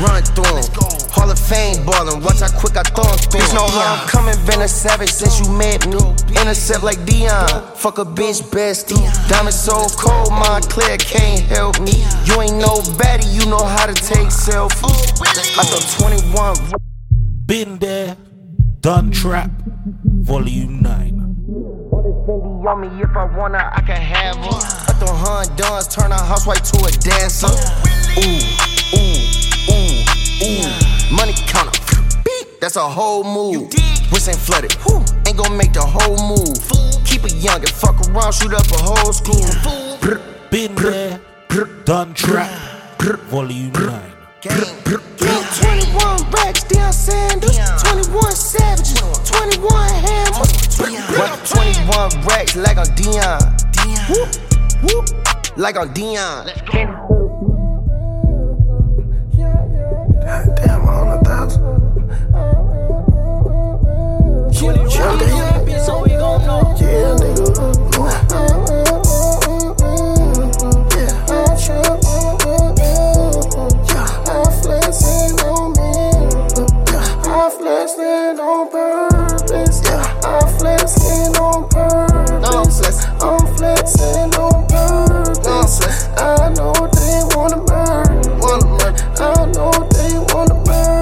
[0.00, 0.64] Run through 'em.
[1.10, 3.46] Hall of Fame ballin', watch how quick I throw 'em through 'em.
[3.46, 5.98] Bitch, know how I'm coming, been a savage since you met me.
[6.40, 7.76] Intercept like Deion.
[7.76, 9.02] Fuck a bitch bestie.
[9.28, 12.04] Diamond so cold, my clear can't help me.
[12.24, 15.12] You ain't no baddie, you know how to take selfies.
[15.20, 16.56] Oh, I thought 21
[17.46, 18.16] Been there,
[18.80, 19.50] done trap.
[20.04, 21.19] Volume 9.
[22.70, 24.60] On want me if I wanna, I can have her.
[24.86, 27.48] Let them hun duns turn a housewife to a dancer.
[28.18, 28.40] Ooh,
[28.94, 29.18] ooh,
[29.70, 30.04] ooh,
[30.46, 31.14] ooh.
[31.14, 31.78] Money counter.
[32.24, 33.72] Beep, That's a whole move.
[34.12, 34.72] Wrist ain't flooded.
[34.84, 36.58] Whew, Ain't gonna make the whole move.
[37.04, 39.46] Keep it young and fuck around, shoot up a whole school.
[40.50, 41.20] Been there,
[41.84, 42.50] done trap,
[43.30, 44.12] volume 9.
[44.42, 44.80] Gang
[45.60, 47.58] 21 racks, Deion Sanders.
[47.82, 50.78] 21 savages, 21 hammers.
[51.18, 53.40] What 21 racks like on Deion.
[54.08, 54.28] Whoop,
[54.84, 55.04] whoop,
[55.56, 56.46] like on Deion.
[60.56, 61.80] Damn, a hundred thousand.
[65.84, 66.74] So we gon' know.
[66.78, 67.48] Yeah, nigga.
[67.98, 69.09] Uh-uh.
[80.60, 83.06] Flexing on purpose.
[83.24, 85.80] I'm flexing on purpose.
[86.20, 88.20] I know they wanna murder.
[89.16, 91.00] I know they wanna murder.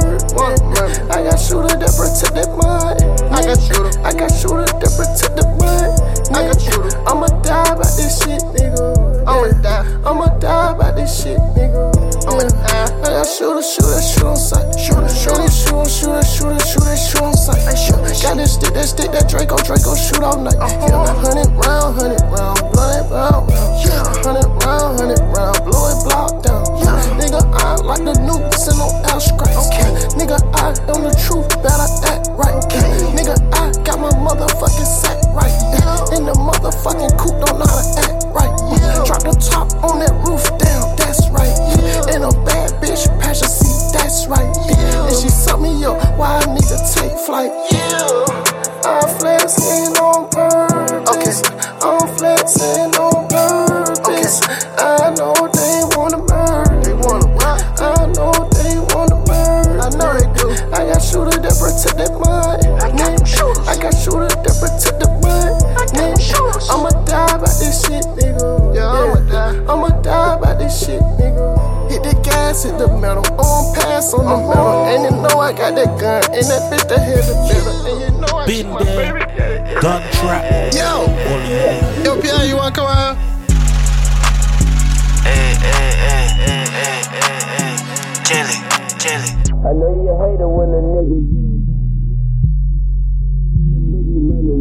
[1.10, 3.02] I got shooter that protect that mud.
[3.34, 5.90] I got shooter, I got shooter that protect the mud.
[6.36, 6.96] I got shooter.
[7.08, 9.26] I'ma die by this shit, nigga.
[9.26, 9.84] I'ma die.
[10.06, 11.97] I'ma die by this shit, nigga.
[12.28, 12.92] I'ma die.
[13.00, 14.68] I got shooter, shooter, shoot on sight.
[14.76, 18.20] Shooter, shooter, shooter, shooter, shooter, shooter, shoot that shoot on sight.
[18.20, 20.58] Got this stick, that stick, that Draco, Draco, shoot all night.
[20.60, 23.48] Yeah, hundred round, hundred round, blow that round.
[23.80, 26.64] Yeah, hundred round, hundred round, blow it block down.
[26.82, 29.56] Yeah, nigga, I like the new send on L scratch.
[29.56, 29.88] Okay,
[30.20, 32.56] nigga, I am the truth, better act right.
[32.66, 35.54] Okay, nigga, I got my motherfucking sack right.
[35.72, 38.52] Yeah, in the motherfucking coupe, don't know how to act right.
[38.74, 41.37] Yeah, drop the top on that roof down, that's right.
[42.14, 44.48] And a bad bitch, passion seat, that's right.
[44.66, 47.52] Yeah, and she suck me up, why I need to take flight.
[47.70, 48.24] Yeah,
[48.84, 51.42] I'm flexing on purpose.
[51.82, 54.40] I'm flexing on purpose.
[54.78, 56.80] I know they wanna murder.
[56.82, 57.28] They wanna
[57.80, 59.80] I know they wanna murder.
[59.80, 60.48] I know they do.
[60.72, 62.64] I got shooter that protect that mud.
[62.82, 63.68] I got shooters.
[63.68, 65.62] I got shooter that protect the mud.
[65.76, 66.68] I got shooters.
[66.70, 68.74] I'ma die by this shit, nigga.
[68.74, 69.72] Yeah, I'ma die.
[69.72, 71.08] I'ma die by this shit, nigga.
[71.08, 71.17] Hit the
[72.48, 74.48] gas, hit the metal, on pass on the uh-huh.
[74.48, 74.84] metal.
[74.86, 77.86] And you know I got that gun, and that bitch that hit the middle.
[77.86, 79.80] And you know I Been keep my there, baby.
[79.80, 82.04] done trap, Yo, volume 9.
[82.04, 83.16] yo, Pierre, you wanna come out?
[88.28, 88.58] Jelly,
[88.98, 89.30] jelly.
[89.64, 91.47] I know you hate it when a nigga.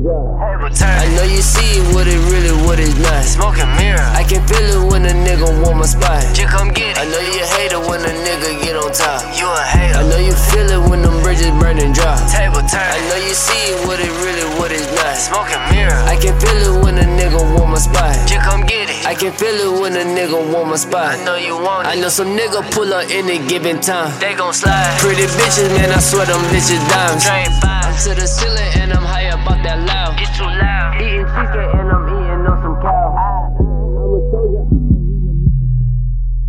[0.08, 3.24] I know you see it, what it really, what it not.
[3.28, 4.00] Smoking mirror.
[4.16, 6.24] I can feel it when a nigga want my spot.
[6.32, 6.98] Just come get it.
[6.98, 9.20] I know you hate it when a nigga get on top.
[9.36, 10.00] You a hater.
[10.00, 12.16] I know you feel it when them bridges burning dry.
[12.32, 12.88] Table turn.
[12.88, 15.20] I know you see it, what it really, what it not.
[15.20, 16.00] Smoking mirror.
[16.08, 18.16] I can feel it when a nigga want my spot.
[18.32, 19.04] Just come get it.
[19.06, 21.20] I can feel it when a nigga want my spot.
[21.20, 21.92] I know you want it.
[21.92, 24.16] I know some nigga pull up any given time.
[24.24, 25.00] They gon' slide.
[25.04, 27.28] Pretty bitches, man, I swear them bitches dimes.
[27.28, 30.22] I'm to the ceiling and I'm high about that loud.
[30.22, 31.02] It's too loud.
[31.02, 33.10] Eating cheesecake and I'm eating on some cow.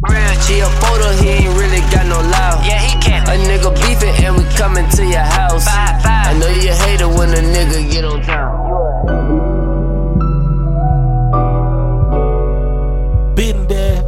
[0.04, 2.66] Real G a photo, he ain't really got no loud.
[2.68, 3.24] Yeah, he can.
[3.26, 5.64] A nigga beefing and we coming to your house.
[5.64, 6.26] Five, five.
[6.28, 8.68] I know you hate it when a nigga get on town.
[13.34, 14.02] Been there,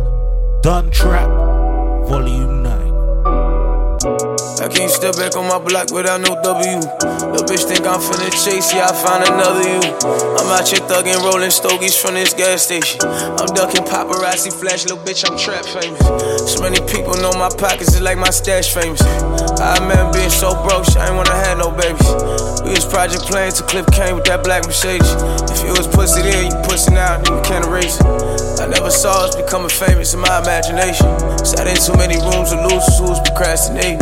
[0.61, 1.31] done trap,
[2.07, 2.60] volume 9.
[2.60, 2.60] I
[4.71, 6.79] can't step back on my block without no W.
[6.81, 9.83] The bitch think I'm finna chase, yeah, I find another you.
[10.39, 13.03] I'm out here thugging, rolling stogies from this gas station.
[13.03, 16.01] I'm ducking paparazzi flash, little bitch, I'm trap famous.
[16.47, 19.03] So many people know my pockets is like my stash famous.
[19.59, 22.11] I remember being so broke, I ain't wanna have no babies.
[22.63, 25.11] We was project planes, to clip came with that black Mercedes.
[25.51, 28.07] If you was pussy then, you pussy now, then you can't erase it.
[28.61, 31.09] I never saw us becoming famous in my imagination.
[31.41, 33.99] Sat in too many rooms with losers who was procrastinating.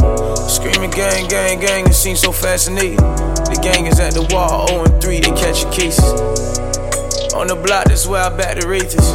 [0.59, 2.97] Screaming gang, gang, gang, it seems so fascinating.
[2.97, 6.02] The gang is at the wall, 0 and 3, they catching cases.
[7.32, 9.06] On the block, that's where I back the Wraithers.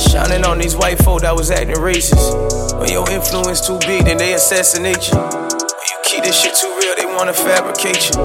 [0.00, 2.80] Shining on these white folk that was acting racist.
[2.80, 5.18] When your influence too big, then they assassinate you.
[5.20, 8.16] When you keep this shit too real, they wanna fabricate you.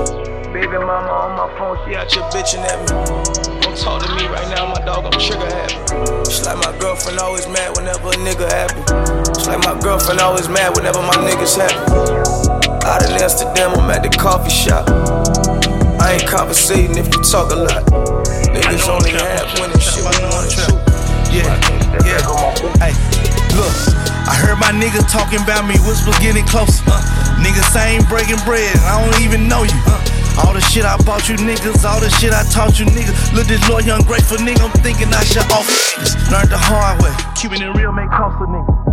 [0.53, 3.46] Baby mama on my phone, she out here bitching at me.
[3.77, 5.77] Talk to me right now, my dog, I'm trigger happy.
[6.41, 8.81] Like my girlfriend always mad whenever a nigga happy.
[9.45, 11.77] Like my girlfriend always mad whenever my niggas happy.
[12.81, 14.89] Out in Amsterdam, I'm at the coffee shop.
[16.01, 17.85] I ain't conversating if you talk a lot.
[18.49, 19.13] Niggas only
[19.77, 20.01] shit
[21.29, 21.45] Yeah,
[22.01, 22.17] yeah.
[22.81, 22.97] Hey,
[23.53, 23.73] look,
[24.25, 26.81] I heard my nigga talking about me, whispers getting closer.
[26.89, 26.97] Uh,
[27.45, 29.77] niggas I ain't breaking bread, I don't even know you.
[29.85, 33.33] Uh, All the shit I bought you niggas, all the shit I taught you niggas.
[33.33, 36.31] Look this loyal, ungrateful nigga, I'm thinking I should off niggas.
[36.31, 38.87] Learned the hard way, keeping it real make cost a nigga.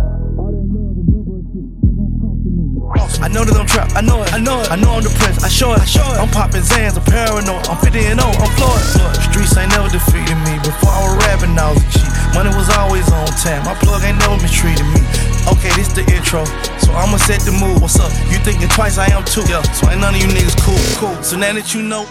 [3.21, 5.43] I know that I'm trapped, I know it, I know it, I know I'm depressed,
[5.43, 6.17] I show it, I show it.
[6.21, 8.81] I'm popping Xans, I'm paranoid, I'm 50 and 0, I'm Floyd.
[9.29, 12.09] Streets ain't never defeated me, before I was rapping, I was a cheat.
[12.33, 15.01] Money was always on time, my plug ain't never mistreated me.
[15.45, 16.43] Okay, this the intro,
[16.81, 17.81] so I'ma set the mood.
[17.81, 18.09] What's up?
[18.33, 19.45] You thinking twice, I am too.
[19.45, 21.13] Yeah, so ain't none of you niggas cool, cool.
[21.21, 22.05] So now that you know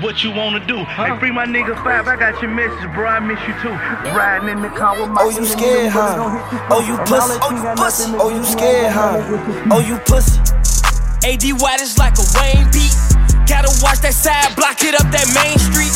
[0.00, 0.80] what you wanna do.
[0.96, 3.04] Hey, free my nigga five, I got your message, bro.
[3.04, 3.74] I miss you too.
[4.16, 6.40] Riding in the car with my Oh, you scared, huh?
[6.72, 7.36] Oh, you pussy.
[7.44, 8.16] Oh, you pussy.
[8.16, 9.20] Oh, you scared, huh?
[9.70, 10.40] Oh, you pussy.
[11.28, 12.96] AD White is like a Wayne beat.
[13.44, 15.92] Gotta watch that side, block it up that main street.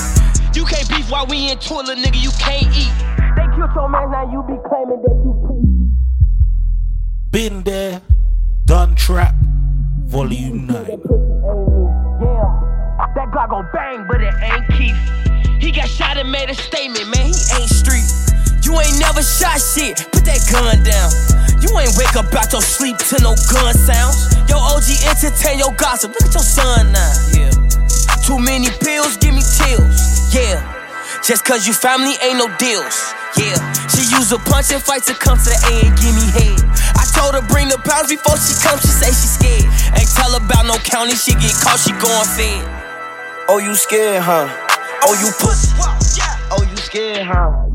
[0.53, 2.93] You can't beef while we in toilet, nigga, you can't eat.
[3.41, 5.52] They killed your man, now you be claiming that you can't.
[7.33, 8.03] Been there,
[8.67, 9.35] done trap,
[10.05, 10.77] volume 9.
[10.77, 11.01] Yeah,
[13.17, 15.01] that Glock gon' bang, but it ain't Keith.
[15.59, 18.05] He got shot and made a statement, man, he ain't street.
[18.61, 21.09] You ain't never shot shit, put that gun down.
[21.65, 24.29] You ain't wake up out your sleep to no gun sounds.
[24.45, 27.17] Yo, OG entertain your gossip, look at your son now.
[27.33, 27.49] Yeah.
[28.29, 30.37] Too many pills, give me chills.
[30.37, 30.61] Yeah.
[31.25, 32.93] Just cause you family ain't no deals.
[33.41, 33.57] Yeah.
[33.89, 36.61] She use a punch and fight to come to the A and give me head.
[37.15, 39.67] Told her bring the pounds before she come, she say she scared.
[39.99, 42.65] Ain't tell her about no county, she get caught, she going fed.
[43.49, 44.49] Oh, you scared, huh?
[44.49, 45.75] Oh, oh you pussy.
[46.51, 47.72] Oh, you scared, huh?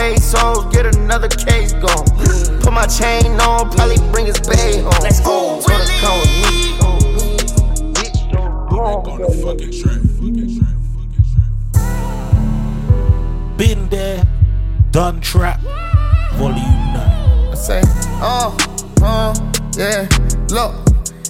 [0.00, 2.08] Pesos, get another case going.
[2.60, 4.94] Put my chain on, probably bring his bay home.
[5.02, 5.60] Let's go.
[5.60, 6.60] Told her come with me.
[13.58, 14.24] Been there,
[14.90, 15.60] done trap,
[16.36, 16.96] volume 9.
[16.96, 17.82] I say,
[18.22, 18.56] oh,
[19.02, 19.34] oh,
[19.76, 20.08] yeah.
[20.48, 20.74] Look,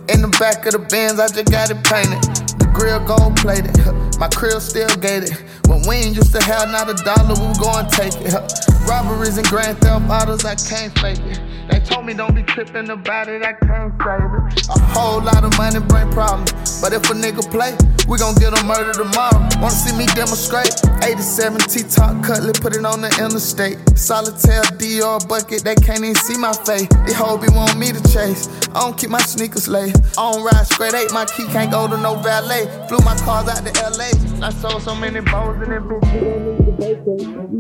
[0.09, 2.23] in the back of the Benz, I just got it painted.
[2.61, 3.77] The grill gold plated,
[4.21, 5.37] my crib still gated.
[5.71, 8.35] When we ain't used to have not a dollar, we gon' take it.
[8.91, 11.41] Robberies and grand theft autos, I can't fake it.
[11.71, 14.67] They told me don't be tripping about it, I can't save it.
[14.67, 16.51] A whole lot of money bring problems,
[16.83, 17.79] but if a nigga play,
[18.09, 19.47] we gon' get him murdered tomorrow.
[19.63, 20.75] Wanna see me demonstrate?
[21.05, 23.79] 87 T-top Cutlass, put it on the interstate.
[23.97, 26.89] Solitaire DR bucket, they can't even see my face.
[27.07, 28.49] These hoes be want me to chase.
[28.75, 29.95] I don't keep my sneakers late.
[30.19, 32.67] I don't ride straight eight, my key can't go to no valet.
[32.89, 34.11] Flew my cars out to LA.
[34.45, 35.21] I sold so many
[35.67, 37.51] bows in that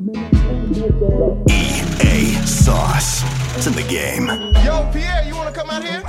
[1.51, 3.40] EA Sauce.
[3.61, 4.25] It's in the game.
[4.65, 6.01] Yo, Pierre, you wanna come out here?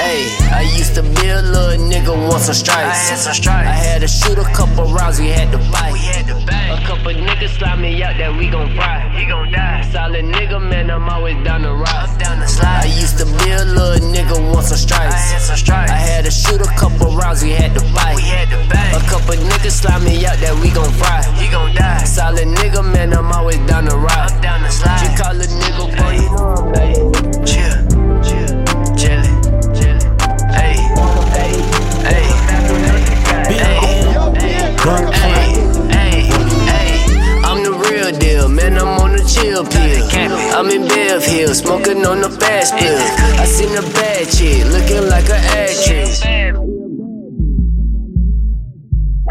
[0.00, 2.96] Hey, I used to be a little nigga, want some stripes.
[2.96, 3.68] I had some stripes.
[3.68, 5.92] I had to shoot a couple rounds, we had to fight.
[5.92, 6.82] We had to bang.
[6.82, 9.04] A couple niggas slide me out that we gon' fry.
[9.12, 9.82] He gon' die.
[9.92, 12.08] Solid nigga, man, I'm always down the ride.
[12.08, 12.84] I'm down the slide.
[12.84, 15.12] I used to be a little nigga, want some stripes.
[15.12, 15.90] I had some stripes.
[15.92, 18.16] I had to shoot a couple rounds, we had to fight.
[18.16, 18.96] We had to bang.
[18.96, 21.20] A couple niggas slide me out that we gon' fry.
[21.36, 22.04] He gon' die.
[22.04, 24.32] Solid nigga, man, I'm always down the ride.
[24.32, 25.04] I'm down the slide.
[25.04, 27.74] You call a nigga, boy, you Chill,
[28.22, 28.54] chill,
[30.54, 30.76] hey,
[32.06, 32.26] hey,
[37.42, 38.78] I'm the real deal, man.
[38.78, 40.06] I'm on the chill pill.
[40.56, 42.96] I'm in Bev Hill, smoking on the fast pill.
[43.40, 46.22] I seen a bad chick looking like an actress.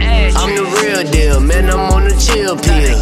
[0.02, 1.70] I'm the real deal, man.
[1.70, 2.96] I'm on the chill pill.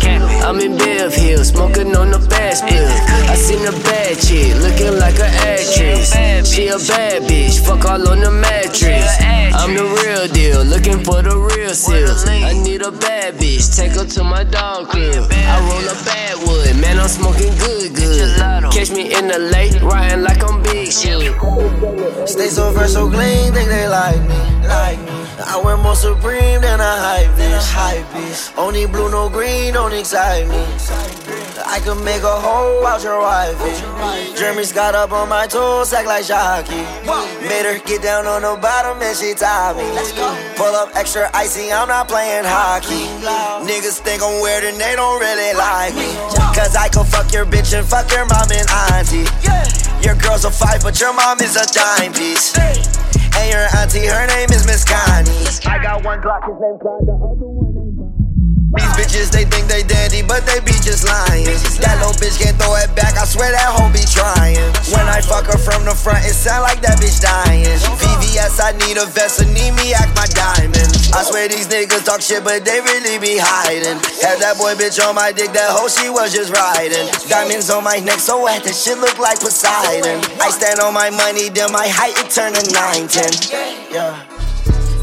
[0.43, 2.87] I'm in Bev Hill, smoking on the fast pill.
[3.29, 6.13] I seen a bad chick looking like an actress.
[6.47, 9.17] She a bad bitch, fuck all on the mattress.
[9.53, 12.25] I'm the real deal, looking for the real seals.
[12.27, 15.27] I need a bad bitch, take her to my dog crib.
[15.31, 16.99] I roll a bad wood, man.
[16.99, 18.37] I'm smoking good, good.
[18.71, 21.19] Catch me in the lake, riding like I'm big shit.
[22.29, 24.67] Stay so fresh, so clean, think they like me.
[24.67, 25.17] Like me.
[25.45, 28.57] I wear more supreme than a Hype bitch.
[28.57, 30.64] Only blue, no green, don't excite me.
[31.65, 33.59] I could make a hole out your wife.
[33.59, 34.35] Eh.
[34.35, 36.80] Jeremy's got up on my toes, act like jockey.
[37.43, 39.84] Made her get down on the bottom and she tied me.
[40.55, 43.05] Pull up extra icy, I'm not playing hockey.
[43.68, 46.14] Niggas think I'm weird and they don't really like me.
[46.55, 49.27] Cause I can fuck your bitch and fuck your mom and auntie.
[50.01, 52.53] Your girl's a five, but your mom is a dime piece.
[53.38, 55.45] And your auntie, her name is Miss Connie.
[55.69, 57.56] I got one Glock, his name Clyde, the other one
[58.68, 61.48] These bitches, they think they dandy, but they be just lying.
[61.80, 64.60] That little bitch can't throw it back, I swear that hoe be trying.
[64.91, 67.64] When I fuck her from the front, it sound like that bitch dying.
[67.64, 70.91] VVS, I need a vest, so need me act my diamond.
[71.15, 74.03] I swear these niggas talk shit, but they really be hiding.
[74.19, 77.07] Had that boy bitch on my dick, that hoe she was just riding.
[77.31, 80.19] Diamonds on my neck, so wet, that shit look like Poseidon.
[80.44, 83.95] I stand on my money, then my height, it turn to 9, 10.
[83.95, 84.11] Yeah.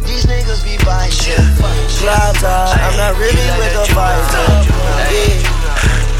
[0.04, 1.40] These niggas be buying shit.
[2.04, 4.28] Cloud top, I'm not really with the vibes.
[5.08, 5.40] Yeah.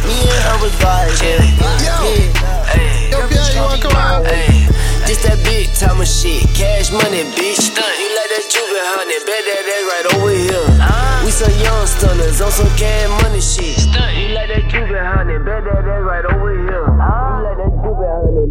[0.09, 1.20] Me and her was vibing.
[1.85, 2.09] Yeah.
[3.12, 4.24] Yo, Pierre, you wanna come out?
[4.24, 4.65] Hey,
[5.05, 6.48] this that big time of shit.
[6.56, 7.69] Cash money, bitch.
[7.69, 10.73] You like that Cuban honey, bet that that's right over here.
[10.81, 11.20] Ah.
[11.23, 13.85] We some young stunners on some cash money shit.
[13.85, 16.89] You like that Cuban honey, bet that that's right over here.
[16.97, 17.36] Ah.
[17.36, 18.48] You like that Cuban honey.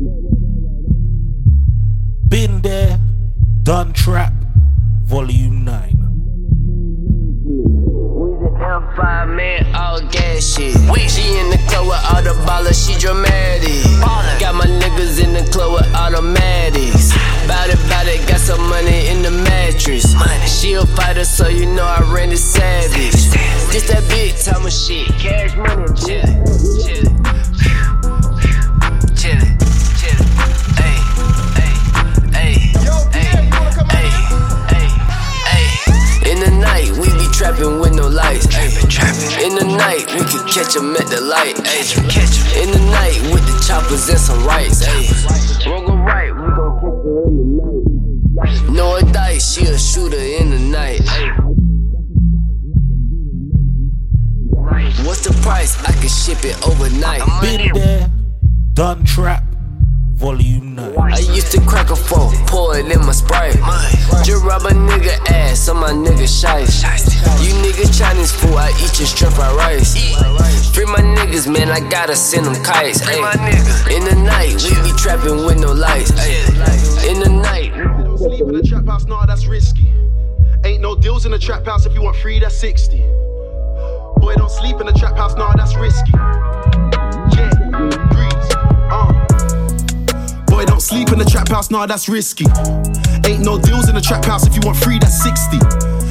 [2.30, 3.00] Been there,
[3.64, 4.34] done trap,
[5.04, 6.03] volume 9.
[8.64, 10.74] M5 man, all gas shit.
[11.12, 13.84] She in the club with all the ballers, she dramatic.
[14.40, 17.12] Got my niggas in the club with automatics.
[17.46, 20.14] Bout it, bout it, got some money in the mattress.
[20.16, 20.48] Money.
[20.48, 23.12] She a fighter, so you know I ran the savage.
[23.72, 25.08] Just that big time of shit.
[25.20, 26.44] Cash money, chillin',
[26.84, 27.23] chillin'.
[37.44, 38.48] Trapping with no lights.
[38.56, 38.72] Ay.
[39.44, 41.60] In the night, we can catch 'em at the light.
[41.68, 41.84] Ay.
[42.62, 44.82] In the night, with the choppers and some rights.
[44.88, 45.04] Ay.
[45.68, 47.46] Roll go right, we gon' catch her in the
[48.40, 48.70] night.
[48.70, 51.02] No a dice, she a shooter in the night.
[51.10, 51.32] Ay.
[55.06, 55.76] What's the price?
[55.86, 57.22] I can ship it overnight.
[57.42, 58.10] Been there,
[58.74, 59.44] done trap,
[60.24, 60.98] volume 9.
[60.98, 63.60] I used to crack a four, pour it in my sprite.
[64.24, 66.80] Just rub a nigga ass on my nigga shice.
[67.44, 69.94] You niggas Chinese food, I eat your shrimp fried rice.
[70.74, 73.02] Free my niggas, man, I gotta send them kites.
[73.06, 73.20] Ay.
[73.94, 76.12] In the night, we be trapping with no lights.
[76.16, 77.12] Ay.
[77.12, 77.74] In the night,
[78.18, 79.92] Sleep in the trap house, nah, that's risky.
[80.64, 83.00] Ain't no deals in the trap house if you want free, that's 60.
[84.18, 86.12] Boy, don't sleep in the trap house, nah, that's risky.
[87.36, 87.50] Yeah,
[88.14, 88.14] breeze.
[88.14, 88.33] Boy, don't
[90.84, 92.46] sleep in the trap house, nah, that's risky.
[93.26, 95.58] Ain't no deals in the trap house if you want free, that's 60.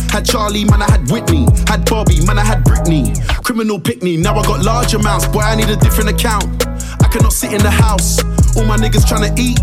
[0.08, 1.46] Had Charlie, man, I had Whitney.
[1.68, 3.12] Had Bobby, man, I had Britney.
[3.44, 6.66] Criminal pick me, now I got large amounts, boy, I need a different account.
[7.04, 8.22] I cannot sit in the house,
[8.56, 9.60] all my niggas tryna eat.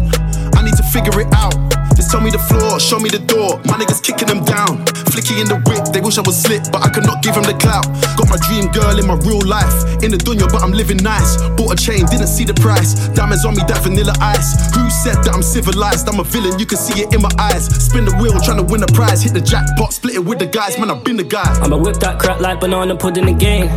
[0.59, 1.55] I need to figure it out.
[1.95, 3.63] Just tell me the floor, show me the door.
[3.63, 4.83] My niggas kicking them down.
[5.07, 7.47] Flicky in the whip, they wish I was slick, but I could not give them
[7.47, 7.87] the clout.
[8.19, 9.87] Got my dream girl in my real life.
[10.03, 11.39] In the dunya, but I'm living nice.
[11.55, 13.07] Bought a chain, didn't see the price.
[13.15, 14.51] Diamonds on me, that vanilla ice.
[14.75, 16.11] Who said that I'm civilized?
[16.11, 17.71] I'm a villain, you can see it in my eyes.
[17.71, 19.23] Spin the wheel, trying to win a prize.
[19.23, 20.75] Hit the jackpot, split it with the guys.
[20.75, 21.47] Man, I've been the guy.
[21.63, 23.71] I'ma whip that crap like banana pudding again.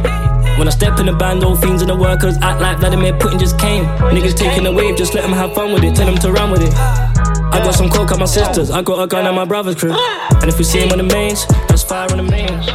[0.58, 3.40] When I step in the band, all fiends and the workers act like Vladimir Putin
[3.40, 3.84] just came.
[3.84, 6.50] Niggas taking a wave, just let them have fun with it, tell them to run
[6.50, 6.72] with it.
[6.74, 9.96] I got some coke at my sister's, I got a gun at my brother's crib.
[10.40, 12.66] And if we see him on the mains, that's fire on the mains.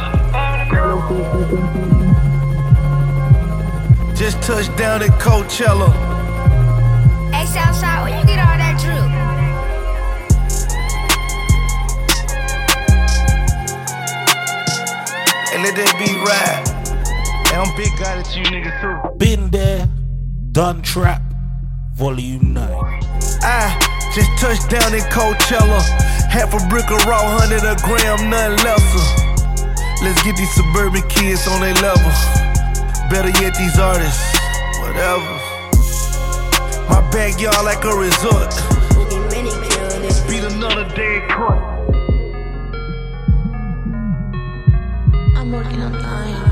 [4.18, 5.92] Just touched down at Coachella.
[7.32, 8.98] Hey, Southside, where you get all that drip?
[15.54, 16.77] And let that beat ride.
[17.58, 19.18] And I'm big guy that you niggas too.
[19.18, 19.88] Been there,
[20.52, 21.20] done trap,
[21.92, 22.70] volume 9.
[23.42, 23.74] I
[24.14, 25.82] just touched down in Coachella.
[26.30, 29.02] Half a brick of raw, hundred a gram, nothing lesser.
[30.06, 32.12] Let's get these suburban kids on their level.
[33.10, 34.38] Better yet, these artists,
[34.78, 35.26] whatever.
[36.86, 38.54] My backyard like a resort.
[40.30, 41.58] Beat another day in court.
[45.34, 46.47] I'm working on dying.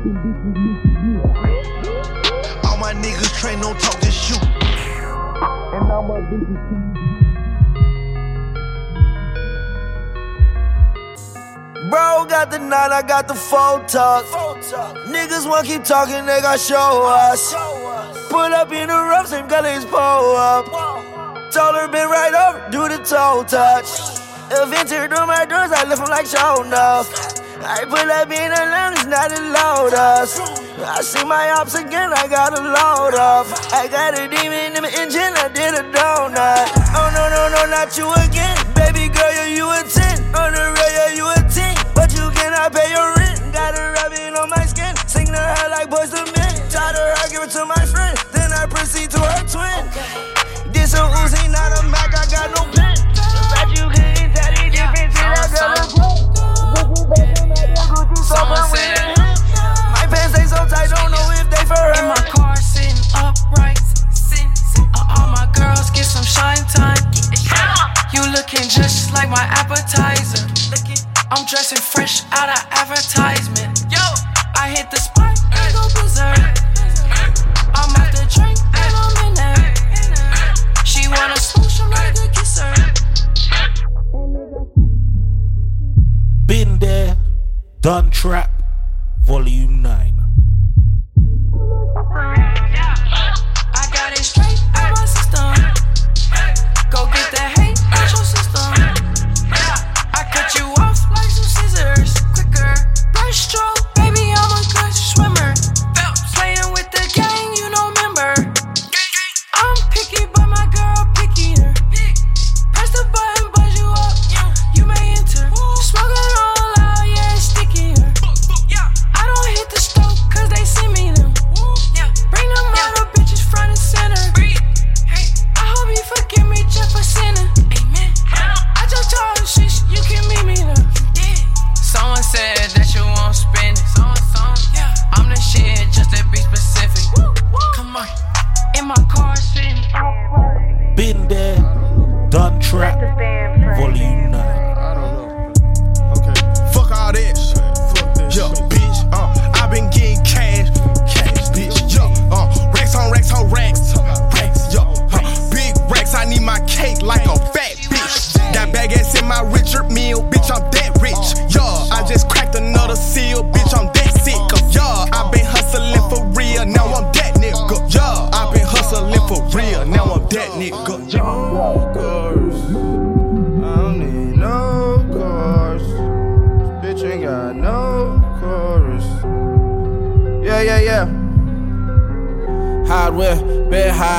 [0.00, 0.06] All
[2.78, 4.42] my niggas train, don't talk, just shoot.
[4.42, 6.22] And I'm a
[11.90, 14.24] Bro got the nine, I got the phone talk.
[15.04, 17.52] Niggas wanna keep talking, they gon' show us.
[18.30, 20.64] Put up in the rough, same color as pull up.
[21.52, 24.00] Told her been right over, do the toe touch.
[24.50, 27.39] Adventure entered through my doors, I left them like show enough.
[27.62, 30.40] I put up in the lungs, not a load us.
[30.80, 33.46] I see my ops again, I got a load up.
[33.72, 36.72] I got a demon in my engine, I did a donut.
[36.96, 38.56] Oh no, no, no, not you again.
[38.72, 40.32] Baby girl, yeah, you a 10.
[40.32, 41.76] On the rail, yeah, you a 10.
[41.92, 43.52] But you cannot pay your rent.
[43.52, 44.96] Got a rabbit on my skin.
[45.06, 46.54] Sing to her like boys to men.
[46.72, 48.16] Her I give it to my friend.
[48.32, 49.84] Then I proceed to her twin.
[50.72, 52.96] This a Uzi, not a Mac, I got no pen.
[53.52, 56.20] But you couldn't tell the difference in a girl
[58.30, 59.18] someone winning.
[59.90, 61.98] My pants they so tight, don't know if they for real.
[61.98, 63.82] In my car sitting upright.
[64.94, 67.02] Uh, all my girls get some shine time.
[68.14, 70.46] You looking just like my appetizer.
[71.32, 73.86] I'm dressing fresh out of advertisement.
[73.90, 74.02] Yo,
[74.54, 76.38] I hit the spot and go berserk.
[77.74, 79.74] I'm at the drink and I'm in there.
[80.84, 82.70] She wanna swoosh, I'm like a kisser.
[86.46, 87.09] Been there
[87.80, 88.50] done trap,
[89.24, 90.19] volume 9.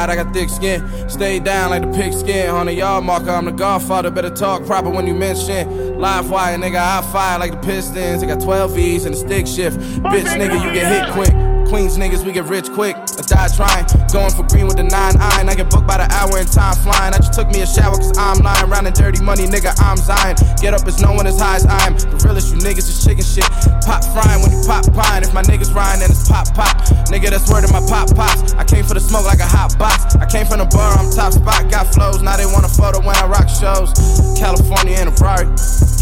[0.10, 1.10] I got thick skin.
[1.10, 2.49] Stay down like the pigskin.
[2.49, 4.11] On the yard marker, I'm the godfather.
[4.11, 5.99] Better talk proper when you mention.
[5.99, 8.23] Live wire, nigga, I fire like the Pistons.
[8.23, 9.78] I got 12 V's and a stick shift.
[9.80, 11.51] Bitch, nigga, you get hit quick.
[11.72, 12.99] Queens niggas, we get rich quick.
[12.99, 13.88] I die trying.
[14.11, 15.48] Going for green with the nine iron.
[15.48, 17.15] I get booked by the hour and time flying.
[17.15, 18.68] I just took me a shower cause I'm lying.
[18.68, 20.35] Round in dirty money, nigga, I'm Zion.
[20.60, 21.95] Get up it's no one as high as I am.
[21.95, 23.48] The realest you niggas is chicken shit.
[23.88, 25.23] Pop frying when you pop pine.
[25.23, 26.76] If my niggas rhyme, then it's pop pop.
[27.07, 28.52] Nigga, that's word in my pop pops.
[28.60, 30.19] I came for the smoke like a hot box.
[30.19, 31.72] I came from the bar, I'm top spot.
[31.72, 33.95] Got flows, now they want a photo when I rock shows.
[34.35, 35.48] California in a Ferrari.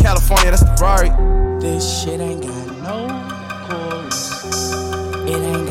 [0.02, 1.14] California, that's the Ferrari.
[1.62, 2.59] This shit ain't got.
[5.32, 5.69] It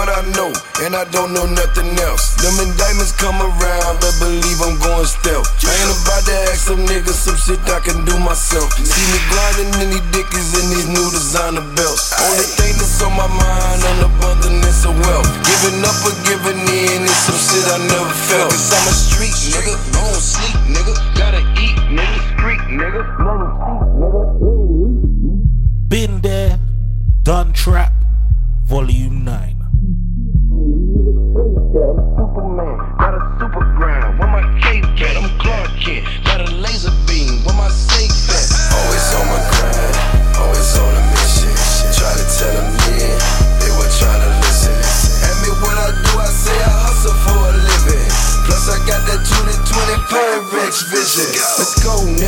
[0.00, 0.48] what I know,
[0.80, 2.32] and I don't know nothing else.
[2.40, 5.44] Them indictments come around, but believe I'm going stealth.
[5.60, 8.72] I ain't about to ask some niggas some shit I can do myself.
[8.80, 12.16] See me grinding in these dickies in these new designer belts.
[12.16, 15.28] Only thing that's on my mind, an abundance of wealth.
[15.44, 18.56] Giving up or giving in is some shit I never felt.
[18.56, 20.96] Cause I'm a street nigga, I don't sleep nigga.
[21.12, 23.04] Gotta eat nigga, street nigga.
[23.20, 24.24] Nothing cheap nigga.
[25.92, 26.56] Been there,
[27.20, 27.92] done trap,
[28.64, 29.49] volume 9.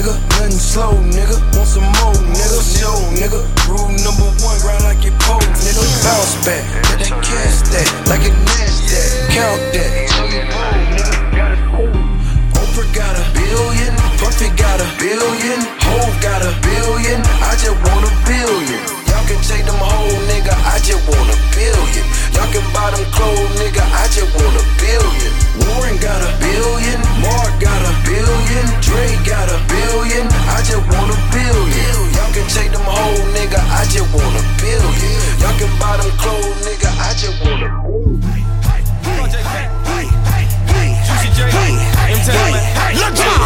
[0.03, 0.15] Nigga.
[0.35, 1.39] Nothing slow, nigga.
[1.55, 2.59] Want some more, nigga?
[2.79, 3.41] Show, nigga.
[3.71, 5.83] Rule number one, grind like it pole, nigga.
[6.03, 9.31] Bounce back, let that cash that, like it NASDAQ.
[9.31, 9.91] Count that.
[10.11, 11.15] Tell you roll, nigga.
[11.37, 11.63] Got it
[12.59, 17.21] Oprah got a billion, Puffy got a billion, Hove got a billion.
[17.45, 18.81] I just want a billion.
[19.09, 20.55] Y'all can take them whole, nigga.
[20.67, 22.05] I just want a billion.
[22.35, 23.85] Y'all can buy them clothes, nigga.
[23.85, 25.33] I just want a billion.
[25.69, 30.27] Warren got a billion, Mark got a billion, Dre got a billion.
[30.49, 31.95] I just want a billion.
[32.17, 33.61] Y'all can take them whole, nigga.
[33.61, 35.21] I just want a billion.
[35.41, 36.89] Y'all can buy them clothes, nigga.
[36.97, 38.23] I just want a billion.
[42.93, 43.33] Look, John.
[43.33, 43.42] Yo,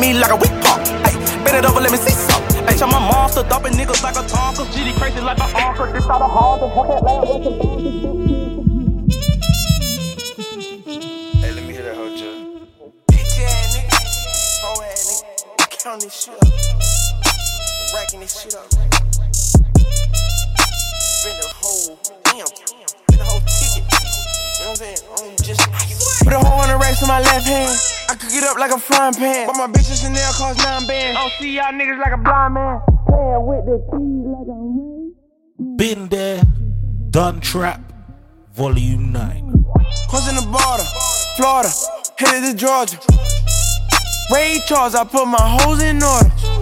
[0.00, 0.80] me like a weak pump.
[1.04, 1.14] Hey,
[1.44, 2.42] Bend it over, let me see some.
[2.64, 4.64] Bitch, I'm a monster, dumping niggas like a Tonka.
[4.72, 5.92] GD crazy like an anchor.
[5.92, 6.68] This out of Honda.
[11.40, 12.38] Hey, let me hear that whole joke.
[13.12, 13.92] Bitch ass nigga.
[14.64, 15.82] Hoe ass nigga.
[15.84, 16.48] Count this shit up.
[17.94, 18.72] Racking this shit up.
[21.20, 22.46] Spend the whole, damn.
[22.46, 23.84] Spend the whole ticket.
[23.84, 25.00] You know what I'm saying?
[25.18, 25.60] I'm just.
[26.24, 27.89] Put a whole hundred racks in my left hand.
[28.40, 29.46] I could up like a frying pan.
[29.46, 31.18] But my bitches Chanel cost nine bands.
[31.18, 32.80] I don't see y'all niggas like a blind man.
[33.06, 36.42] Playing with the keys like a Been there,
[37.10, 37.92] done trap,
[38.54, 39.64] volume 9.
[40.08, 40.84] Crossing the border,
[41.36, 41.68] Florida,
[42.16, 42.98] headed to Georgia.
[44.32, 46.59] Ray Charles, I put my hoes in order.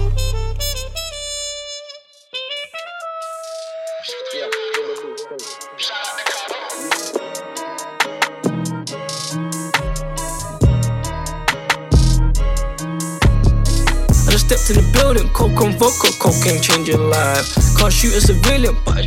[14.59, 17.47] Stepped in the building, coke on vodka, cocaine change your life.
[17.77, 19.07] Can't shoot a civilian, but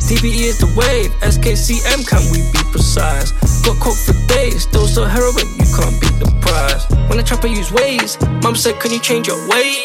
[0.00, 3.32] TPE is the wave, SKCM, can we be precise?
[3.62, 6.88] Got coke for days, still so heroin, you can't beat the price.
[7.08, 8.20] When I trap, I use ways.
[8.42, 9.76] Mum said, Can you change your way?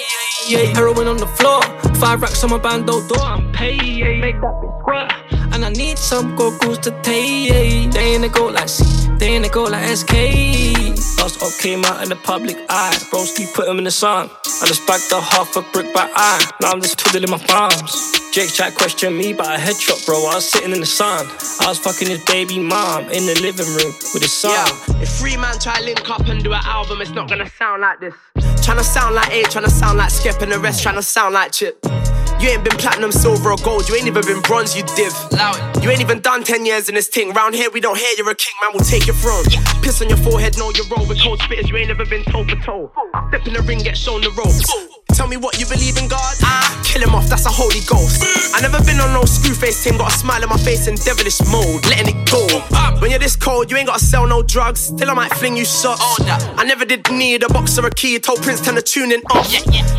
[0.48, 1.61] Yeah, heroin on the floor,
[1.95, 4.19] five racks on my bando door, I'm paid.
[4.19, 5.23] Make that bitch squirt.
[5.53, 7.91] And I need some goggles to take.
[7.91, 8.84] They ain't a go like C,
[9.17, 10.13] they ain't a go like SK.
[11.19, 12.97] Last up came out in the public eye.
[13.11, 14.30] Broski put him in the sun.
[14.61, 16.45] I just bagged a half a brick by eye.
[16.59, 18.11] Now I'm just twiddling my thumbs.
[18.34, 20.15] Jake chat questioned me about a headshot, bro.
[20.15, 21.27] I was sitting in the sun.
[21.61, 24.51] I was fucking his baby mom in the living room with his son.
[24.51, 27.81] Yeah, if three man try link up and do an album, it's not gonna sound
[27.81, 28.15] like this.
[28.65, 31.77] Tryna sound like A, tryna sound like Skep, and the rest tryna sound like Chip.
[32.44, 33.88] You ain't been platinum, silver, or gold.
[33.88, 35.14] You ain't even been bronze, you div.
[35.82, 37.32] You ain't even done 10 years in this thing.
[37.32, 38.72] Round here, we don't hear you're a king, man.
[38.74, 39.45] We'll take your throne.
[39.82, 41.70] Piss on your forehead, know you roll with cold spitters.
[41.70, 42.91] You ain't never been toe for toe.
[43.30, 44.70] Step in the ring, get shown the ropes.
[45.14, 46.35] Tell me what you believe in God.
[46.41, 48.23] Ah, kill him off, that's a holy ghost.
[48.56, 49.98] I never been on no screw face team.
[49.98, 52.45] Got a smile on my face in devilish mode, letting it go.
[52.99, 54.80] When you're this cold, you ain't gotta sell no drugs.
[54.80, 56.02] Still, I might fling you shots.
[56.22, 58.18] I never did need a box or a key.
[58.19, 59.52] Told Prince turn the tuning off.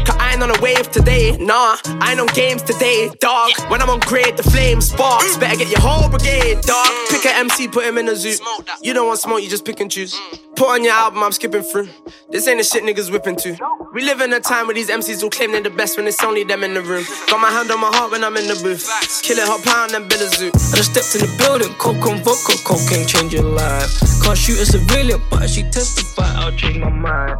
[0.07, 1.37] Cause I ain't on a wave today.
[1.39, 3.53] Nah, I ain't on games today, dog.
[3.69, 5.37] When I'm on grade, the flame sparks.
[5.37, 6.89] Better get your whole brigade, dog.
[7.11, 8.37] Pick a MC, put him in a zoo.
[8.83, 10.19] You don't want smoke, you just pick and choose.
[10.57, 11.89] Put on your album, I'm skipping through.
[12.31, 13.57] This ain't the shit niggas whipping to.
[13.93, 16.23] We live in a time where these MCs will claim they're the best when it's
[16.25, 17.05] only them in the room.
[17.29, 18.89] Got my hand on my heart when I'm in the booth.
[19.23, 20.49] Kill it, hot pound and bill a zoo.
[20.49, 23.91] I just stepped in the building, coke on vodka, cocaine change your life.
[24.23, 27.37] Can't shoot a civilian, but if she testify, I'll change my mind.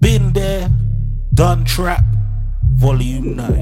[0.00, 0.70] Been there,
[1.34, 2.04] done trap,
[2.78, 3.60] volume 9.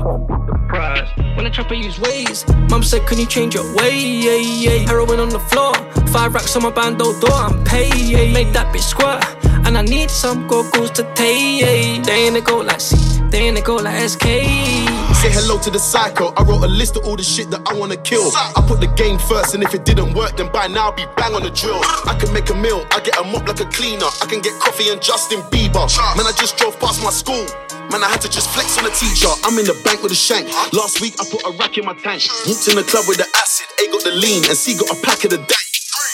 [0.69, 1.09] Prize.
[1.37, 2.45] When I trap, use ways.
[2.71, 3.99] Mum said, Can you change your way?
[3.99, 4.87] Yeah, yeah.
[4.87, 5.75] Heroin on the floor,
[6.09, 8.33] five racks on my bando door, I'm paid.
[8.33, 9.25] Make that bitch squirt.
[9.67, 12.05] And I need some goggles to take.
[12.05, 12.97] They ain't a go like C,
[13.31, 14.23] they go like SK.
[14.23, 16.33] Say hello to the psycho.
[16.37, 18.31] I wrote a list of all the shit that I wanna kill.
[18.35, 21.07] I put the game first, and if it didn't work, then by now I'll be
[21.17, 21.81] bang on the drill.
[22.07, 24.07] I can make a meal, I get a mop like a cleaner.
[24.23, 25.87] I can get coffee and Justin Bieber.
[26.17, 27.47] Man, I just drove past my school.
[27.91, 29.31] Man, I had to just flex on the teacher.
[29.45, 30.49] I'm in the bank with a shank.
[30.73, 32.23] Last week I put a rack in my tank.
[32.47, 33.67] Walked in the club with the acid.
[33.79, 35.66] A got the lean, and C got a pack of the dank.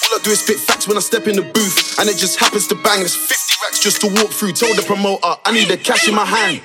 [0.05, 2.39] All I do is spit facts when I step in the booth, and it just
[2.39, 2.99] happens to bang.
[2.99, 4.53] There's 50 racks just to walk through.
[4.53, 6.63] Told the promoter I need the cash in my hand.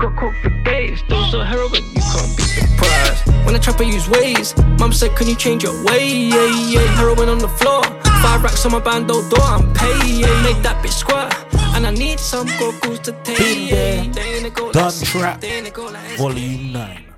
[0.00, 3.26] Got coke for days, those are heroin, you can't beat the price.
[3.44, 4.54] When I trap, I use ways.
[4.78, 6.08] Mum said, Can you change your way?
[6.08, 6.80] Yeah, yeah.
[6.96, 7.82] Heroin on the floor,
[8.22, 10.22] five racks on my bando door, I'm paid.
[10.42, 11.59] Make that bitch squirt.
[11.80, 13.38] And I need some goggles to take.
[13.38, 17.09] Been there, They ain't a go done trap, they ain't a go like volume 9.